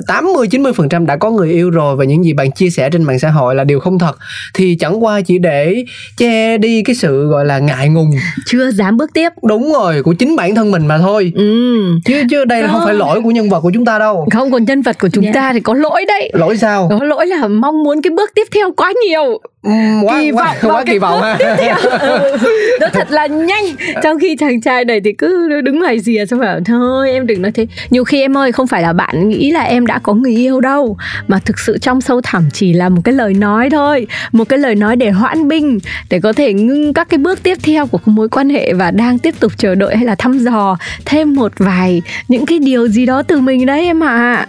80 0.07 0.47
90% 0.47 1.05
đã 1.05 1.15
có 1.17 1.29
người 1.31 1.49
yêu 1.51 1.69
rồi 1.69 1.95
và 1.95 2.05
những 2.05 2.23
gì 2.25 2.33
bạn 2.33 2.51
chia 2.51 2.69
sẻ 2.69 2.89
trên 2.89 3.03
mạng 3.03 3.19
xã 3.19 3.29
hội 3.29 3.55
là 3.55 3.63
điều 3.63 3.79
không 3.79 3.99
thật. 3.99 4.17
Thì 4.53 4.75
chẳng 4.79 5.03
qua 5.03 5.21
chỉ 5.21 5.37
để 5.37 5.83
che 6.17 6.57
đi 6.57 6.83
cái 6.83 6.95
sự 6.95 7.25
gọi 7.27 7.45
là 7.45 7.59
ngại 7.59 7.89
ngùng. 7.89 8.11
Chưa 8.45 8.71
dám 8.71 8.97
bước 8.97 9.13
tiếp. 9.13 9.29
Đúng 9.43 9.73
rồi 9.73 10.03
của 10.03 10.13
chính 10.13 10.35
bản 10.35 10.55
thân 10.55 10.71
mình 10.71 10.87
mà 10.87 10.97
thôi. 10.97 11.31
Ừ. 11.35 11.77
Chứ 12.05 12.23
chứ 12.29 12.45
đây 12.45 12.61
là 12.61 12.67
không 12.67 12.81
phải 12.85 12.93
lỗi 12.93 13.21
của 13.23 13.31
nhân 13.31 13.49
vật 13.49 13.59
của 13.61 13.71
chúng 13.73 13.85
ta 13.85 13.99
đâu. 13.99 14.27
Không 14.31 14.51
còn 14.51 14.65
nhân 14.65 14.81
vật 14.81 14.97
của 14.99 15.07
chúng 15.13 15.23
Dạ. 15.25 15.31
ta 15.33 15.53
thì 15.53 15.59
có 15.59 15.73
lỗi 15.73 16.05
đấy. 16.07 16.31
Lỗi 16.33 16.57
sao? 16.57 16.87
Có 16.99 17.05
lỗi 17.05 17.27
là 17.27 17.47
mong 17.47 17.83
muốn 17.83 18.01
cái 18.01 18.11
bước 18.11 18.31
tiếp 18.35 18.47
theo 18.55 18.71
quá 18.77 18.93
nhiều. 19.07 19.39
Ừm, 19.63 20.03
quá 20.03 20.19
kỳ 20.21 20.31
quá, 20.31 20.45
vọng 20.45 20.55
vào 20.61 20.71
quá 20.71 20.83
cái 20.85 20.93
kỳ 20.95 20.99
vọng 20.99 21.21
bước 21.21 21.27
ha. 21.27 21.35
tiếp 21.39 21.45
theo. 21.57 21.75
Ừ, 21.99 22.37
nó 22.81 22.87
thật 22.93 23.11
là 23.11 23.27
nhanh. 23.27 23.63
Trong 24.03 24.19
khi 24.19 24.35
chàng 24.39 24.61
trai 24.61 24.85
này 24.85 25.01
thì 25.05 25.13
cứ 25.17 25.61
đứng 25.61 25.79
ngoài 25.79 25.99
rìa 25.99 26.25
xong 26.29 26.39
bảo 26.39 26.59
thôi 26.65 27.11
em 27.11 27.27
đừng 27.27 27.41
nói 27.41 27.51
thế. 27.51 27.67
Nhiều 27.89 28.03
khi 28.03 28.21
em 28.21 28.37
ơi 28.37 28.51
không 28.51 28.67
phải 28.67 28.81
là 28.81 28.93
bạn 28.93 29.29
nghĩ 29.29 29.51
là 29.51 29.61
em 29.61 29.80
đã 29.87 29.99
có 29.99 30.13
người 30.13 30.35
yêu 30.35 30.61
đâu. 30.61 30.97
Mà 31.27 31.39
thực 31.45 31.59
sự 31.59 31.77
trong 31.77 32.01
sâu 32.01 32.21
thẳm 32.21 32.49
chỉ 32.53 32.73
là 32.73 32.89
một 32.89 33.01
cái 33.03 33.13
lời 33.13 33.33
nói 33.33 33.69
thôi. 33.69 34.07
Một 34.31 34.49
cái 34.49 34.59
lời 34.59 34.75
nói 34.75 34.95
để 34.95 35.09
hoãn 35.11 35.47
binh 35.47 35.79
để 36.09 36.19
có 36.19 36.33
thể 36.33 36.53
ngưng 36.53 36.93
các 36.93 37.09
cái 37.09 37.17
bước 37.17 37.43
tiếp 37.43 37.57
theo 37.63 37.87
của 37.87 37.99
mối 38.05 38.29
quan 38.29 38.49
hệ 38.49 38.73
và 38.73 38.91
đang 38.91 39.19
tiếp 39.19 39.35
tục 39.39 39.51
chờ 39.57 39.75
đợi 39.75 39.95
hay 39.95 40.05
là 40.05 40.15
thăm 40.15 40.39
dò 40.39 40.77
thêm 41.05 41.35
một 41.35 41.51
vài 41.57 42.01
những 42.27 42.45
cái 42.45 42.59
điều 42.59 42.87
gì 42.87 43.05
đó 43.05 43.23
từ 43.23 43.39
mình 43.39 43.65
đấy 43.65 43.85
em 43.85 44.03
ạ. 44.03 44.33
À, 44.33 44.47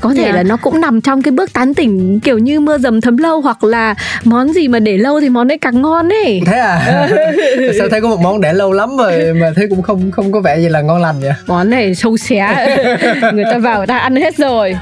có 0.00 0.14
thể 0.14 0.22
Dạ. 0.26 0.32
là 0.32 0.42
nó 0.42 0.56
cũng 0.56 0.80
nằm 0.80 1.00
trong 1.00 1.22
cái 1.22 1.32
bước 1.32 1.52
tán 1.52 1.74
tỉnh 1.74 2.20
kiểu 2.20 2.38
như 2.38 2.60
mưa 2.60 2.78
dầm 2.78 3.00
thấm 3.00 3.16
lâu 3.16 3.40
hoặc 3.40 3.64
là 3.64 3.94
món 4.24 4.52
gì 4.52 4.68
mà 4.68 4.78
để 4.78 4.98
lâu 4.98 5.20
thì 5.20 5.28
món 5.28 5.48
đấy 5.48 5.58
càng 5.58 5.82
ngon 5.82 6.08
ấy. 6.08 6.40
Thế 6.46 6.58
à? 6.58 7.08
Sao 7.78 7.88
thấy 7.88 8.00
có 8.00 8.08
một 8.08 8.20
món 8.20 8.40
để 8.40 8.52
lâu 8.52 8.72
lắm 8.72 8.96
rồi 8.96 9.34
mà 9.34 9.50
thấy 9.56 9.66
cũng 9.70 9.82
không 9.82 10.10
không 10.10 10.32
có 10.32 10.40
vẻ 10.40 10.58
gì 10.60 10.68
là 10.68 10.80
ngon 10.80 11.02
lành 11.02 11.20
vậy? 11.20 11.32
Món 11.46 11.70
này 11.70 11.94
sâu 11.94 12.16
xé. 12.16 12.66
Người 13.34 13.44
ta 13.52 13.58
vào 13.58 13.78
người 13.78 13.86
ta 13.86 13.98
ăn 13.98 14.16
hết 14.16 14.36
rồi. 14.36 14.76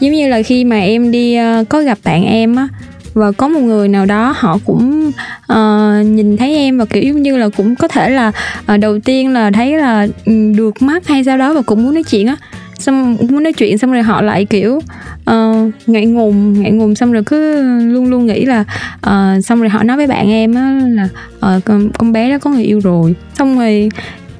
Giống 0.00 0.12
như 0.12 0.28
là 0.28 0.42
khi 0.42 0.64
mà 0.64 0.78
em 0.80 1.10
đi 1.10 1.34
ờ, 1.36 1.64
có 1.68 1.80
gặp 1.80 1.98
bạn 2.04 2.24
em 2.24 2.56
á 2.56 2.68
và 3.14 3.32
có 3.32 3.48
một 3.48 3.60
người 3.60 3.88
nào 3.88 4.06
đó 4.06 4.34
họ 4.38 4.58
cũng 4.64 5.12
ờ, 5.46 5.92
nhìn 6.06 6.36
thấy 6.36 6.56
em 6.56 6.78
và 6.78 6.84
kiểu 6.84 7.02
giống 7.02 7.22
như 7.22 7.36
là 7.36 7.48
cũng 7.56 7.76
có 7.76 7.88
thể 7.88 8.10
là 8.10 8.32
ờ, 8.66 8.76
đầu 8.76 8.98
tiên 9.00 9.32
là 9.32 9.50
thấy 9.54 9.76
là 9.78 10.06
ừ, 10.26 10.32
được 10.56 10.82
mắt 10.82 11.06
hay 11.08 11.24
sao 11.24 11.36
đó 11.38 11.52
và 11.52 11.62
cũng 11.62 11.82
muốn 11.82 11.94
nói 11.94 12.02
chuyện 12.10 12.26
á 12.26 12.36
xong 12.80 13.16
muốn 13.28 13.42
nói 13.42 13.52
chuyện 13.52 13.78
xong 13.78 13.92
rồi 13.92 14.02
họ 14.02 14.22
lại 14.22 14.44
kiểu 14.44 14.80
uh, 15.30 15.72
ngại 15.86 16.06
ngùng 16.06 16.62
ngại 16.62 16.70
ngùng 16.70 16.94
xong 16.94 17.12
rồi 17.12 17.22
cứ 17.26 17.62
luôn 17.82 18.10
luôn 18.10 18.26
nghĩ 18.26 18.44
là 18.44 18.64
uh, 19.06 19.44
xong 19.44 19.60
rồi 19.60 19.68
họ 19.68 19.82
nói 19.82 19.96
với 19.96 20.06
bạn 20.06 20.30
em 20.30 20.54
á 20.54 20.80
là 20.88 21.08
uh, 21.56 21.64
con, 21.64 21.90
con 21.98 22.12
bé 22.12 22.30
đó 22.30 22.38
có 22.38 22.50
người 22.50 22.64
yêu 22.64 22.80
rồi. 22.80 23.14
Xong 23.38 23.58
rồi 23.58 23.88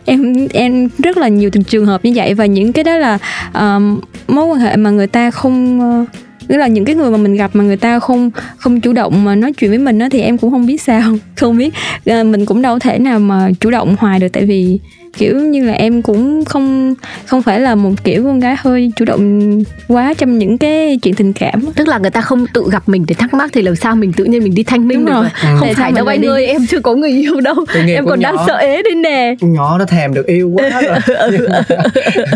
em 0.05 0.35
em 0.53 0.89
rất 0.99 1.17
là 1.17 1.29
nhiều 1.29 1.51
trường 1.51 1.87
hợp 1.87 2.05
như 2.05 2.13
vậy 2.15 2.35
và 2.35 2.47
những 2.47 2.73
cái 2.73 2.85
đó 2.85 2.97
là 2.97 3.19
uh, 3.49 3.83
mối 4.29 4.47
quan 4.47 4.61
hệ 4.61 4.77
mà 4.77 4.91
người 4.91 5.07
ta 5.07 5.31
không 5.31 5.81
uh, 5.81 6.09
nghĩa 6.51 6.57
là 6.57 6.67
những 6.67 6.85
cái 6.85 6.95
người 6.95 7.11
mà 7.11 7.17
mình 7.17 7.37
gặp 7.37 7.51
mà 7.55 7.65
người 7.65 7.77
ta 7.77 7.99
không 7.99 8.31
không 8.57 8.81
chủ 8.81 8.93
động 8.93 9.25
mà 9.25 9.35
nói 9.35 9.53
chuyện 9.53 9.71
với 9.71 9.79
mình 9.79 9.99
á 9.99 10.09
thì 10.11 10.21
em 10.21 10.39
cũng 10.39 10.51
không 10.51 10.67
biết 10.67 10.83
sao 10.83 11.03
không 11.37 11.57
biết 11.57 11.75
ờ, 12.07 12.25
mình 12.25 12.47
cũng 12.47 12.63
đâu 12.63 12.79
thể 12.79 12.99
nào 12.99 13.19
mà 13.19 13.51
chủ 13.61 13.71
động 13.71 13.97
hoài 13.99 14.19
được 14.19 14.29
tại 14.33 14.45
vì 14.45 14.79
kiểu 15.17 15.37
như 15.41 15.65
là 15.65 15.73
em 15.73 16.03
cũng 16.03 16.45
không 16.45 16.95
không 17.27 17.43
phải 17.43 17.61
là 17.61 17.75
một 17.75 17.91
kiểu 18.05 18.25
con 18.25 18.41
gái 18.41 18.55
hơi 18.59 18.93
chủ 18.97 19.05
động 19.05 19.59
quá 19.89 20.15
trong 20.19 20.39
những 20.39 20.59
cái 20.59 20.99
chuyện 21.03 21.15
tình 21.15 21.33
cảm. 21.33 21.61
Tức 21.75 21.89
là 21.89 21.99
người 21.99 22.11
ta 22.11 22.21
không 22.21 22.47
tự 22.55 22.65
gặp 22.73 22.83
mình 22.89 23.05
để 23.09 23.15
thắc 23.15 23.35
mắc 23.35 23.51
thì 23.53 23.63
làm 23.63 23.77
sao 23.77 23.97
mình 23.97 24.13
tự 24.13 24.25
nhiên 24.25 24.45
mình 24.45 24.55
đi 24.55 24.63
thanh 24.63 24.89
minh 24.89 24.99
Đúng 24.99 25.07
được 25.07 25.13
rồi. 25.13 25.25
Ừ. 25.25 25.49
không 25.59 25.61
Tại 25.61 25.75
phải 25.75 25.93
đâu 25.93 26.07
anh 26.07 26.25
ơi 26.27 26.47
em 26.47 26.67
chưa 26.67 26.81
có 26.81 26.95
người 26.95 27.11
yêu 27.11 27.41
đâu. 27.41 27.55
Em 27.89 28.07
còn 28.07 28.21
đang 28.21 28.35
nhỏ. 28.37 28.45
sợ 28.47 28.57
ế 28.57 28.83
đây 28.83 28.95
nè. 28.95 29.35
Con 29.41 29.53
nhỏ 29.53 29.79
nó 29.79 29.85
thèm 29.85 30.15
được 30.15 30.27
yêu 30.27 30.51
quá 30.51 30.71
rồi. 30.83 30.97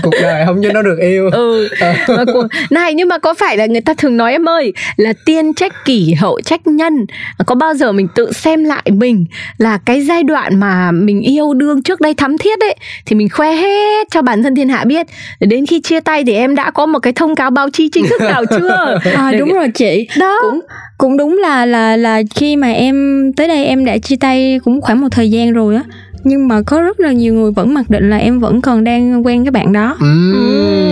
Cuộc 0.03 0.11
đời 0.23 0.47
không 0.47 0.61
cho 0.63 0.73
nó 0.73 0.83
được 0.83 0.99
yêu. 1.01 1.31
Ừ. 1.33 1.69
Mà 2.09 2.25
cô- 2.35 2.47
này 2.71 2.95
nhưng 2.95 3.09
mà 3.09 3.19
có 3.19 3.35
phải 3.35 3.57
là 3.57 3.67
người 3.67 3.81
ta 3.81 3.95
thường 3.99 4.17
nói 4.17 4.33
em 4.33 4.49
ơi 4.49 4.73
là 4.97 5.13
tiên 5.25 5.55
trách 5.55 5.73
kỷ 5.85 6.15
hậu 6.15 6.41
trách 6.41 6.67
nhân. 6.67 7.07
Có 7.47 7.55
bao 7.55 7.75
giờ 7.75 7.93
mình 7.93 8.09
tự 8.15 8.33
xem 8.33 8.65
lại 8.65 8.83
mình 8.93 9.25
là 9.59 9.79
cái 9.85 10.01
giai 10.03 10.23
đoạn 10.23 10.61
mà 10.61 10.91
mình 10.93 11.21
yêu 11.21 11.55
đương 11.55 11.83
trước 11.83 12.01
đây 12.01 12.15
thắm 12.15 12.39
thiết 12.39 12.59
ấy 12.65 12.77
thì 13.07 13.17
mình 13.17 13.29
khoe 13.29 13.55
hết 13.55 14.09
cho 14.11 14.23
bản 14.23 14.43
thân 14.43 14.55
thiên 14.55 14.69
hạ 14.69 14.85
biết. 14.85 15.07
Để 15.41 15.47
đến 15.47 15.67
khi 15.67 15.81
chia 15.81 16.01
tay 16.01 16.25
thì 16.25 16.35
em 16.35 16.55
đã 16.55 16.71
có 16.71 16.87
một 16.87 16.99
cái 16.99 17.13
thông 17.13 17.35
cáo 17.35 17.51
báo 17.51 17.71
chí 17.71 17.89
chính 17.89 18.07
thức 18.11 18.21
nào 18.21 18.45
chưa? 18.51 18.99
À, 19.15 19.33
đúng 19.39 19.53
rồi 19.53 19.69
chị. 19.75 20.09
Đó. 20.19 20.39
Cũng 20.43 20.61
cũng 20.99 21.17
đúng 21.17 21.39
là 21.39 21.67
là 21.67 21.97
là 21.97 22.23
khi 22.35 22.57
mà 22.57 22.71
em 22.71 23.33
tới 23.37 23.49
đây 23.49 23.65
em 23.65 23.85
đã 23.85 23.99
chia 23.99 24.17
tay 24.17 24.61
cũng 24.65 24.81
khoảng 24.81 25.01
một 25.01 25.09
thời 25.11 25.31
gian 25.31 25.53
rồi 25.53 25.77
á 25.77 25.83
nhưng 26.25 26.49
mà 26.49 26.63
có 26.63 26.81
rất 26.81 27.01
là 27.01 27.13
nhiều 27.13 27.35
người 27.35 27.53
vẫn 27.53 27.75
mặc 27.75 27.91
định 27.91 28.11
là 28.11 28.17
em 28.17 28.41
vẫn 28.41 28.61
còn 28.61 28.85
đang 28.85 29.27
quen 29.27 29.45
cái 29.45 29.51
bạn 29.51 29.73
đó. 29.73 29.97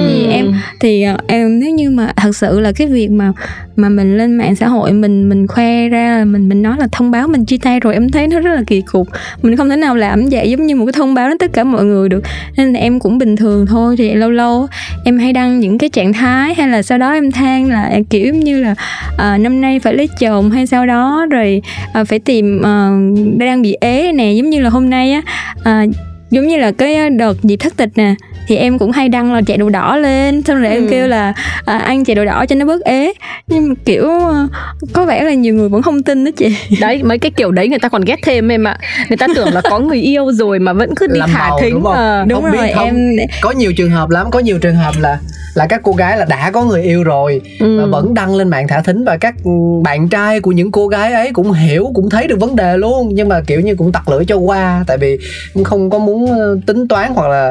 Thì 0.09 0.27
em 0.27 0.55
thì 0.81 1.03
ờ, 1.03 1.17
em 1.27 1.61
nếu 1.61 1.71
như 1.71 1.91
mà 1.91 2.13
thật 2.17 2.37
sự 2.37 2.61
là 2.61 2.73
cái 2.73 2.87
việc 2.87 3.11
mà 3.11 3.33
mà 3.77 3.89
mình 3.89 4.19
lên 4.19 4.39
mạng 4.39 4.57
xã 4.57 4.69
hội 4.69 4.93
mình 4.93 5.29
mình 5.29 5.47
khoe 5.47 5.89
ra 5.89 6.19
là 6.19 6.25
mình 6.25 6.49
mình 6.49 6.63
nói 6.63 6.77
là 6.79 6.89
thông 6.93 7.11
báo 7.11 7.29
mình 7.29 7.45
chia 7.45 7.59
tay 7.59 7.81
rồi 7.81 7.95
em 7.95 8.11
thấy 8.11 8.27
nó 8.29 8.41
rất 8.41 8.55
là 8.55 8.63
kỳ 8.67 8.81
cục. 8.81 9.09
Mình 9.43 9.57
không 9.57 9.69
thể 9.69 9.77
nào 9.77 9.97
làm 9.97 10.25
vậy 10.31 10.51
giống 10.51 10.67
như 10.67 10.77
một 10.77 10.87
cái 10.87 10.93
thông 10.93 11.15
báo 11.15 11.29
đến 11.29 11.39
tất 11.39 11.53
cả 11.53 11.65
mọi 11.65 11.85
người 11.85 12.09
được. 12.09 12.23
Nên 12.57 12.73
là 12.73 12.81
em 12.81 13.01
cũng 13.01 13.19
bình 13.19 13.37
thường 13.37 13.67
thôi 13.67 13.95
thì 13.99 14.15
lâu 14.15 14.31
lâu 14.31 14.67
em 15.05 15.19
hay 15.19 15.33
đăng 15.33 15.61
những 15.61 15.79
cái 15.79 15.91
trạng 15.91 16.13
thái 16.13 16.55
hay 16.55 16.69
là 16.69 16.83
sau 16.83 16.99
đó 16.99 17.13
em 17.13 17.31
than 17.31 17.71
là 17.71 18.01
kiểu 18.11 18.27
giống 18.27 18.41
như 18.41 18.63
là 18.63 18.75
à, 19.19 19.39
năm 19.39 19.61
nay 19.61 19.79
phải 19.79 19.95
lấy 19.95 20.09
chồng 20.21 20.51
hay 20.51 20.67
sau 20.67 20.87
đó 20.87 21.27
rồi 21.31 21.63
à, 21.93 22.05
phải 22.05 22.19
tìm 22.19 22.63
à, 22.67 22.91
đang 23.37 23.63
bị 23.63 23.77
ế 23.81 24.13
nè 24.13 24.33
giống 24.33 24.51
như 24.51 24.61
là 24.61 24.71
hôm 24.71 24.91
nay 24.91 25.13
á 25.13 25.22
à, 25.65 25.87
giống 26.31 26.47
như 26.47 26.57
là 26.57 26.73
cái 26.73 26.95
ờ, 26.95 27.09
đợt 27.09 27.43
dịp 27.43 27.57
thất 27.57 27.77
tịch 27.77 27.91
nè 27.97 28.15
thì 28.47 28.57
em 28.57 28.79
cũng 28.79 28.91
hay 28.91 29.09
đăng 29.09 29.33
là 29.35 29.41
chạy 29.47 29.57
đồ 29.57 29.69
đỏ 29.69 29.97
lên 29.97 30.43
xong 30.43 30.61
rồi 30.63 30.71
em 30.71 30.83
Ừ. 30.87 30.89
kêu 30.91 31.07
là 31.07 31.33
à, 31.65 31.79
ăn 31.79 32.05
chạy 32.05 32.15
đồ 32.17 32.25
đỏ 32.25 32.47
cho 32.49 32.57
nó 32.57 32.67
bớt 32.67 32.81
ế 32.85 33.13
nhưng 33.49 33.69
mà 33.69 33.75
kiểu 33.85 34.09
ờ, 34.09 34.49
có 34.93 35.05
vẻ 35.05 35.23
là 35.25 35.35
nhiều 35.35 35.55
người 35.55 35.69
vẫn 35.69 35.83
không 35.83 36.03
tin 36.03 36.25
đó 36.25 36.31
chị 36.37 36.57
đấy 36.81 37.03
mấy 37.03 37.19
cái 37.19 37.31
kiểu 37.31 37.51
đấy 37.51 37.69
người 37.69 37.79
ta 37.79 37.89
còn 37.89 38.03
ghét 38.05 38.17
thêm 38.23 38.49
em 38.49 38.65
ạ 38.69 38.77
người 39.09 39.17
ta 39.17 39.27
tưởng 39.35 39.53
là 39.55 39.61
có 39.71 39.79
người 39.79 39.99
yêu 40.01 40.33
rồi 40.33 40.59
mà 40.59 40.73
vẫn 40.73 40.95
cứ 40.97 41.07
đi 41.07 41.19
Làm 41.21 41.31
thả 41.33 41.49
bầu, 41.51 41.59
thính 41.63 41.75
đúng 41.75 41.83
không? 41.83 41.93
Ờ. 41.95 42.25
đúng 42.29 42.43
Không 42.43 42.53
biết 42.53 42.59
rồi 42.59 42.71
không? 42.75 42.85
em 42.87 42.97
có 43.41 43.51
nhiều 43.51 43.73
trường 43.77 43.91
hợp 43.91 44.11
lắm 44.11 44.31
có 44.31 44.39
nhiều 44.39 44.59
trường 44.59 44.75
hợp 44.77 44.95
là 45.01 45.19
là 45.55 45.67
các 45.67 45.81
cô 45.85 45.93
gái 45.93 46.19
là 46.19 46.25
đã 46.25 46.51
có 46.51 46.65
người 46.65 46.83
yêu 46.83 47.03
rồi 47.05 47.41
Ừ. 47.61 47.79
và 47.81 47.87
vẫn 47.87 48.15
đăng 48.15 48.35
lên 48.35 48.49
mạng 48.49 48.69
thả 48.69 48.81
thính 48.81 49.05
và 49.05 49.17
các 49.17 49.35
bạn 49.83 50.09
trai 50.09 50.41
của 50.41 50.53
những 50.53 50.73
cô 50.73 50.89
gái 50.89 51.13
ấy 51.13 51.31
cũng 51.33 51.53
hiểu 51.53 51.91
cũng 51.95 52.11
thấy 52.11 52.27
được 52.27 52.41
vấn 52.41 52.57
đề 52.57 52.77
luôn 52.77 53.11
nhưng 53.15 53.29
mà 53.29 53.41
kiểu 53.47 53.61
như 53.61 53.75
cũng 53.75 53.93
tặc 53.93 54.09
lưỡi 54.09 54.25
cho 54.25 54.37
qua 54.37 54.85
tại 54.87 54.99
vì 54.99 55.19
cũng 55.55 55.65
không 55.65 55.91
có 55.91 55.99
muốn 55.99 56.27
ờ, 56.39 56.59
tính 56.67 56.89
toán 56.89 57.13
hoặc 57.15 57.29
là 57.29 57.49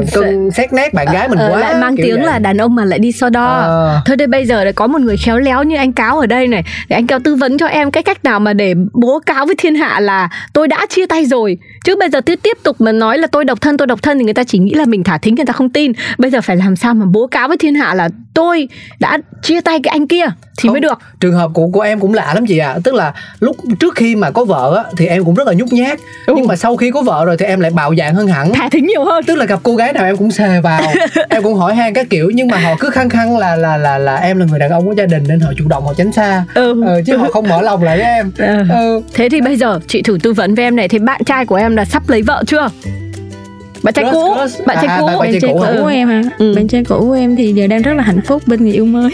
uh, 0.00 0.12
cân 0.12 0.23
xét 0.54 0.72
nét 0.72 0.94
bạn 0.94 1.06
gái 1.12 1.28
mình 1.28 1.38
Ờ, 1.38 1.48
quá 1.52 1.58
lại 1.60 1.74
mang 1.74 1.96
tiếng 1.96 2.16
vậy. 2.16 2.26
là 2.26 2.38
đàn 2.38 2.58
ông 2.58 2.74
mà 2.74 2.84
lại 2.84 2.98
đi 2.98 3.12
so 3.12 3.30
đo 3.30 3.46
Ờ. 3.60 4.00
thôi 4.06 4.16
đây 4.16 4.26
bây 4.26 4.46
giờ 4.46 4.64
lại 4.64 4.72
có 4.72 4.86
một 4.86 5.00
người 5.00 5.16
khéo 5.16 5.38
léo 5.38 5.62
như 5.62 5.76
anh 5.76 5.92
cáo 5.92 6.18
ở 6.18 6.26
đây 6.26 6.48
này 6.48 6.64
để 6.88 6.96
anh 6.96 7.06
cáo 7.06 7.18
tư 7.18 7.34
vấn 7.34 7.58
cho 7.58 7.66
em 7.66 7.90
cái 7.90 8.02
cách 8.02 8.24
nào 8.24 8.40
mà 8.40 8.52
để 8.52 8.74
bố 8.92 9.20
cáo 9.26 9.46
với 9.46 9.54
thiên 9.58 9.74
hạ 9.74 10.00
là 10.00 10.28
tôi 10.52 10.68
đã 10.68 10.86
chia 10.88 11.06
tay 11.06 11.26
rồi 11.26 11.58
chứ 11.84 11.96
bây 12.00 12.08
giờ 12.10 12.20
cứ 12.20 12.36
tiếp 12.36 12.58
tục 12.62 12.80
mà 12.80 12.92
nói 12.92 13.18
là 13.18 13.26
tôi 13.26 13.44
độc 13.44 13.60
thân 13.60 13.76
tôi 13.76 13.86
độc 13.86 14.02
thân 14.02 14.18
thì 14.18 14.24
người 14.24 14.34
ta 14.34 14.44
chỉ 14.44 14.58
nghĩ 14.58 14.74
là 14.74 14.84
mình 14.86 15.04
thả 15.04 15.18
thính 15.18 15.34
người 15.34 15.44
ta 15.46 15.52
không 15.52 15.68
tin 15.70 15.92
bây 16.18 16.30
giờ 16.30 16.40
phải 16.40 16.56
làm 16.56 16.76
sao 16.76 16.94
mà 16.94 17.06
bố 17.06 17.26
cáo 17.26 17.48
với 17.48 17.56
thiên 17.56 17.74
hạ 17.74 17.94
là 17.94 18.08
tôi 18.34 18.68
đã 19.00 19.18
chia 19.42 19.60
tay 19.60 19.78
cái 19.82 19.90
anh 19.90 20.06
kia 20.06 20.24
thì 20.58 20.66
Không, 20.68 20.72
mới 20.72 20.80
được. 20.80 20.98
trường 21.20 21.34
hợp 21.34 21.50
của 21.54 21.68
của 21.68 21.80
em 21.80 22.00
cũng 22.00 22.14
lạ 22.14 22.32
lắm 22.34 22.46
chị 22.46 22.58
ạ. 22.58 22.76
Tức 22.84 22.94
là 22.94 23.14
lúc 23.40 23.56
trước 23.80 23.94
khi 23.94 24.16
mà 24.16 24.30
có 24.30 24.44
vợ 24.44 24.76
á 24.76 24.90
thì 24.96 25.06
em 25.06 25.24
cũng 25.24 25.34
rất 25.34 25.46
là 25.46 25.52
nhút 25.52 25.68
nhát. 25.72 25.98
Ừ. 26.26 26.34
nhưng 26.36 26.46
mà 26.46 26.56
sau 26.56 26.76
khi 26.76 26.90
có 26.90 27.02
vợ 27.02 27.24
rồi 27.24 27.36
thì 27.36 27.46
em 27.46 27.60
lại 27.60 27.70
bạo 27.70 27.94
dạn 27.98 28.14
hơn 28.14 28.26
hẳn. 28.28 28.52
Thả 28.54 28.68
thính 28.68 28.86
nhiều 28.86 29.04
hơn. 29.04 29.24
Tức 29.24 29.34
là 29.34 29.44
gặp 29.44 29.60
cô 29.62 29.76
gái 29.76 29.92
nào 29.92 30.04
em 30.04 30.16
cũng 30.16 30.30
xề 30.30 30.60
vào. 30.60 30.82
Em 31.28 31.42
cũng 31.42 31.54
hỏi 31.54 31.74
han 31.74 31.94
các 31.94 32.06
kiểu 32.10 32.30
nhưng 32.34 32.48
mà 32.48 32.58
họ 32.58 32.74
cứ 32.80 32.90
khăng 32.90 33.08
khăng 33.08 33.38
là 33.38 33.56
là 33.56 33.76
là 33.76 33.98
là 33.98 34.16
em 34.16 34.38
là 34.38 34.46
người 34.46 34.58
đàn 34.58 34.70
ông 34.70 34.84
của 34.86 34.92
gia 34.92 35.06
đình 35.06 35.24
nên 35.28 35.40
họ 35.40 35.52
chủ 35.58 35.68
động 35.68 35.84
họ 35.84 35.94
tránh 35.96 36.12
xa. 36.12 36.44
Ừ. 36.54 36.82
ờ, 36.86 37.02
chứ 37.06 37.16
họ 37.16 37.28
không 37.32 37.48
mở 37.48 37.62
lòng 37.62 37.82
lại 37.82 37.96
với 37.96 38.06
em. 38.06 38.32
Ừ. 38.38 38.74
ừ. 38.74 39.02
thế 39.14 39.28
thì 39.28 39.40
bây 39.40 39.56
giờ 39.56 39.80
chị 39.88 40.02
thử 40.02 40.18
tư 40.22 40.32
vấn 40.32 40.54
với 40.54 40.64
em 40.64 40.76
này. 40.76 40.88
Thì 40.88 40.98
bạn 40.98 41.24
trai 41.24 41.46
của 41.46 41.56
em 41.56 41.76
là 41.76 41.84
sắp 41.84 42.08
lấy 42.08 42.22
vợ 42.22 42.42
chưa 42.46 42.68
bạn 43.84 43.94
trai 43.94 44.04
cũ 44.12 44.34
bạn 44.66 44.76
trai 44.76 44.86
À, 44.86 44.98
cũ 45.00 45.06
bạn- 45.06 45.32
trai 45.40 45.50
cũ 45.52 45.64
của 45.80 45.86
em 45.86 46.08
hả 46.08 46.22
Ừ. 46.38 46.52
bạn 46.56 46.68
trai 46.68 46.84
cũ 46.84 46.96
của 47.00 47.12
em 47.12 47.36
thì 47.36 47.52
giờ 47.52 47.66
đang 47.66 47.82
rất 47.82 47.92
là 47.94 48.02
hạnh 48.02 48.20
phúc 48.26 48.42
bên 48.46 48.62
người 48.62 48.72
yêu 48.72 48.84
mới 48.84 49.10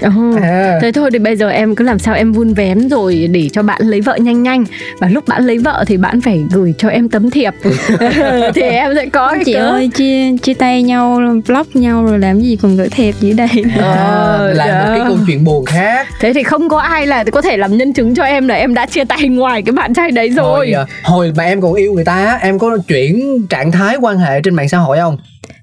Ừ. 0.00 0.08
à. 0.42 0.78
Thế 0.82 0.92
thôi 0.92 1.10
thì 1.12 1.18
bây 1.18 1.36
giờ 1.36 1.48
em 1.48 1.74
cứ 1.74 1.84
làm 1.84 1.98
sao 1.98 2.14
em 2.14 2.32
vun 2.32 2.54
vén 2.54 2.88
rồi 2.88 3.28
để 3.32 3.48
cho 3.52 3.62
bạn 3.62 3.80
lấy 3.84 4.00
vợ 4.00 4.16
nhanh 4.16 4.42
nhanh 4.42 4.64
Và 5.00 5.08
lúc 5.08 5.28
bạn 5.28 5.46
lấy 5.46 5.58
vợ 5.58 5.84
thì 5.86 5.96
bạn 5.96 6.20
phải 6.20 6.40
gửi 6.52 6.74
cho 6.78 6.88
em 6.88 7.08
tấm 7.08 7.30
thiệp 7.30 7.54
Thì 8.54 8.62
em 8.62 8.92
sẽ 8.96 9.06
có 9.06 9.32
cái 9.34 9.44
chị 9.44 9.52
cớ. 9.54 9.58
ơi 9.70 9.90
chia 9.94 10.36
chia 10.42 10.54
tay 10.54 10.82
nhau 10.82 11.20
block 11.48 11.76
nhau 11.76 12.04
rồi 12.04 12.18
làm 12.18 12.40
gì 12.40 12.56
còn 12.62 12.76
gửi 12.76 12.88
thiệp 12.88 13.14
gì 13.20 13.32
đây 13.32 13.48
Ờ, 13.78 14.52
là 14.54 14.64
một 14.64 14.70
dạ. 14.72 14.84
cái 14.88 15.00
câu 15.08 15.16
chuyện 15.26 15.44
buồn 15.44 15.64
khác 15.64 16.06
Thế 16.20 16.32
thì 16.32 16.42
không 16.42 16.68
có 16.68 16.78
ai 16.78 17.06
là 17.06 17.24
có 17.32 17.40
thể 17.42 17.56
làm 17.56 17.76
nhân 17.76 17.92
chứng 17.92 18.14
cho 18.14 18.22
em 18.24 18.48
là 18.48 18.54
em 18.54 18.74
đã 18.74 18.86
chia 18.86 19.04
tay 19.04 19.28
ngoài 19.28 19.62
cái 19.62 19.72
bạn 19.72 19.94
trai 19.94 20.10
đấy 20.10 20.28
rồi 20.28 20.44
hồi, 20.52 20.72
à, 20.72 20.84
hồi 21.04 21.32
mà 21.36 21.44
em 21.44 21.60
còn 21.60 21.74
yêu 21.74 21.92
người 21.92 22.04
ta 22.04 22.38
em 22.42 22.58
có 22.58 22.78
chuyển 22.88 23.46
trạng 23.48 23.72
thái 23.72 23.96
quan 24.12 24.18
hệ 24.18 24.40
trên 24.40 24.54
mạng 24.54 24.68
xã 24.68 24.78
hội 24.78 24.98
không? 24.98 25.16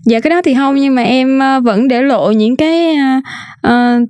Dạ 0.05 0.19
cái 0.19 0.29
đó 0.29 0.41
thì 0.41 0.53
không 0.53 0.75
nhưng 0.75 0.95
mà 0.95 1.01
em 1.01 1.39
ờ, 1.39 1.59
vẫn 1.59 1.87
để 1.87 2.01
lộ 2.01 2.31
những 2.31 2.55
cái 2.55 2.95
uh, 3.67 4.09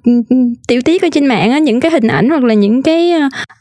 tiểu 0.67 0.81
tiết 0.85 1.01
ở 1.01 1.07
trên 1.11 1.25
mạng 1.25 1.51
á 1.51 1.59
những 1.59 1.79
cái 1.79 1.91
hình 1.91 2.07
ảnh 2.07 2.29
hoặc 2.29 2.43
là 2.43 2.53
những 2.53 2.83
cái 2.83 3.13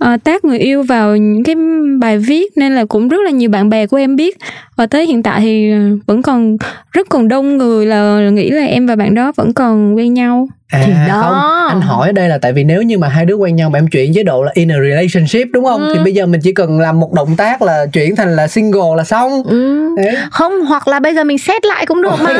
uh, 0.05 0.25
tác 0.25 0.45
người 0.45 0.59
yêu 0.59 0.83
vào 0.83 1.17
những 1.17 1.45
cái 1.45 1.55
bài 2.01 2.19
viết 2.19 2.53
nên 2.57 2.75
là 2.75 2.85
cũng 2.85 3.09
rất 3.09 3.19
là 3.25 3.31
nhiều 3.31 3.51
bạn 3.51 3.69
bè 3.69 3.87
của 3.87 3.97
em 3.97 4.17
biết. 4.17 4.37
Và 4.77 4.87
tới 4.87 5.07
hiện 5.07 5.23
tại 5.23 5.41
thì 5.41 5.71
vẫn 6.07 6.23
còn 6.23 6.57
rất 6.93 7.09
còn 7.09 7.29
đông 7.29 7.57
người 7.57 7.87
là 7.87 8.31
nghĩ 8.31 8.51
là 8.51 8.65
em 8.65 8.87
và 8.87 8.97
bạn 8.97 9.15
đó 9.15 9.33
vẫn 9.37 9.55
còn 9.55 9.97
quen 9.97 10.15
nhau. 10.15 10.49
À, 10.73 10.81
Thì 10.87 10.93
đó. 11.09 11.21
không, 11.23 11.69
anh 11.69 11.81
hỏi 11.81 12.09
ở 12.09 12.13
đây 12.13 12.29
là 12.29 12.39
tại 12.39 12.53
vì 12.53 12.65
nếu 12.65 12.83
như 12.83 12.99
mà 12.99 13.09
hai 13.09 13.25
đứa 13.25 13.35
quen 13.35 13.57
nhau 13.57 13.71
mà 13.71 13.79
em 13.79 13.87
chuyển 13.89 14.15
chế 14.15 14.23
độ 14.23 14.43
là 14.43 14.53
in 14.55 14.73
a 14.73 14.77
relationship 14.83 15.49
đúng 15.53 15.65
không? 15.65 15.81
Ừ. 15.81 15.93
Thì 15.95 16.01
bây 16.05 16.15
giờ 16.15 16.27
mình 16.27 16.41
chỉ 16.41 16.53
cần 16.53 16.81
làm 16.81 17.01
một 17.01 17.13
động 17.13 17.37
tác 17.37 17.63
là 17.63 17.87
chuyển 17.93 18.17
thành 18.17 18.37
là 18.37 18.49
single 18.49 18.81
là 18.97 19.05
xong. 19.05 19.43
ừ. 19.45 19.89
Đấy. 19.97 20.17
Không 20.31 20.53
hoặc 20.67 20.89
là 20.89 21.01
bây 21.01 21.15
giờ 21.15 21.25
mình 21.25 21.39
xét 21.39 21.65
lại 21.65 21.87
cũng 21.87 22.03
được 22.03 22.15
mà 22.25 22.33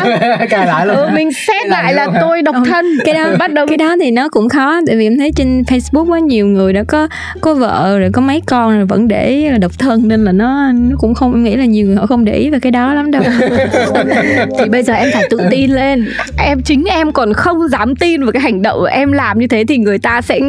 Cài 0.51 0.67
lại 0.67 0.87
luôn. 0.87 0.97
ừ, 0.97 1.09
Mình 1.15 1.33
xét 1.33 1.67
Làm 1.67 1.71
lại 1.85 1.95
là 1.95 2.07
hả? 2.13 2.21
tôi 2.21 2.43
độc 2.43 2.57
thân 2.67 2.87
cái 3.05 3.15
đó 3.15 3.27
bắt 3.39 3.53
đầu 3.53 3.67
cái 3.67 3.77
đó 3.77 3.95
thì 4.01 4.11
nó 4.11 4.29
cũng 4.29 4.49
khó 4.49 4.81
tại 4.87 4.97
vì 4.97 5.07
em 5.07 5.19
thấy 5.19 5.33
trên 5.37 5.63
Facebook 5.63 6.13
á 6.13 6.19
nhiều 6.21 6.47
người 6.47 6.73
đã 6.73 6.83
có 6.89 7.09
có 7.41 7.55
vợ 7.55 7.99
rồi 7.99 8.11
có 8.13 8.21
mấy 8.23 8.43
con 8.47 8.77
rồi 8.77 8.87
vẫn 8.87 9.09
để 9.09 9.49
là 9.53 9.59
độc 9.59 9.73
thân 9.79 10.09
nên 10.09 10.25
là 10.25 10.33
nó 10.33 10.73
nó 10.73 10.97
cũng 11.01 11.15
không 11.15 11.33
em 11.35 11.45
nghĩ 11.45 11.57
là 11.57 11.65
nhiều 11.65 11.87
người 11.87 11.97
họ 11.97 12.07
không 12.07 12.25
để 12.25 12.33
ý 12.35 12.51
về 12.51 12.59
cái 12.61 12.73
đó 12.73 12.95
lắm 12.95 13.11
đâu 13.11 13.23
thì 14.59 14.69
bây 14.69 14.83
giờ 14.83 14.95
em 14.95 15.09
phải 15.15 15.25
tự 15.31 15.39
tin 15.51 15.71
lên 15.71 16.05
em 16.39 16.63
chính 16.63 16.85
em 16.85 17.13
còn 17.13 17.33
không 17.33 17.69
dám 17.69 17.97
tin 17.97 18.18
vào 18.23 18.33
cái 18.33 18.43
hành 18.43 18.63
động 18.63 18.79
của 18.79 18.85
em 18.85 19.13
làm 19.13 19.39
như 19.39 19.47
thế 19.47 19.65
thì 19.69 19.79
người 19.79 19.99
ta 19.99 20.21
sẽ 20.21 20.41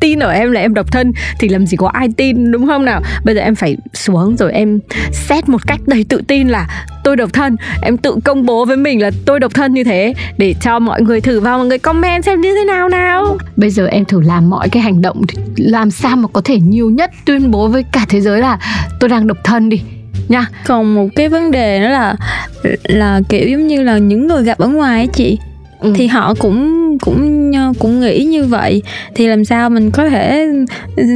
tin 0.00 0.18
ở 0.18 0.30
em 0.30 0.50
là 0.50 0.60
em 0.60 0.74
độc 0.74 0.92
thân. 0.92 1.12
Thì 1.38 1.48
làm 1.48 1.66
gì 1.66 1.76
có 1.76 1.88
ai 1.88 2.08
tin 2.16 2.52
đúng 2.52 2.66
không 2.66 2.84
nào? 2.84 3.02
Bây 3.24 3.34
giờ 3.34 3.40
em 3.40 3.54
phải 3.54 3.76
xuống 3.94 4.36
rồi 4.36 4.52
em 4.52 4.80
xét 5.12 5.48
một 5.48 5.66
cách 5.66 5.80
đầy 5.86 6.04
tự 6.08 6.22
tin 6.28 6.48
là 6.48 6.86
tôi 7.04 7.16
độc 7.16 7.32
thân. 7.32 7.56
Em 7.82 7.96
tự 7.96 8.16
công 8.24 8.46
bố 8.46 8.64
với 8.64 8.76
mình 8.76 9.02
là 9.02 9.10
tôi 9.26 9.40
độc 9.40 9.54
thân 9.54 9.74
như 9.74 9.84
thế 9.84 10.14
để 10.38 10.54
cho 10.60 10.78
mọi 10.78 11.02
người 11.02 11.20
thử 11.20 11.40
vào 11.40 11.58
mọi 11.58 11.66
người 11.66 11.78
comment 11.78 12.24
xem 12.24 12.40
như 12.40 12.54
thế 12.54 12.64
nào 12.64 12.88
nào. 12.88 13.38
Bây 13.56 13.70
giờ 13.70 13.86
em 13.86 14.04
thử 14.04 14.20
làm 14.20 14.50
mọi 14.50 14.68
cái 14.68 14.82
hành 14.82 15.02
động 15.02 15.22
làm 15.56 15.90
sao 15.90 16.16
mà 16.16 16.28
có 16.32 16.40
thể 16.44 16.58
nhiều 16.60 16.90
nhất 16.90 17.10
tuyên 17.24 17.50
bố 17.50 17.68
với 17.68 17.84
cả 17.92 18.06
thế 18.08 18.20
giới 18.20 18.40
là 18.40 18.58
tôi 19.00 19.10
đang 19.10 19.26
độc 19.26 19.38
thân 19.44 19.68
đi 19.68 19.82
nha 20.28 20.46
còn 20.66 20.94
một 20.94 21.08
cái 21.14 21.28
vấn 21.28 21.50
đề 21.50 21.80
nữa 21.80 21.88
là 21.88 22.16
là 22.82 23.20
kiểu 23.28 23.48
giống 23.48 23.66
như 23.66 23.82
là 23.82 23.98
những 23.98 24.26
người 24.26 24.44
gặp 24.44 24.58
ở 24.58 24.68
ngoài 24.68 25.00
á 25.00 25.06
chị 25.12 25.38
Ừ. 25.80 25.92
thì 25.96 26.06
họ 26.06 26.34
cũng 26.34 26.74
cũng 26.98 27.52
cũng 27.78 28.00
nghĩ 28.00 28.24
như 28.24 28.44
vậy 28.44 28.82
thì 29.14 29.26
làm 29.26 29.44
sao 29.44 29.70
mình 29.70 29.90
có 29.90 30.08
thể 30.08 30.48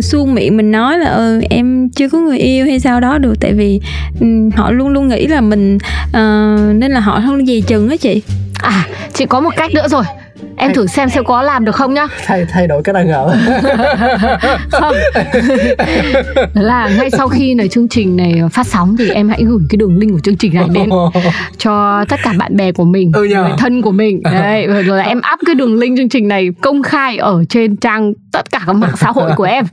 suông 0.03 0.35
miệng 0.35 0.57
mình 0.57 0.71
nói 0.71 0.99
là 0.99 1.11
ừ, 1.11 1.41
em 1.51 1.89
chưa 1.89 2.09
có 2.09 2.19
người 2.19 2.39
yêu 2.39 2.67
hay 2.67 2.81
sao 2.81 3.01
đó 3.01 3.19
được 3.19 3.35
tại 3.41 3.53
vì 3.53 3.81
ừ, 4.21 4.27
họ 4.57 4.71
luôn 4.71 4.89
luôn 4.89 5.09
nghĩ 5.09 5.27
là 5.27 5.41
mình 5.41 5.79
ờ, 6.13 6.57
nên 6.75 6.93
là 6.93 7.01
họ 7.01 7.23
không 7.27 7.47
dè 7.47 7.61
chừng 7.67 7.89
á 7.89 7.97
chị 7.97 8.23
À, 8.63 8.87
chị 9.15 9.27
có 9.27 9.41
một 9.41 9.51
cách 9.57 9.71
nữa 9.75 9.89
rồi. 9.89 10.05
Em 10.57 10.73
thử 10.73 10.87
xem 10.87 11.09
xem 11.09 11.25
có 11.25 11.43
làm 11.43 11.65
được 11.65 11.75
không 11.75 11.95
nhá. 11.95 12.07
thay 12.27 12.47
thay 12.51 12.67
đổi 12.67 12.83
cái 12.83 12.93
đang 12.93 13.07
ngỡ. 13.11 13.37
Không. 14.71 14.95
Là 16.55 16.89
ngay 16.97 17.11
sau 17.11 17.29
khi 17.29 17.55
này 17.55 17.69
chương 17.69 17.89
trình 17.89 18.17
này 18.17 18.35
phát 18.53 18.67
sóng 18.67 18.97
thì 18.99 19.11
em 19.11 19.29
hãy 19.29 19.43
gửi 19.45 19.59
cái 19.69 19.77
đường 19.77 19.99
link 19.99 20.13
của 20.13 20.19
chương 20.25 20.37
trình 20.37 20.55
này 20.55 20.65
đến 20.75 20.91
cho 21.59 22.05
tất 22.09 22.21
cả 22.23 22.33
bạn 22.39 22.57
bè 22.57 22.73
của 22.73 22.85
mình, 22.85 23.13
Ừ 23.15 23.25
nhờ. 23.25 23.43
người 23.43 23.53
thân 23.59 23.83
của 23.83 23.91
mình. 23.91 24.23
Đấy, 24.23 24.67
rồi 24.67 24.99
là 24.99 25.05
em 25.05 25.19
up 25.19 25.41
cái 25.47 25.55
đường 25.55 25.79
link 25.79 25.99
chương 25.99 26.09
trình 26.09 26.29
này 26.29 26.49
công 26.63 26.83
khai 26.83 27.17
ở 27.17 27.45
trên 27.49 27.77
trang 27.77 28.13
tất 28.33 28.51
cả 28.51 28.61
các 28.67 28.73
mạng 28.73 28.97
xã 28.97 29.11
hội 29.11 29.31
của 29.37 29.45
em. 29.45 29.65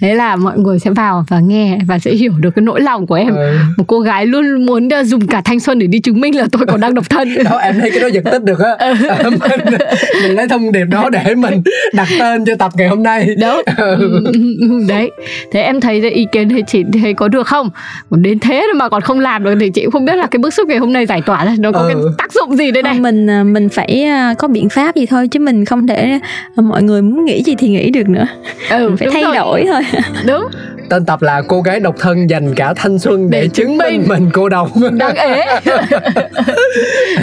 Thế 0.00 0.14
là 0.14 0.36
mọi 0.36 0.58
người 0.58 0.78
sẽ 0.78 0.90
vào 0.90 1.24
và 1.28 1.40
nghe 1.40 1.78
và 1.86 1.98
sẽ 1.98 2.10
hiểu 2.12 2.32
được 2.38 2.50
cái 2.56 2.62
nỗi 2.62 2.80
lòng 2.80 3.06
của 3.06 3.14
em. 3.14 3.34
Ừ. 3.34 3.56
Một 3.76 3.84
cô 3.86 4.00
gái 4.00 4.26
luôn 4.26 4.66
muốn 4.66 4.86
uh, 5.00 5.06
dùng 5.06 5.26
cả 5.26 5.42
thanh 5.44 5.60
xuân 5.60 5.78
để 5.78 5.86
đi 5.86 5.98
chứng 6.00 6.20
minh 6.20 6.36
là 6.36 6.46
tôi 6.52 6.66
còn 6.66 6.80
đang 6.80 6.94
độc 6.94 7.10
thân. 7.10 7.44
đó 7.44 7.56
em 7.58 7.80
thấy 7.80 7.90
cái 7.90 8.00
đó 8.00 8.06
giật 8.12 8.22
tích 8.32 8.42
được 8.42 8.58
á 8.58 8.70
Ừ. 8.78 8.94
mình, 9.30 9.78
mình 10.22 10.36
lấy 10.36 10.48
thông 10.48 10.72
điệp 10.72 10.84
đó 10.84 11.10
để 11.10 11.34
mình 11.34 11.62
đặt 11.92 12.08
tên 12.20 12.44
cho 12.44 12.54
tập 12.58 12.72
ngày 12.76 12.88
hôm 12.88 13.02
nay. 13.02 13.28
Đó 13.40 13.62
Ừ. 13.76 14.20
đấy. 14.88 15.10
Thế 15.52 15.60
em 15.60 15.80
thấy 15.80 16.00
cái 16.00 16.10
ý 16.10 16.26
kiến 16.32 16.48
thì 16.48 16.62
chị 16.66 16.84
thấy 17.02 17.14
có 17.14 17.28
được 17.28 17.46
không? 17.46 17.70
Còn 18.10 18.22
đến 18.22 18.38
thế 18.38 18.66
mà 18.76 18.88
còn 18.88 19.02
không 19.02 19.20
làm 19.20 19.44
được 19.44 19.54
thì 19.60 19.70
chị 19.70 19.82
cũng 19.82 19.90
không 19.92 20.04
biết 20.04 20.14
là 20.16 20.26
cái 20.26 20.38
bức 20.38 20.54
xúc 20.54 20.68
ngày 20.68 20.78
hôm 20.78 20.92
nay 20.92 21.06
giải 21.06 21.22
tỏa 21.26 21.44
ra 21.44 21.54
nó 21.58 21.72
có 21.72 21.78
Ừ. 21.80 21.86
cái 21.88 21.96
tác 22.18 22.32
dụng 22.32 22.56
gì 22.56 22.70
đây 22.70 22.82
này. 22.82 22.94
Không, 22.94 23.02
mình 23.02 23.30
à, 23.30 23.42
mình 23.42 23.68
phải 23.68 24.02
à, 24.04 24.34
có 24.38 24.48
biện 24.48 24.68
pháp 24.68 24.96
gì 24.96 25.06
thôi 25.06 25.28
chứ 25.28 25.40
mình 25.40 25.64
không 25.64 25.86
thể 25.86 26.18
mọi 26.56 26.82
người 26.82 27.02
muốn 27.02 27.24
nghĩ 27.24 27.42
gì 27.42 27.54
thì 27.58 27.68
nghĩ 27.68 27.90
được 27.90 28.08
nữa. 28.08 28.26
Ừ, 28.70 28.88
mình 28.88 28.96
phải 28.96 29.06
đúng 29.06 29.14
thay 29.14 29.22
rồi. 29.22 29.34
đổi 29.34 29.64
thôi. 29.72 29.82
Đúng. 30.26 30.42
Tên 30.90 31.04
tập 31.04 31.22
là 31.22 31.42
cô 31.48 31.60
gái 31.62 31.80
độc 31.80 31.94
thân 32.00 32.26
dành 32.30 32.54
cả 32.54 32.74
thanh 32.76 32.98
xuân 32.98 33.30
để, 33.30 33.40
Để 33.42 33.48
chứng 33.48 33.78
minh 33.78 33.98
minh. 33.98 34.04
mình 34.08 34.30
cô 34.32 34.48
độc. 34.48 34.68
Đang 34.92 35.14
ế. 35.16 35.44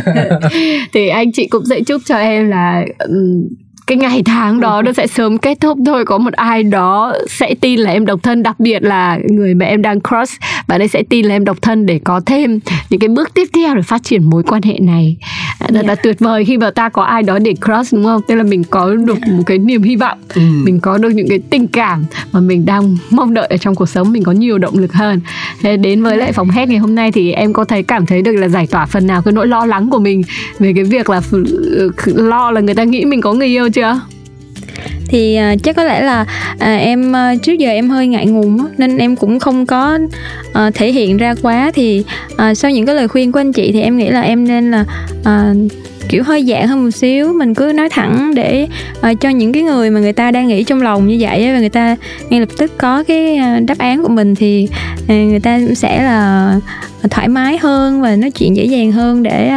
Thì 0.93 1.08
anh 1.10 1.32
chị 1.32 1.47
cũng 1.47 1.63
sẽ 1.69 1.80
chúc 1.88 2.02
cho 2.06 2.15
em 2.17 2.49
là 2.49 2.79
Ừ, 2.98 3.48
cái 3.88 3.98
ngày 3.98 4.24
tháng 4.26 4.60
đó 4.60 4.82
nó 4.82 4.94
sẽ 4.94 5.08
sớm 5.08 5.38
kết 5.38 5.60
thúc 5.62 5.78
thôi. 5.86 6.06
Có 6.06 6.18
một 6.18 6.34
ai 6.34 6.63
đó 6.63 7.13
sẽ 7.30 7.56
tin 7.62 7.80
là 7.80 7.92
em 7.92 8.06
độc 8.06 8.24
thân. 8.24 8.44
Đặc 8.44 8.60
biệt 8.60 8.84
là 8.84 9.20
người 9.30 9.54
mà 9.54 9.65
em 9.65 9.82
đang 9.82 10.00
cross 10.02 10.34
bạn 10.68 10.82
ấy 10.82 10.88
sẽ 10.88 11.04
tin 11.10 11.26
là 11.26 11.36
em 11.36 11.46
độc 11.46 11.62
thân 11.62 11.86
để 11.86 12.00
có 12.04 12.22
thêm 12.26 12.60
những 12.89 13.00
cái 13.00 13.08
bước 13.08 13.34
tiếp 13.34 13.48
theo 13.56 13.76
để 13.76 13.82
phát 13.82 14.04
triển 14.04 14.30
mối 14.30 14.44
quan 14.44 14.62
hệ 14.62 14.80
này. 14.80 15.18
À, 15.60 15.67
thật 15.74 15.86
là 15.86 15.95
tuyệt 15.95 16.19
vời 16.19 16.45
khi 16.45 16.58
mà 16.58 16.72
ta 16.72 16.89
có 16.89 17.04
ai 17.04 17.24
đó 17.24 17.39
để 17.39 17.54
cross 17.65 17.93
đúng 17.93 18.04
không? 18.04 18.22
Tức 18.28 18.36
là 18.36 18.43
mình 18.43 18.63
có 18.63 18.95
được 18.95 19.17
một 19.32 19.43
cái 19.45 19.58
niềm 19.58 19.84
hy 19.84 19.95
vọng 19.95 20.17
Ừ. 20.36 20.41
mình 20.63 20.80
có 20.80 20.98
được 20.98 21.10
những 21.10 21.28
cái 21.30 21.39
tình 21.50 21.67
cảm 21.67 22.06
mà 22.32 22.39
mình 22.39 22.65
đang 22.65 22.98
mong 23.10 23.34
đợi 23.34 23.48
ở 23.48 23.58
trong 23.58 23.76
cuộc 23.76 23.89
sống 23.89 24.12
mình 24.12 24.24
có 24.24 24.32
nhiều 24.32 24.58
động 24.58 24.78
lực 24.78 24.93
hơn. 24.93 25.22
Thế 25.62 25.78
đến 25.78 26.04
với 26.04 26.17
lại 26.17 26.32
phòng 26.34 26.50
hét 26.50 26.69
ngày 26.69 26.78
hôm 26.78 26.95
nay 26.95 27.12
thì 27.12 27.32
em 27.32 27.54
có 27.54 27.63
thấy 27.63 27.84
cảm 27.84 28.06
thấy 28.06 28.22
được 28.22 28.32
là 28.32 28.48
giải 28.48 28.67
tỏa 28.67 28.86
phần 28.86 29.08
nào 29.08 29.22
cái 29.22 29.32
nỗi 29.32 29.48
lo 29.48 29.65
lắng 29.65 29.89
của 29.89 30.00
mình 30.00 30.22
về 30.60 30.74
cái 30.76 30.84
việc 30.84 31.10
là 31.10 31.19
ph- 31.32 32.28
lo 32.28 32.52
là 32.52 32.62
người 32.62 32.76
ta 32.76 32.84
nghĩ 32.84 33.06
mình 33.06 33.22
có 33.22 33.34
người 33.34 33.48
yêu 33.48 33.69
chưa 33.69 34.00
thì 35.08 35.39
uh, 35.53 35.63
chắc 35.63 35.75
có 35.75 35.84
lẽ 35.84 36.01
là 36.01 36.25
uh, 36.53 36.62
em 36.62 37.12
uh, 37.12 37.43
trước 37.43 37.53
giờ 37.53 37.69
em 37.69 37.89
hơi 37.89 38.08
ngại 38.08 38.25
ngùng 38.25 38.58
á, 38.60 38.65
nên 38.77 38.97
em 38.97 39.15
cũng 39.15 39.39
không 39.39 39.65
có 39.65 39.99
uh, 40.49 40.75
thể 40.75 40.91
hiện 40.91 41.17
ra 41.17 41.36
quá. 41.41 41.71
Thì 41.73 42.03
uh, 42.34 42.58
sau 42.58 42.71
những 42.71 42.86
cái 42.86 42.95
lời 42.95 43.08
khuyên 43.08 43.32
của 43.32 43.39
anh 43.39 43.53
chị 43.53 43.71
thì 43.71 43.82
em 43.82 43.97
nghĩ 43.97 44.10
là 44.10 44.21
em 44.21 44.47
nên 44.47 44.71
là 44.71 44.86
uh, 45.21 45.71
kiểu 46.10 46.23
hơi 46.23 46.45
dạng 46.49 46.67
hơn 46.67 46.84
một 46.84 46.91
xíu. 46.91 47.34
Mình 47.34 47.53
cứ 47.53 47.71
nói 47.75 47.89
thẳng 47.89 48.36
để 48.36 48.67
uh, 49.12 49.21
cho 49.21 49.29
những 49.29 49.53
cái 49.53 49.63
người 49.63 49.89
mà 49.89 49.99
người 49.99 50.13
ta 50.13 50.32
đang 50.32 50.47
nghĩ 50.47 50.63
trong 50.63 50.82
lòng 50.82 51.08
như 51.08 51.17
vậy 51.19 51.53
và 51.53 51.60
người 51.60 51.69
ta 51.69 51.95
ngay 52.29 52.39
lập 52.39 52.49
tức 52.58 52.71
có 52.77 53.03
cái 53.03 53.39
uh, 53.39 53.65
đáp 53.67 53.77
án 53.77 54.03
của 54.03 54.10
mình 54.10 54.36
thì 54.36 54.67
uh, 55.03 55.10
người 55.10 55.39
ta 55.39 55.60
sẽ 55.75 56.03
là 56.03 56.55
thoải 57.10 57.27
mái 57.27 57.58
hơn 57.58 58.01
và 58.01 58.15
nói 58.15 58.32
chuyện 58.32 58.55
dễ 58.55 58.65
dàng 58.65 58.91
hơn 58.91 59.23
để 59.23 59.51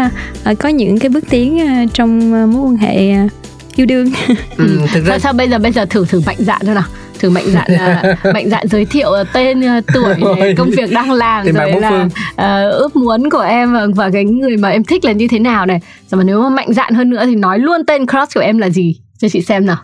uh, 0.50 0.58
có 0.58 0.68
những 0.68 0.98
cái 0.98 1.08
bước 1.08 1.24
tiến 1.30 1.56
uh, 1.56 1.94
trong 1.94 2.42
uh, 2.44 2.54
mối 2.54 2.62
quan 2.62 2.76
hệ 2.76 3.24
uh, 3.24 3.30
yêu 3.76 3.86
đương. 3.86 4.06
Ừ, 4.56 4.78
thực 4.92 5.04
ra 5.04 5.10
sao 5.10 5.18
sao 5.18 5.32
bây 5.32 5.48
giờ 5.48 5.58
bây 5.58 5.72
giờ 5.72 5.84
thử 5.84 6.06
thử 6.06 6.22
mạnh 6.26 6.36
dạn 6.38 6.60
thôi 6.66 6.74
nào. 6.74 6.84
Thử 7.18 7.30
mạnh 7.30 7.44
dạn 7.46 7.66
uh, 7.74 8.34
mạnh 8.34 8.50
dạn 8.50 8.68
giới 8.68 8.84
thiệu 8.84 9.08
uh, 9.20 9.26
tên 9.32 9.60
uh, 9.60 9.84
tuổi 9.94 10.14
công 10.56 10.70
việc 10.70 10.92
đang 10.92 11.12
làm 11.12 11.44
rồi 11.44 11.80
là 11.80 11.90
phương. 11.90 12.06
uh, 12.06 12.78
ước 12.78 12.96
muốn 12.96 13.30
của 13.30 13.40
em 13.40 13.72
và, 13.72 13.86
và 13.94 14.10
cái 14.10 14.24
người 14.24 14.56
mà 14.56 14.68
em 14.68 14.84
thích 14.84 15.04
là 15.04 15.12
như 15.12 15.28
thế 15.28 15.38
nào 15.38 15.66
này. 15.66 15.80
Rồi 16.10 16.18
mà 16.18 16.24
nếu 16.24 16.42
mà 16.42 16.48
mạnh 16.48 16.72
dạn 16.72 16.94
hơn 16.94 17.10
nữa 17.10 17.22
thì 17.26 17.34
nói 17.34 17.58
luôn 17.58 17.86
tên 17.86 18.06
crush 18.06 18.34
của 18.34 18.40
em 18.40 18.58
là 18.58 18.68
gì 18.68 19.00
cho 19.18 19.28
chị 19.28 19.42
xem 19.42 19.66
nào 19.66 19.76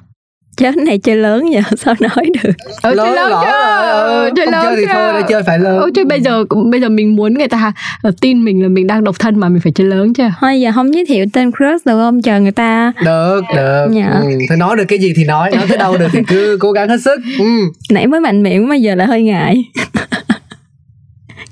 chết 0.59 0.77
này 0.77 0.99
chơi 0.99 1.17
lớn 1.17 1.53
giờ 1.53 1.61
sao 1.79 1.95
nói 2.01 2.31
được? 2.43 2.51
Ờ, 2.83 2.95
chơi 2.97 3.13
lớn 3.17 3.33
chưa? 3.45 3.53
ừ, 3.93 4.31
chơi 4.37 4.47
không 4.47 4.53
lớn 4.55 4.65
chơi 4.65 4.77
thì 4.77 4.83
chưa? 4.87 4.93
thôi 5.13 5.23
chơi 5.29 5.43
phải 5.43 5.59
lớn. 5.59 5.79
Ôi, 5.81 5.91
chứ 5.95 6.05
bây 6.05 6.21
giờ 6.21 6.45
bây 6.71 6.81
giờ 6.81 6.89
mình 6.89 7.17
muốn 7.17 7.35
người 7.35 7.49
ta 7.49 7.73
tin 8.21 8.45
mình 8.45 8.63
là 8.63 8.69
mình 8.69 8.87
đang 8.87 9.05
độc 9.05 9.19
thân 9.19 9.41
mà 9.41 9.49
mình 9.49 9.61
phải 9.61 9.73
chơi 9.73 9.87
lớn 9.87 10.15
chưa? 10.15 10.29
Thôi 10.41 10.61
giờ 10.61 10.71
không 10.75 10.95
giới 10.95 11.05
thiệu 11.07 11.27
tên 11.33 11.51
crush 11.51 11.87
được 11.87 11.99
không? 11.99 12.23
Chờ 12.23 12.41
người 12.41 12.53
ta. 12.53 12.93
Được 13.05 13.41
được. 13.57 13.87
Dạ. 13.93 14.21
ừ, 14.23 14.29
thôi 14.49 14.59
nói 14.59 14.77
được 14.77 14.85
cái 14.89 14.99
gì 14.99 15.13
thì 15.17 15.25
nói 15.25 15.51
nói 15.51 15.65
tới 15.69 15.79
đâu 15.79 15.97
được 15.97 16.09
thì 16.13 16.21
cứ 16.29 16.57
cố 16.61 16.73
gắng 16.73 16.89
hết 16.89 17.01
sức. 17.05 17.21
Ừ. 17.39 17.45
nãy 17.91 18.07
mới 18.07 18.21
mạnh 18.21 18.43
miệng 18.43 18.69
mà 18.69 18.77
giờ 18.77 18.95
lại 18.95 19.07
hơi 19.07 19.23
ngại 19.23 19.65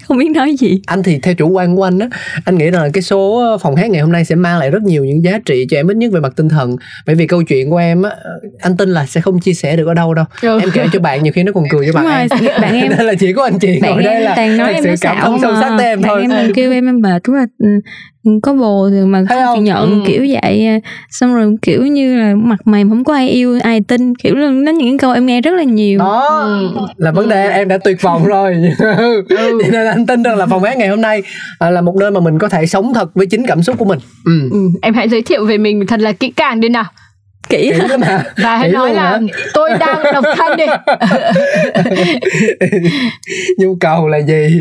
không 0.08 0.18
biết 0.18 0.30
nói 0.34 0.54
gì. 0.58 0.80
Anh 0.86 1.02
thì 1.02 1.18
theo 1.18 1.34
chủ 1.34 1.48
quan 1.48 1.76
của 1.76 1.82
anh 1.82 1.98
á 1.98 2.08
anh 2.44 2.58
nghĩ 2.58 2.70
rằng 2.70 2.82
là 2.82 2.88
cái 2.92 3.02
số 3.02 3.42
phòng 3.62 3.76
hát 3.76 3.90
ngày 3.90 4.00
hôm 4.02 4.12
nay 4.12 4.24
sẽ 4.24 4.34
mang 4.34 4.58
lại 4.58 4.70
rất 4.70 4.82
nhiều 4.82 5.04
những 5.04 5.24
giá 5.24 5.38
trị 5.46 5.66
cho 5.70 5.76
em 5.76 5.90
ít 5.90 5.96
nhất 5.96 6.12
về 6.12 6.20
mặt 6.20 6.32
tinh 6.36 6.48
thần. 6.48 6.76
Bởi 7.06 7.16
vì 7.16 7.26
câu 7.26 7.42
chuyện 7.42 7.70
của 7.70 7.76
em 7.76 8.02
á 8.02 8.10
anh 8.60 8.76
tin 8.76 8.88
là 8.88 9.06
sẽ 9.06 9.20
không 9.20 9.40
chia 9.40 9.54
sẻ 9.54 9.76
được 9.76 9.86
ở 9.86 9.94
đâu 9.94 10.14
đâu. 10.14 10.24
Ừ. 10.42 10.60
em 10.60 10.68
kể 10.74 10.86
cho 10.92 11.00
bạn 11.00 11.22
nhiều 11.22 11.32
khi 11.32 11.42
nó 11.42 11.52
còn 11.52 11.64
cười 11.70 11.86
cho 11.86 11.92
bạn. 11.92 12.04
rồi, 12.04 12.50
em 12.52 12.60
bạn 12.62 12.74
em- 12.74 12.90
nên 12.98 13.06
là 13.06 13.14
chỉ 13.20 13.32
có 13.32 13.44
anh 13.44 13.58
chị 13.58 13.78
bạn 13.82 13.92
ngồi 13.92 14.02
đây 14.02 14.20
là 14.20 14.32
toàn 14.36 14.56
nói 14.56 14.68
thật 14.72 14.74
em 14.74 14.84
sự 14.84 14.94
cảm 15.00 15.16
thông 15.20 15.38
sâu 15.42 15.52
sắc 15.60 15.74
tới 15.78 15.86
em 15.86 16.00
bạn 16.00 16.08
thôi. 16.10 16.20
em 16.20 16.30
còn 16.30 16.52
kêu 16.54 16.72
em 16.72 16.86
em 16.88 17.00
mệt 17.00 17.22
đúng 17.26 17.36
là 17.36 17.46
ừ, 17.58 17.68
có 18.42 18.52
bồ 18.54 18.88
thì 18.90 18.96
mà 19.00 19.24
không 19.28 19.38
không? 19.44 19.64
nhận 19.64 19.90
Ừ. 19.90 20.00
kiểu 20.06 20.26
vậy. 20.42 20.80
Xong 21.10 21.34
rồi 21.34 21.54
kiểu 21.62 21.82
như 21.86 22.16
là 22.18 22.34
mặt 22.34 22.56
mày 22.64 22.82
không 22.88 23.04
có 23.04 23.14
ai 23.14 23.28
yêu 23.28 23.58
ai 23.62 23.80
tin. 23.88 24.14
Kiểu 24.14 24.34
là 24.34 24.50
nó 24.50 24.72
những 24.72 24.98
câu 24.98 25.12
em 25.12 25.26
nghe 25.26 25.40
rất 25.40 25.50
là 25.54 25.62
nhiều. 25.62 25.98
Đó 25.98 26.28
Ừ. 26.44 26.68
là 26.96 27.12
vấn 27.12 27.28
đề 27.28 27.48
em 27.50 27.68
đã 27.68 27.78
tuyệt 27.78 28.02
vọng 28.02 28.24
rồi. 28.26 28.56
Cho 29.28 29.36
nên 29.72 29.95
anh 29.96 30.06
tin 30.06 30.22
rằng 30.22 30.36
là 30.36 30.46
phòng 30.46 30.64
hát 30.64 30.78
ngày 30.78 30.88
hôm 30.88 31.00
nay 31.00 31.22
à, 31.58 31.70
là 31.70 31.80
một 31.80 31.94
nơi 32.00 32.10
mà 32.10 32.20
mình 32.20 32.38
có 32.38 32.48
thể 32.48 32.66
sống 32.66 32.92
thật 32.94 33.08
với 33.14 33.26
chính 33.26 33.46
cảm 33.46 33.62
xúc 33.62 33.78
của 33.78 33.84
mình. 33.84 33.98
Ừ. 34.24 34.48
ừ, 34.52 34.58
em 34.82 34.94
hãy 34.94 35.08
giới 35.08 35.22
thiệu 35.22 35.46
về 35.46 35.58
mình 35.58 35.86
thật 35.86 36.00
là 36.00 36.12
kỹ 36.12 36.32
càng 36.36 36.60
đi 36.60 36.68
nào. 36.68 36.84
Kỹ 37.48 37.72
Kỹ 37.74 37.88
lắm 37.88 38.02
hả? 38.02 38.24
và 38.42 38.56
hãy 38.56 38.68
nói 38.68 38.94
là 38.94 39.02
hả? 39.02 39.20
tôi 39.54 39.70
đang 39.80 40.02
độc 40.12 40.24
thân 40.36 40.56
đi. 40.56 40.64
Nhu 43.58 43.76
cầu 43.80 44.08
là 44.08 44.18
gì? 44.18 44.60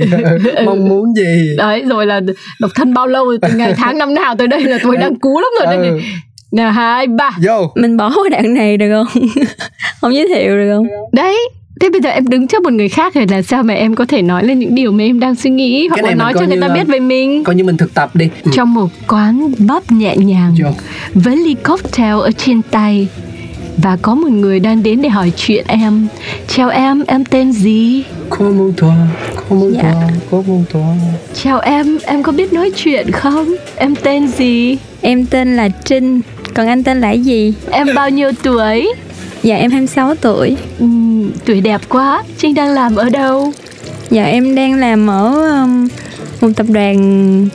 Mong 0.65 0.89
muốn 0.89 1.13
gì? 1.15 1.55
Đấy 1.57 1.83
rồi 1.87 2.05
là 2.05 2.21
độc 2.59 2.71
thân 2.75 2.93
bao 2.93 3.07
lâu? 3.07 3.25
Rồi, 3.25 3.37
từ 3.41 3.47
ngày 3.55 3.73
tháng 3.77 3.97
năm 3.97 4.13
nào 4.13 4.35
tới 4.37 4.47
đây 4.47 4.63
là 4.63 4.77
tôi 4.83 4.97
đang 4.97 5.19
cú 5.19 5.39
lắm 5.39 5.49
rồi 5.59 5.75
đây. 5.75 5.87
Ừ. 5.87 5.91
này 5.91 6.01
Nè, 6.51 6.63
hai 6.63 7.07
ba. 7.07 7.29
Vô. 7.43 7.71
Mình 7.75 7.97
bỏ 7.97 8.11
đoạn 8.31 8.53
này 8.53 8.77
được 8.77 8.91
không? 8.91 9.23
Không 10.01 10.15
giới 10.15 10.27
thiệu 10.27 10.57
được 10.57 10.73
không? 10.75 10.87
Đấy 11.13 11.37
thế 11.79 11.89
bây 11.89 12.01
giờ 12.01 12.09
em 12.09 12.27
đứng 12.27 12.47
trước 12.47 12.63
một 12.63 12.73
người 12.73 12.89
khác 12.89 13.13
thì 13.15 13.25
là 13.29 13.41
sao 13.41 13.63
mà 13.63 13.73
em 13.73 13.95
có 13.95 14.05
thể 14.05 14.21
nói 14.21 14.43
lên 14.43 14.59
những 14.59 14.75
điều 14.75 14.91
mà 14.91 15.03
em 15.03 15.19
đang 15.19 15.35
suy 15.35 15.49
nghĩ 15.49 15.87
hoặc 15.87 16.03
là 16.03 16.15
nói 16.15 16.33
cho 16.39 16.45
người 16.45 16.61
ta 16.61 16.67
biết 16.67 16.87
về 16.87 16.99
mình 16.99 17.43
coi 17.43 17.55
như 17.55 17.63
mình 17.63 17.77
thực 17.77 17.93
tập 17.93 18.15
đi 18.15 18.29
ừ. 18.43 18.51
trong 18.55 18.73
một 18.73 18.87
quán 19.07 19.51
bắp 19.67 19.91
nhẹ 19.91 20.17
nhàng 20.17 20.55
Vô. 20.63 20.69
với 21.13 21.37
ly 21.37 21.55
cocktail 21.63 22.13
ở 22.19 22.31
trên 22.37 22.61
tay 22.71 23.07
và 23.77 23.97
có 24.01 24.15
một 24.15 24.29
người 24.31 24.59
đang 24.59 24.83
đến 24.83 25.01
để 25.01 25.09
hỏi 25.09 25.31
chuyện 25.37 25.65
em 25.67 26.07
chào 26.47 26.69
em 26.69 27.03
em 27.07 27.25
tên 27.25 27.51
gì 27.51 28.03
mong 28.39 28.73
Dạ. 29.73 29.81
toa, 29.81 30.09
cô 30.31 30.43
mong 30.47 30.63
toa. 30.73 30.95
chào 31.43 31.59
em 31.59 31.97
em 32.05 32.23
có 32.23 32.31
biết 32.31 32.53
nói 32.53 32.71
chuyện 32.75 33.11
không 33.11 33.55
em 33.75 33.95
tên 33.95 34.27
gì 34.27 34.77
em 35.01 35.25
tên 35.25 35.55
là 35.55 35.69
trinh 35.69 36.21
còn 36.53 36.67
anh 36.67 36.83
tên 36.83 37.01
là 37.01 37.11
gì 37.11 37.53
em 37.71 37.87
bao 37.95 38.09
nhiêu 38.09 38.31
tuổi 38.43 38.93
dạ 39.45 39.55
em 39.55 39.71
26 39.71 40.15
tuổi. 40.15 40.57
Ừm, 40.79 41.31
tuổi 41.45 41.61
đẹp 41.61 41.81
quá. 41.89 42.23
Trinh 42.37 42.53
đang 42.55 42.69
làm 42.69 42.95
ở 42.95 43.09
đâu? 43.09 43.53
Dạ 44.09 44.23
em 44.23 44.55
đang 44.55 44.73
làm 44.73 45.09
ở 45.09 45.51
um, 45.61 45.87
một 46.41 46.49
tập 46.55 46.65
đoàn. 46.69 47.47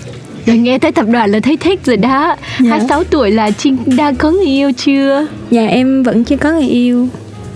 Rồi 0.47 0.57
nghe 0.57 0.79
tới 0.79 0.93
tập 0.93 1.07
đoàn 1.13 1.31
là 1.31 1.41
thấy 1.41 1.57
thích 1.57 1.81
rồi 1.85 1.97
đó. 1.97 2.37
Dạ. 2.61 2.71
26 2.71 3.05
tuổi 3.05 3.31
là 3.31 3.51
trinh 3.51 3.77
đang 3.87 4.17
có 4.17 4.31
người 4.31 4.47
yêu 4.47 4.73
chưa? 4.77 5.27
Dạ 5.51 5.67
em 5.67 6.03
vẫn 6.03 6.25
chưa 6.25 6.37
có 6.37 6.53
người 6.53 6.69
yêu. 6.69 7.09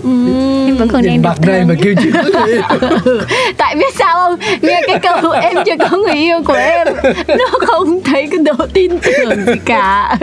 Ừm. 0.03 0.67
em 0.67 0.75
vẫn 0.75 0.87
còn 0.87 1.03
đang 1.05 1.21
độc 1.21 1.41
thân 1.41 1.67
mà 1.67 1.75
kêu 1.81 1.95
chuyện 2.03 2.13
tại 3.57 3.75
biết 3.75 3.95
sao 3.95 4.15
không? 4.15 4.39
Nghe 4.61 4.81
cái 4.87 4.99
câu 4.99 5.31
em 5.41 5.55
chưa 5.65 5.75
có 5.89 5.97
người 5.97 6.15
yêu 6.15 6.43
của 6.45 6.53
em 6.53 6.87
nó 7.27 7.59
không 7.67 8.01
thấy 8.03 8.27
cái 8.31 8.39
độ 8.39 8.65
tin 8.73 8.91
tưởng 8.99 9.45
gì 9.45 9.53
cả. 9.65 10.17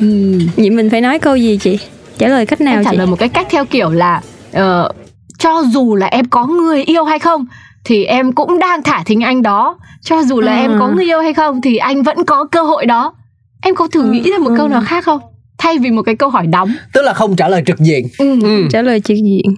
Ừm, 0.00 0.38
vậy 0.56 0.70
mình 0.70 0.90
phải 0.90 1.00
nói 1.00 1.18
câu 1.18 1.36
gì 1.36 1.58
chị 1.62 1.78
trả 2.18 2.28
lời 2.28 2.46
cách 2.46 2.60
nào 2.60 2.74
em 2.74 2.84
trả 2.84 2.90
chị? 2.90 2.96
lời 2.96 3.06
một 3.06 3.16
cái 3.18 3.28
cách 3.28 3.46
theo 3.50 3.64
kiểu 3.64 3.90
là 3.90 4.20
ờ, 4.52 4.92
cho 5.38 5.62
dù 5.72 5.94
là 5.94 6.06
em 6.06 6.24
có 6.28 6.46
người 6.46 6.82
yêu 6.84 7.04
hay 7.04 7.18
không 7.18 7.46
thì 7.84 8.04
em 8.04 8.32
cũng 8.32 8.58
đang 8.58 8.82
thả 8.82 9.02
thính 9.06 9.20
anh 9.20 9.42
đó. 9.42 9.78
Cho 10.02 10.22
dù 10.22 10.40
là 10.40 10.52
À. 10.52 10.60
em 10.60 10.72
có 10.78 10.88
người 10.88 11.04
yêu 11.04 11.20
hay 11.20 11.34
không 11.34 11.60
thì 11.60 11.76
anh 11.76 12.02
vẫn 12.02 12.24
có 12.26 12.44
cơ 12.44 12.62
hội 12.62 12.86
đó. 12.86 13.14
Em 13.62 13.74
có 13.74 13.88
thử 13.88 14.02
nghĩ 14.02 14.30
ra 14.30 14.38
một 14.38 14.50
câu 14.56 14.68
nào 14.68 14.82
khác 14.86 15.04
không? 15.04 15.20
Thay 15.58 15.78
vì 15.78 15.90
một 15.90 16.02
cái 16.02 16.14
câu 16.16 16.30
hỏi 16.30 16.46
đóng. 16.46 16.72
Tức 16.92 17.02
là 17.02 17.12
không 17.12 17.36
trả 17.36 17.48
lời 17.48 17.62
trực 17.66 17.78
diện. 17.78 18.06
Ừ. 18.18 18.40
ừ. 18.42 18.66
trả 18.70 18.82
lời 18.82 19.00
trực 19.00 19.16
diện. 19.16 19.54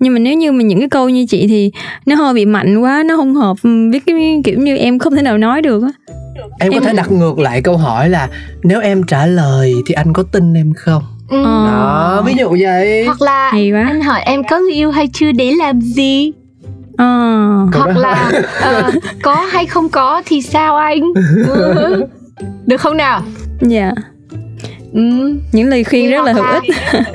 Nhưng 0.00 0.12
mà 0.12 0.18
nếu 0.18 0.34
như 0.34 0.52
mà 0.52 0.62
những 0.62 0.78
cái 0.78 0.88
câu 0.88 1.08
như 1.08 1.26
chị 1.28 1.46
thì 1.48 1.70
nó 2.06 2.14
hơi 2.14 2.34
bị 2.34 2.44
mạnh 2.44 2.78
quá 2.78 3.02
nó 3.06 3.16
không 3.16 3.34
hợp 3.34 3.56
với 3.62 4.00
cái 4.06 4.40
kiểu 4.44 4.58
như 4.60 4.76
em 4.76 4.98
không 4.98 5.14
thể 5.16 5.22
nào 5.22 5.38
nói 5.38 5.62
được 5.62 5.82
á. 5.82 5.88
Em 6.60 6.72
có 6.72 6.76
Em- 6.76 6.82
thể 6.84 6.92
đặt 6.92 7.12
ngược 7.12 7.38
lại 7.38 7.62
câu 7.62 7.76
hỏi 7.76 8.08
là 8.08 8.28
Nếu 8.62 8.80
em 8.80 9.02
trả 9.02 9.26
lời 9.26 9.74
thì 9.86 9.94
anh 9.94 10.12
có 10.12 10.22
tin 10.22 10.54
em 10.54 10.72
không? 10.76 11.02
Ừ. 11.30 11.42
Ờ. 11.44 11.66
Đó, 11.66 12.22
ví 12.26 12.34
dụ 12.38 12.56
vậy. 12.60 13.04
Hoặc 13.06 13.22
là 13.22 13.50
hay 13.52 13.70
quá. 13.72 13.84
anh 13.86 14.00
hỏi 14.00 14.20
em 14.24 14.42
có 14.50 14.58
người 14.58 14.72
yêu 14.74 14.90
hay 14.90 15.08
chưa 15.12 15.32
để 15.32 15.52
làm 15.58 15.80
gì? 15.80 16.32
Ờ. 16.98 17.06
Câu 17.72 17.82
hoặc 17.82 17.94
đó- 17.94 18.00
là 18.00 18.30
ờ, 18.60 18.90
có 19.22 19.34
hay 19.34 19.66
không 19.66 19.88
có 19.88 20.22
thì 20.26 20.42
sao 20.42 20.76
anh? 20.76 21.00
Được 22.66 22.76
không 22.76 22.96
nào? 22.96 23.22
Dạ. 23.60 23.90
Ừ. 24.92 25.00
những 25.52 25.68
lời 25.68 25.84
khuyên 25.84 26.10
rất 26.10 26.24
là 26.24 26.32
hữu 26.32 26.44
ích. 26.44 26.62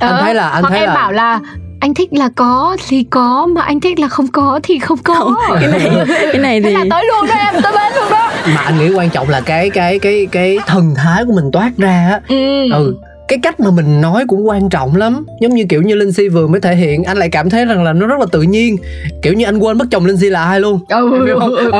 Anh 0.00 0.14
thấy 0.20 0.34
là- 0.34 0.48
anh 0.48 0.62
hoặc 0.62 0.68
thấy 0.70 0.78
em 0.80 0.88
là- 0.88 0.94
bảo 0.94 1.12
là 1.12 1.40
anh 1.80 1.94
thích 1.94 2.08
là 2.12 2.28
có 2.36 2.76
thì 2.88 3.04
có 3.10 3.46
mà 3.46 3.62
anh 3.62 3.80
thích 3.80 4.00
là 4.00 4.08
không 4.08 4.28
có 4.28 4.60
thì 4.62 4.78
không 4.78 4.98
có. 4.98 5.36
Cái 5.60 5.68
này 5.68 5.90
cái 6.32 6.38
này 6.40 6.60
thế 6.60 6.68
thì 6.68 6.74
là 6.74 6.84
tới 6.90 7.04
luôn 7.06 7.26
đó 7.28 7.34
em 7.34 7.54
tới 7.62 7.72
bên 7.72 7.92
luôn 7.96 8.10
đó. 8.10 8.30
Mà 8.54 8.60
anh 8.60 8.78
nghĩ 8.78 8.90
quan 8.94 9.10
trọng 9.10 9.28
là 9.28 9.40
cái 9.40 9.70
cái 9.70 9.98
cái 9.98 10.26
cái 10.32 10.58
thần 10.66 10.94
thái 10.96 11.24
của 11.24 11.32
mình 11.32 11.50
toát 11.52 11.70
ra 11.78 12.08
á. 12.10 12.20
Ừ. 12.28 12.70
Ừ 12.72 12.96
cái 13.28 13.38
cách 13.42 13.60
mà 13.60 13.70
mình 13.70 14.00
nói 14.00 14.24
cũng 14.28 14.48
quan 14.48 14.68
trọng 14.68 14.96
lắm. 14.96 15.26
Giống 15.40 15.54
như 15.54 15.64
kiểu 15.68 15.82
như 15.82 15.94
linh 15.94 16.12
si 16.12 16.28
vừa 16.28 16.46
mới 16.46 16.60
thể 16.60 16.74
hiện 16.76 17.04
anh 17.04 17.16
lại 17.16 17.28
cảm 17.28 17.50
thấy 17.50 17.64
rằng 17.64 17.84
là 17.84 17.92
nó 17.92 18.06
rất 18.06 18.20
là 18.20 18.26
tự 18.32 18.42
nhiên. 18.42 18.76
Kiểu 19.22 19.32
như 19.32 19.44
anh 19.44 19.58
quên 19.58 19.78
mất 19.78 19.84
chồng 19.90 20.06
linh 20.06 20.16
si 20.16 20.28
là 20.30 20.44
ai 20.44 20.60
luôn. 20.60 20.80
Ừ, 20.88 21.10
ừ, 21.10 21.38
ừ, 21.56 21.70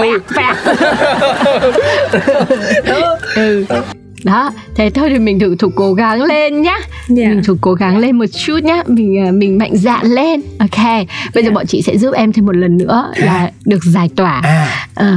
Ừ. 3.37 3.65
ừ. 3.69 3.77
Đó 4.25 4.51
thế 4.75 4.91
thôi 4.91 5.09
thì 5.11 5.19
mình 5.19 5.39
thử 5.39 5.57
thử 5.57 5.71
cố 5.75 5.95
gắng 5.95 6.23
lên 6.23 6.63
nhá. 6.63 6.77
Dạ. 7.09 7.29
Mình 7.29 7.43
thử 7.45 7.57
cố 7.61 7.75
gắng 7.75 7.99
lên 7.99 8.19
một 8.19 8.25
chút 8.47 8.59
nhá. 8.63 8.83
Mình 8.87 9.19
à, 9.27 9.31
mình 9.31 9.59
mạnh 9.59 9.77
dạn 9.77 10.07
lên. 10.07 10.43
Ok. 10.59 11.07
Bây 11.35 11.45
giờ 11.45 11.51
bọn 11.51 11.67
chị 11.67 11.83
sẽ 11.83 11.99
giúp 11.99 12.15
em 12.15 12.33
thêm 12.33 12.47
một 12.47 12.57
lần 12.57 12.77
nữa 12.77 13.13
là 13.17 13.51
được 13.65 13.85
giải 13.85 14.09
tỏa. 14.17 14.41
À. 14.45 14.87
Ờ, 14.95 15.17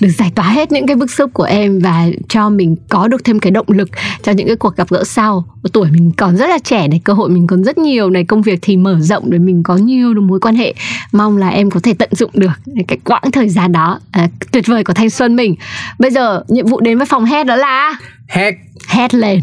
được 0.00 0.08
giải 0.08 0.32
tỏa 0.34 0.48
hết 0.48 0.72
những 0.72 0.86
cái 0.86 0.96
bức 0.96 1.10
xúc 1.10 1.30
của 1.34 1.44
em 1.44 1.78
và 1.78 2.06
cho 2.28 2.50
mình 2.50 2.76
có 2.88 3.08
được 3.08 3.24
thêm 3.24 3.38
cái 3.38 3.50
động 3.50 3.66
lực 3.68 3.88
cho 4.22 4.32
những 4.32 4.46
cái 4.46 4.56
cuộc 4.56 4.76
gặp 4.76 4.88
gỡ 4.90 5.04
sau. 5.04 5.44
Tuổi 5.72 5.90
mình 5.90 6.12
còn 6.16 6.36
rất 6.36 6.46
là 6.50 6.58
trẻ 6.58 6.88
này 6.88 7.00
cơ 7.04 7.12
hội 7.12 7.30
mình 7.30 7.46
còn 7.46 7.64
rất 7.64 7.78
nhiều 7.78 8.10
này 8.10 8.24
công 8.24 8.42
việc 8.42 8.58
thì 8.62 8.76
mở 8.76 8.98
rộng 9.00 9.30
để 9.30 9.38
mình 9.38 9.62
có 9.62 9.76
nhiều 9.76 10.14
được 10.14 10.20
mối 10.20 10.40
quan 10.40 10.54
hệ. 10.54 10.74
Mong 11.12 11.36
là 11.36 11.48
em 11.48 11.70
có 11.70 11.80
thể 11.82 11.94
tận 11.94 12.08
dụng 12.12 12.30
được 12.34 12.50
cái 12.88 12.98
quãng 13.04 13.30
thời 13.32 13.48
gian 13.48 13.72
đó 13.72 14.00
à, 14.10 14.28
tuyệt 14.52 14.66
vời 14.66 14.84
của 14.84 14.92
thanh 14.92 15.10
xuân 15.10 15.36
mình. 15.36 15.54
Bây 15.98 16.10
giờ 16.10 16.42
nhiệm 16.48 16.66
vụ 16.66 16.80
đến 16.80 16.98
với 16.98 17.06
phòng 17.06 17.24
head 17.24 17.46
đó 17.46 17.56
là 17.56 17.94
hét 18.28 18.54
hét 18.88 19.14
lên 19.14 19.40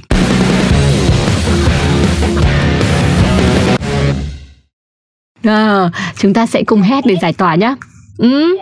Ờ, 5.43 5.89
chúng 6.17 6.33
ta 6.33 6.45
sẽ 6.45 6.63
cùng 6.63 6.81
hét 6.81 7.05
để 7.05 7.15
giải 7.21 7.33
tỏa 7.33 7.55
nhá. 7.55 7.75
Ừ. 8.17 8.57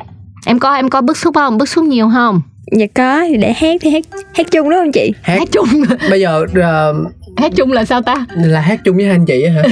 em 0.45 0.59
có 0.59 0.73
em 0.73 0.89
có 0.89 1.01
bức 1.01 1.17
xúc 1.17 1.35
không? 1.35 1.57
Bức 1.57 1.69
xúc 1.69 1.85
nhiều 1.85 2.09
không? 2.13 2.41
Dạ 2.71 2.85
có 2.95 3.23
thì 3.27 3.37
để 3.37 3.53
hát 3.53 3.75
thì 3.81 3.89
hát 3.89 4.03
hát 4.33 4.45
chung 4.51 4.69
đúng 4.69 4.79
không 4.79 4.91
chị? 4.91 5.11
Hét 5.23 5.39
hét 5.39 5.51
chung. 5.51 5.67
Bây 6.09 6.19
giờ 6.21 6.45
ờ, 6.61 6.93
hét 7.37 7.51
chung 7.55 7.71
là 7.71 7.85
sao 7.85 8.01
ta? 8.01 8.25
Là 8.35 8.59
hát 8.59 8.79
chung 8.83 8.95
với 8.95 9.05
hai 9.05 9.15
anh 9.15 9.25
chị 9.25 9.43
á 9.43 9.51
hả? 9.53 9.63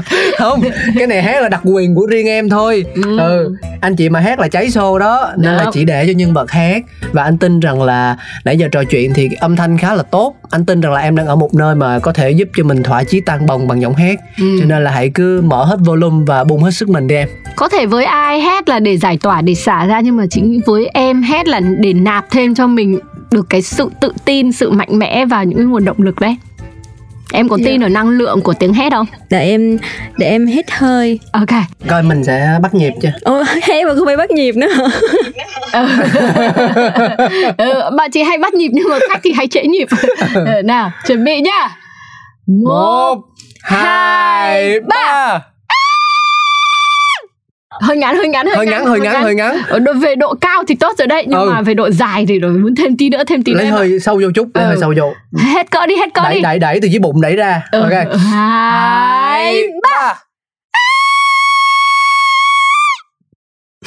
Không 0.38 0.60
cái 0.98 1.06
này 1.06 1.22
hát 1.22 1.42
là 1.42 1.48
đặc 1.48 1.60
quyền 1.64 1.94
của 1.94 2.06
riêng 2.06 2.26
em 2.28 2.48
thôi. 2.48 2.84
Ừ. 2.94 3.18
ừ 3.18 3.56
anh 3.80 3.96
chị 3.96 4.08
mà 4.08 4.20
hát 4.20 4.38
là 4.40 4.48
cháy 4.48 4.66
show 4.68 4.98
đó. 4.98 5.32
Nên 5.36 5.52
là 5.54 5.64
Được. 5.64 5.70
chỉ 5.72 5.84
để 5.84 6.06
cho 6.06 6.12
nhân 6.12 6.32
vật 6.34 6.50
hát. 6.50 6.82
Và 7.12 7.22
anh 7.22 7.38
tin 7.38 7.60
rằng 7.60 7.82
là 7.82 8.16
nãy 8.44 8.58
giờ 8.58 8.68
trò 8.72 8.84
chuyện 8.84 9.12
thì 9.14 9.28
âm 9.40 9.56
thanh 9.56 9.78
khá 9.78 9.94
là 9.94 10.02
tốt. 10.02 10.34
Anh 10.50 10.64
tin 10.64 10.80
rằng 10.80 10.92
là 10.92 11.00
em 11.00 11.16
đang 11.16 11.26
ở 11.26 11.36
một 11.36 11.54
nơi 11.54 11.74
mà 11.74 11.98
có 11.98 12.12
thể 12.12 12.30
giúp 12.30 12.48
cho 12.56 12.64
mình 12.64 12.82
thỏa 12.82 13.04
chí 13.04 13.20
tăng 13.20 13.46
bồng 13.46 13.68
bằng 13.68 13.80
giọng 13.80 13.94
hát. 13.94 14.18
Ừ. 14.38 14.56
cho 14.60 14.66
nên 14.66 14.84
là 14.84 14.90
hãy 14.90 15.10
cứ 15.14 15.40
mở 15.40 15.64
hết 15.64 15.76
volume 15.84 16.24
và 16.26 16.44
bung 16.44 16.62
hết 16.62 16.70
sức 16.70 16.88
mình 16.88 17.06
đi 17.06 17.14
em. 17.14 17.28
Có 17.56 17.68
thể 17.68 17.86
với 17.86 18.04
ai 18.04 18.40
hét 18.40 18.68
là 18.68 18.80
để 18.80 18.96
giải 18.96 19.18
tỏa 19.22 19.42
để 19.42 19.54
xả 19.54 19.86
ra 19.86 20.00
nhưng 20.00 20.16
mà 20.16 20.24
chính 20.30 20.60
với 20.66 20.86
em 20.94 21.22
hét 21.22 21.48
là 21.48 21.60
để 21.80 21.92
nạp 21.92 22.30
thêm 22.30 22.54
cho 22.54 22.66
mình 22.66 22.98
được 23.34 23.46
cái 23.50 23.62
sự 23.62 23.90
tự 24.00 24.12
tin 24.24 24.52
sự 24.52 24.70
mạnh 24.70 24.98
mẽ 24.98 25.24
và 25.24 25.42
những 25.42 25.58
cái 25.58 25.66
nguồn 25.66 25.84
động 25.84 25.96
lực 25.98 26.20
đấy. 26.20 26.36
Em 27.32 27.48
có 27.48 27.58
tin 27.64 27.80
ở 27.84 27.88
năng 27.88 28.08
lượng 28.08 28.40
của 28.40 28.54
tiếng 28.54 28.74
hét 28.74 28.92
không? 28.92 29.06
Để 29.30 29.50
em 29.50 29.78
để 30.16 30.26
em 30.26 30.46
hít 30.46 30.70
hơi. 30.70 31.20
Ok. 31.32 31.48
Coi 31.88 32.02
mình 32.02 32.24
sẽ 32.24 32.58
bắt 32.62 32.74
nhịp 32.74 32.92
chưa? 33.02 33.08
Ồ, 33.22 33.42
hay 33.62 33.84
mà 33.84 33.94
không 33.94 34.06
phải 34.06 34.16
bắt 34.16 34.30
nhịp 34.30 34.56
nữa. 34.56 34.68
Ừ, 37.58 37.90
bạn 37.96 38.10
chị 38.10 38.22
hay 38.22 38.38
bắt 38.38 38.54
nhịp 38.54 38.70
nhưng 38.72 38.88
mà 38.90 38.98
khách 39.08 39.20
thì 39.22 39.32
hay 39.32 39.46
trễ 39.46 39.62
nhịp. 39.62 39.88
Ừ, 40.34 40.62
nào 40.64 40.90
chuẩn 41.06 41.24
bị 41.24 41.40
nhá. 41.40 41.68
Một 42.46 43.18
hai, 43.62 44.80
ba 44.80 45.40
hơi 47.80 47.96
ngắn 47.96 48.16
hơi 48.16 48.28
ngắn 48.28 48.46
hơi 48.56 48.66
ngắn 48.66 48.84
hơi 48.86 49.00
ngắn 49.00 49.22
hơi 49.22 49.34
ngắn. 49.34 49.56
Ở 49.68 49.78
độ- 49.78 49.92
về 49.92 50.14
độ 50.14 50.34
cao 50.40 50.62
thì 50.68 50.74
tốt 50.74 50.92
rồi 50.98 51.06
đấy 51.06 51.24
nhưng 51.28 51.40
Ừ. 51.40 51.50
mà 51.50 51.60
về 51.62 51.74
độ 51.74 51.90
dài 51.90 52.24
thì 52.28 52.38
rồi 52.38 52.50
muốn 52.52 52.74
thêm 52.74 52.96
tí 52.96 53.08
nữa 53.10 53.22
thêm 53.26 53.42
tí 53.42 53.54
lấy 53.54 53.64
nữa. 53.64 53.70
hơi 53.70 54.00
sâu 54.00 54.18
vô 54.22 54.28
chút 54.34 54.48
lấy 54.54 54.64
Ừ. 54.64 54.68
hơi 54.68 54.76
sâu 54.80 54.94
vô. 54.96 55.12
Hết 55.54 55.70
cỡ 55.70 55.86
đi 55.86 55.96
hết 55.96 56.14
cỡ 56.14 56.22
đẩy 56.24 56.34
đi. 56.34 56.40
đẩy 56.42 56.58
đẩy 56.58 56.80
từ 56.82 56.88
dưới 56.88 56.98
bụng 56.98 57.20
đẩy 57.20 57.36
ra. 57.36 57.62
Ừ, 57.72 57.80
ok. 57.80 58.18
Hai 58.32 59.62
ba 59.82 60.14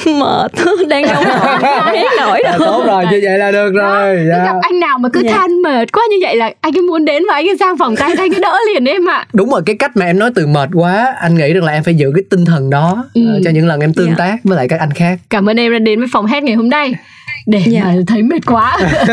mệt 0.20 0.52
đang 0.88 1.02
nổi 1.12 1.24
không 1.24 1.94
hét 1.94 2.06
nổi 2.18 2.40
đâu 2.44 2.58
tốt 2.58 2.84
rồi 2.86 3.04
như 3.10 3.20
vậy 3.22 3.38
là 3.38 3.50
được 3.50 3.70
rồi 3.74 4.16
Cứ 4.16 4.28
dạ. 4.28 4.44
gặp 4.44 4.54
anh 4.62 4.80
nào 4.80 4.98
mà 4.98 5.08
cứ 5.12 5.20
Dạ. 5.24 5.32
than 5.32 5.62
mệt 5.62 5.92
quá 5.92 6.02
như 6.10 6.16
vậy 6.22 6.36
là 6.36 6.50
anh 6.60 6.72
ấy 6.76 6.82
muốn 6.82 7.04
đến 7.04 7.22
và 7.28 7.34
anh 7.34 7.48
ấy 7.48 7.56
sang 7.60 7.78
phòng 7.78 7.96
tay 7.96 8.10
anh 8.18 8.32
ấy 8.32 8.40
đỡ 8.42 8.56
liền 8.74 8.84
em 8.84 9.08
ạ 9.10 9.26
đúng 9.32 9.50
rồi 9.50 9.62
cái 9.66 9.76
cách 9.76 9.96
mà 9.96 10.06
em 10.06 10.18
nói 10.18 10.30
từ 10.34 10.46
mệt 10.46 10.68
quá 10.74 11.14
anh 11.20 11.34
nghĩ 11.34 11.52
rằng 11.52 11.64
là 11.64 11.72
em 11.72 11.84
phải 11.84 11.94
giữ 11.94 12.12
cái 12.14 12.22
tinh 12.30 12.44
thần 12.44 12.70
đó 12.70 13.04
Ừ. 13.14 13.20
ờ, 13.34 13.40
cho 13.44 13.50
những 13.50 13.66
lần 13.66 13.80
em 13.80 13.92
tương 13.94 14.08
Dạ. 14.08 14.14
tác 14.18 14.36
với 14.44 14.56
lại 14.56 14.68
các 14.68 14.80
anh 14.80 14.90
khác 14.92 15.18
cảm 15.30 15.48
ơn 15.48 15.56
em 15.56 15.72
đã 15.72 15.78
đến 15.78 15.98
với 15.98 16.08
phòng 16.12 16.26
hết 16.26 16.42
ngày 16.42 16.54
hôm 16.54 16.70
nay 16.70 16.94
để 17.48 17.62
Dạ. 17.66 17.80
mà 17.84 17.94
thấy 18.06 18.22
mệt 18.22 18.46
quá. 18.46 18.78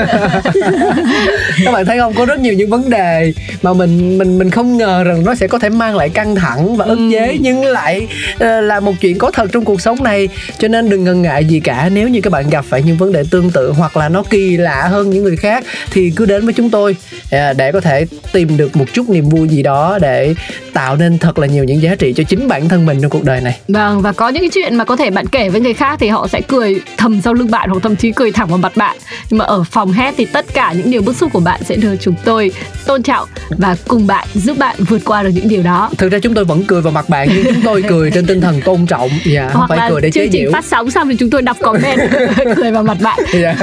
Các 1.65 1.71
bạn 1.73 1.85
thấy 1.85 1.97
không? 1.97 2.13
Có 2.13 2.25
rất 2.25 2.39
nhiều 2.39 2.53
những 2.53 2.69
vấn 2.69 2.89
đề 2.89 3.33
mà 3.61 3.73
mình 3.73 4.17
mình 4.17 4.37
mình 4.39 4.49
không 4.49 4.77
ngờ 4.77 5.03
rằng 5.03 5.25
nó 5.25 5.35
sẽ 5.35 5.47
có 5.47 5.59
thể 5.59 5.69
mang 5.69 5.95
lại 5.95 6.09
căng 6.09 6.35
thẳng 6.35 6.75
và 6.77 6.85
ức 6.85 6.95
Ừ. 6.97 7.09
chế 7.11 7.37
nhưng 7.41 7.65
lại 7.65 8.07
ờ, 8.39 8.61
là 8.61 8.79
một 8.79 8.93
chuyện 9.01 9.17
có 9.17 9.31
thật 9.31 9.49
trong 9.51 9.65
cuộc 9.65 9.81
sống 9.81 10.03
này. 10.03 10.27
Cho 10.59 10.67
nên 10.67 10.89
đừng 10.89 11.03
ngần 11.03 11.21
ngại 11.21 11.45
gì 11.45 11.59
cả. 11.59 11.89
Nếu 11.93 12.07
như 12.09 12.21
các 12.21 12.29
bạn 12.29 12.49
gặp 12.49 12.65
phải 12.69 12.83
những 12.83 12.97
vấn 12.97 13.11
đề 13.11 13.23
tương 13.31 13.51
tự 13.51 13.71
hoặc 13.71 13.97
là 13.97 14.09
nó 14.09 14.23
kỳ 14.29 14.57
lạ 14.57 14.87
hơn 14.91 15.09
những 15.09 15.23
người 15.23 15.37
khác 15.37 15.63
thì 15.91 16.11
cứ 16.15 16.25
đến 16.25 16.45
với 16.45 16.53
chúng 16.53 16.69
tôi 16.69 16.95
ờ, 17.31 17.53
để 17.53 17.71
có 17.71 17.81
thể 17.81 18.05
tìm 18.33 18.57
được 18.57 18.75
một 18.75 18.85
chút 18.93 19.09
niềm 19.09 19.29
vui 19.29 19.47
gì 19.49 19.63
đó 19.63 19.97
để 20.01 20.33
tạo 20.73 20.95
nên 20.95 21.17
thật 21.17 21.39
là 21.39 21.47
nhiều 21.47 21.63
những 21.63 21.81
giá 21.81 21.95
trị 21.95 22.13
cho 22.15 22.23
chính 22.23 22.47
bản 22.47 22.69
thân 22.69 22.85
mình 22.85 22.97
trong 23.01 23.09
cuộc 23.11 23.23
đời 23.23 23.41
này. 23.41 23.57
Vâng 23.67 24.01
và 24.01 24.11
có 24.11 24.29
những 24.29 24.41
cái 24.43 24.49
chuyện 24.49 24.75
mà 24.75 24.83
có 24.83 24.95
thể 24.95 25.09
bạn 25.09 25.27
kể 25.27 25.49
với 25.49 25.61
người 25.61 25.73
khác 25.73 25.97
thì 25.99 26.07
họ 26.07 26.27
sẽ 26.27 26.41
cười 26.41 26.81
thầm 26.97 27.21
sau 27.23 27.33
lưng 27.33 27.51
bạn 27.51 27.69
hoặc 27.69 27.79
thậm 27.83 27.95
chí 27.95 28.11
cười 28.11 28.24
thẳng 28.31 28.47
vào 28.47 28.57
mặt 28.57 28.75
bạn. 28.75 28.97
Nhưng 29.29 29.37
mà 29.37 29.45
ở 29.45 29.63
phòng 29.63 29.91
hét 29.91 30.13
thì 30.17 30.25
tất 30.25 30.45
cả 30.53 30.73
những 30.73 30.91
điều 30.91 31.01
bức 31.01 31.15
xúc 31.15 31.33
của 31.33 31.39
bạn 31.39 31.61
sẽ 31.63 31.75
được 31.75 31.95
chúng 32.01 32.15
tôi 32.23 32.51
tôn 32.85 33.03
trọng 33.03 33.29
và 33.49 33.77
cùng 33.87 34.07
bạn 34.07 34.27
giúp 34.33 34.57
bạn 34.57 34.75
vượt 34.79 35.01
qua 35.05 35.23
được 35.23 35.29
những 35.33 35.47
điều 35.47 35.63
đó. 35.63 35.89
Thực 35.97 36.11
ra 36.11 36.19
chúng 36.19 36.33
tôi 36.33 36.45
vẫn 36.45 36.63
cười 36.67 36.81
vào 36.81 36.93
mặt 36.93 37.09
bạn 37.09 37.27
nhưng 37.35 37.45
chúng 37.53 37.63
tôi 37.63 37.83
cười 37.87 38.11
trên 38.11 38.25
tinh 38.25 38.41
thần 38.41 38.61
tôn 38.61 38.85
trọng. 38.85 39.09
Dạ 39.25 39.49
không 39.49 39.57
hoặc 39.57 39.77
phải 39.77 39.89
cười 39.89 40.01
để 40.01 40.11
chế 40.11 40.21
chương 40.21 40.31
trình 40.31 40.49
phát 40.53 40.65
sóng 40.65 40.91
xong 40.91 41.09
thì 41.09 41.15
chúng 41.15 41.29
tôi 41.29 41.41
đọc 41.41 41.57
comment 41.61 41.99
cười 42.55 42.71
vào 42.71 42.83
mặt 42.83 42.97
bạn. 43.01 43.19
Dạ. 43.33 43.55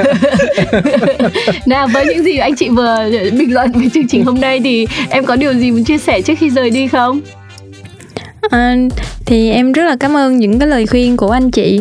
nào 1.66 1.86
với 1.86 2.06
những 2.06 2.24
gì 2.24 2.36
anh 2.38 2.56
chị 2.56 2.68
vừa 2.68 3.10
bình 3.32 3.54
luận 3.54 3.72
về 3.72 3.86
chương 3.94 4.08
trình 4.08 4.24
hôm 4.24 4.40
nay 4.40 4.60
thì 4.64 4.86
em 5.10 5.24
có 5.24 5.36
điều 5.36 5.52
gì 5.52 5.70
muốn 5.70 5.84
chia 5.84 5.98
sẻ 5.98 6.22
trước 6.22 6.34
khi 6.38 6.50
rời 6.50 6.70
đi 6.70 6.88
không? 6.88 7.20
À, 8.50 8.76
thì 9.26 9.50
em 9.50 9.72
rất 9.72 9.84
là 9.84 9.96
cảm 10.00 10.16
ơn 10.16 10.38
những 10.38 10.58
cái 10.58 10.68
lời 10.68 10.86
khuyên 10.86 11.16
của 11.16 11.30
anh 11.30 11.50
chị 11.50 11.80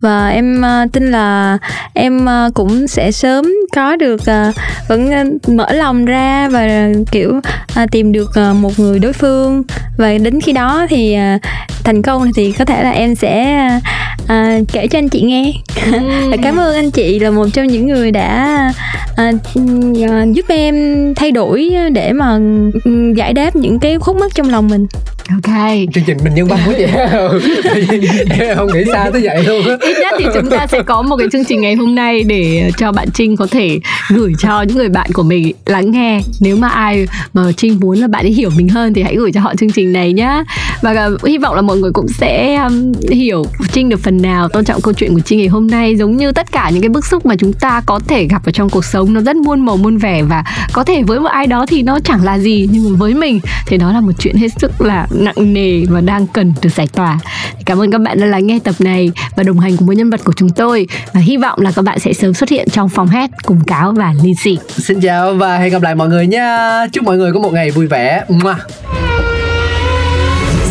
và 0.00 0.28
em 0.28 0.64
à, 0.64 0.86
tin 0.92 1.10
là 1.10 1.58
em 1.94 2.28
à, 2.28 2.48
cũng 2.54 2.86
sẽ 2.86 3.12
sớm 3.12 3.52
có 3.76 3.96
được 3.96 4.26
à, 4.26 4.52
vẫn 4.88 5.10
mở 5.46 5.72
lòng 5.72 6.04
ra 6.04 6.48
và 6.48 6.88
kiểu 7.12 7.40
tìm 7.90 8.12
được 8.12 8.30
một 8.54 8.78
người 8.78 8.98
đối 8.98 9.12
phương. 9.12 9.62
Và 9.98 10.12
đến 10.22 10.40
khi 10.40 10.52
đó 10.52 10.86
thì 10.88 11.16
thành 11.84 12.02
công 12.02 12.30
thì 12.36 12.52
có 12.52 12.64
thể 12.64 12.82
là 12.82 12.90
em 12.90 13.14
sẽ 13.14 13.68
à, 14.28 14.36
à, 14.36 14.58
kể 14.72 14.86
cho 14.86 14.98
anh 14.98 15.08
chị 15.08 15.22
nghe. 15.22 15.52
Và 16.30 16.36
cảm 16.42 16.56
ơn 16.56 16.74
anh 16.74 16.90
chị 16.90 17.18
là 17.18 17.30
một 17.30 17.46
trong 17.52 17.66
những 17.66 17.86
người 17.86 18.10
đã 18.10 18.28
à, 19.16 19.32
à, 20.08 20.24
giúp 20.32 20.44
em 20.48 20.74
thay 21.14 21.32
đổi 21.32 21.70
để 21.92 22.12
mà 22.12 22.38
ừ, 22.84 23.12
giải 23.16 23.32
đáp 23.32 23.56
những 23.56 23.78
cái 23.78 23.98
khúc 23.98 24.16
mắc 24.16 24.34
trong 24.34 24.50
lòng 24.50 24.68
mình. 24.68 24.86
Ok. 25.30 25.54
Chương 25.94 26.04
trình 26.06 26.16
mình 26.24 26.34
nhân 26.34 26.46
văn 26.46 26.58
quá 26.66 26.74
vậy. 26.78 26.90
Ừ. 27.12 27.40
em 28.40 28.56
không 28.56 28.68
nghĩ 28.72 28.84
xa 28.92 29.10
tới 29.12 29.22
vậy 29.24 29.44
luôn 29.44 29.78
ít 29.80 29.96
nhất 30.00 30.14
thì 30.18 30.24
chúng 30.34 30.50
ta 30.50 30.66
sẽ 30.66 30.82
có 30.82 31.02
một 31.02 31.16
cái 31.16 31.28
chương 31.32 31.44
trình 31.44 31.60
ngày 31.60 31.74
hôm 31.74 31.94
nay 31.94 32.22
để 32.22 32.70
cho 32.78 32.92
bạn 32.92 33.08
Trinh 33.14 33.36
có 33.36 33.46
thể 33.50 33.78
gửi 34.10 34.32
cho 34.38 34.62
những 34.62 34.76
người 34.76 34.88
bạn 34.88 35.10
của 35.12 35.22
mình 35.22 35.52
lắng 35.66 35.90
nghe. 35.90 36.20
Nếu 36.40 36.56
mà 36.56 36.68
ai 36.68 37.06
mà 37.32 37.42
Trinh 37.56 37.80
muốn 37.80 37.98
là 37.98 38.06
bạn 38.06 38.24
ấy 38.24 38.32
hiểu 38.32 38.50
mình 38.56 38.68
hơn 38.68 38.94
thì 38.94 39.02
hãy 39.02 39.16
gửi 39.16 39.32
cho 39.32 39.40
họ 39.40 39.54
chương 39.58 39.70
trình 39.70 39.92
này 39.92 40.12
nhá. 40.12 40.44
Và 40.82 41.06
uh, 41.14 41.26
hy 41.26 41.38
vọng 41.38 41.54
là 41.54 41.62
mọi 41.62 41.76
người 41.76 41.90
cũng 41.92 42.08
sẽ 42.08 42.56
um, 42.56 42.92
hiểu 43.10 43.46
Trinh 43.72 43.88
được 43.88 44.00
phần 44.00 44.17
nào. 44.22 44.48
Tôn 44.48 44.64
trọng 44.64 44.80
câu 44.80 44.94
chuyện 44.94 45.14
của 45.14 45.20
chi 45.20 45.36
ngày 45.36 45.46
hôm 45.46 45.66
nay, 45.66 45.96
giống 45.96 46.16
như 46.16 46.32
tất 46.32 46.52
cả 46.52 46.70
những 46.70 46.82
cái 46.82 46.88
bức 46.88 47.06
xúc 47.06 47.26
mà 47.26 47.36
chúng 47.36 47.52
ta 47.52 47.82
có 47.86 48.00
thể 48.08 48.26
gặp 48.30 48.44
ở 48.44 48.52
trong 48.52 48.70
cuộc 48.70 48.84
sống, 48.84 49.14
nó 49.14 49.20
rất 49.20 49.36
muôn 49.36 49.60
màu, 49.60 49.76
muôn 49.76 49.98
vẻ 49.98 50.22
và 50.22 50.44
có 50.72 50.84
thể 50.84 51.02
với 51.02 51.20
một 51.20 51.28
ai 51.28 51.46
đó 51.46 51.66
thì 51.66 51.82
nó 51.82 51.98
chẳng 52.04 52.24
là 52.24 52.38
gì, 52.38 52.68
nhưng 52.72 52.90
mà 52.90 52.96
với 52.98 53.14
mình 53.14 53.40
thì 53.66 53.78
nó 53.78 53.92
là 53.92 54.00
một 54.00 54.12
chuyện 54.18 54.36
hết 54.36 54.48
sức 54.58 54.80
là 54.80 55.06
nặng 55.10 55.52
nề 55.54 55.84
và 55.84 56.00
đang 56.00 56.26
cần 56.26 56.52
được 56.62 56.70
giải 56.70 56.86
tỏa. 56.86 57.18
Cảm 57.64 57.80
ơn 57.80 57.90
các 57.90 58.00
bạn 58.00 58.20
đã 58.20 58.26
lắng 58.26 58.46
nghe 58.46 58.58
tập 58.64 58.74
này 58.78 59.12
và 59.36 59.42
đồng 59.42 59.60
hành 59.60 59.76
cùng 59.76 59.86
với 59.86 59.96
nhân 59.96 60.10
vật 60.10 60.20
của 60.24 60.32
chúng 60.36 60.50
tôi 60.50 60.86
và 61.12 61.20
hy 61.20 61.36
vọng 61.36 61.60
là 61.60 61.70
các 61.70 61.82
bạn 61.82 61.98
sẽ 61.98 62.12
sớm 62.12 62.34
xuất 62.34 62.48
hiện 62.48 62.68
trong 62.70 62.88
phòng 62.88 63.08
hét 63.08 63.30
cùng 63.46 63.60
cáo 63.66 63.92
và 63.92 64.14
Linh 64.22 64.34
xin 64.68 65.00
chào 65.00 65.34
và 65.34 65.58
hẹn 65.58 65.72
gặp 65.72 65.82
lại 65.82 65.94
mọi 65.94 66.08
người 66.08 66.26
nha. 66.26 66.86
Chúc 66.92 67.04
mọi 67.04 67.16
người 67.16 67.32
có 67.32 67.40
một 67.40 67.52
ngày 67.52 67.70
vui 67.70 67.86
vẻ. 67.86 68.24
Mua. 68.28 68.54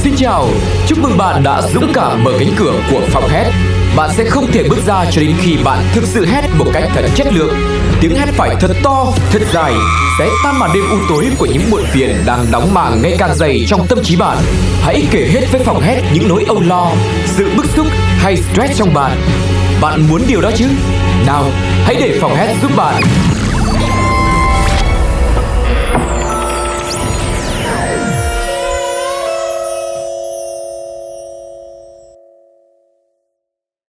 Xin 0.08 0.16
chào, 0.16 0.48
chúc 0.88 1.00
mừng 1.00 1.18
bạn 1.18 1.44
đã 1.44 1.62
dũng 1.62 1.92
cảm 1.94 2.24
mở 2.24 2.32
cánh 2.40 2.52
cửa 2.58 2.74
của 2.92 3.02
phòng 3.12 3.30
hét. 3.30 3.52
Bạn 3.96 4.10
sẽ 4.14 4.24
không 4.24 4.52
thể 4.52 4.64
bước 4.70 4.78
ra 4.86 5.06
cho 5.12 5.22
đến 5.22 5.36
khi 5.40 5.58
bạn 5.64 5.86
thực 5.94 6.04
sự 6.04 6.26
hét 6.26 6.42
một 6.58 6.66
cách 6.74 6.84
thật 6.94 7.06
chất 7.16 7.28
lượng. 7.34 7.54
Tiếng 8.02 8.16
hét 8.16 8.26
phải 8.34 8.56
thật 8.60 8.72
to, 8.84 9.06
thật 9.32 9.42
dài, 9.54 9.74
sẽ 10.20 10.30
tan 10.44 10.60
màn 10.60 10.70
đêm 10.74 10.84
u 10.92 10.98
tối 11.10 11.28
của 11.38 11.46
những 11.46 11.70
muộn 11.70 11.84
phiền 11.92 12.16
đang 12.26 12.46
đóng 12.52 12.74
màng 12.74 13.02
ngày 13.02 13.16
càng 13.20 13.36
dày 13.36 13.66
trong 13.68 13.88
tâm 13.88 14.00
trí 14.04 14.16
bạn. 14.16 14.38
Hãy 14.82 15.04
kể 15.12 15.28
hết 15.32 15.42
với 15.52 15.62
phòng 15.64 15.82
hét 15.82 16.02
những 16.14 16.28
nỗi 16.28 16.44
âu 16.48 16.62
lo, 16.62 16.92
sự 17.26 17.50
bức 17.58 17.66
xúc 17.76 17.88
hay 18.18 18.38
stress 18.38 18.80
trong 18.80 18.94
bạn. 18.94 19.12
Bạn 19.82 20.08
muốn 20.10 20.22
điều 20.28 20.42
đó 20.42 20.52
chứ? 20.56 20.66
Nào, 21.26 21.44
hãy 21.84 21.96
để 22.00 22.18
phòng 22.22 22.36
hét 22.36 22.56
giúp 22.62 22.72
bạn 22.78 23.02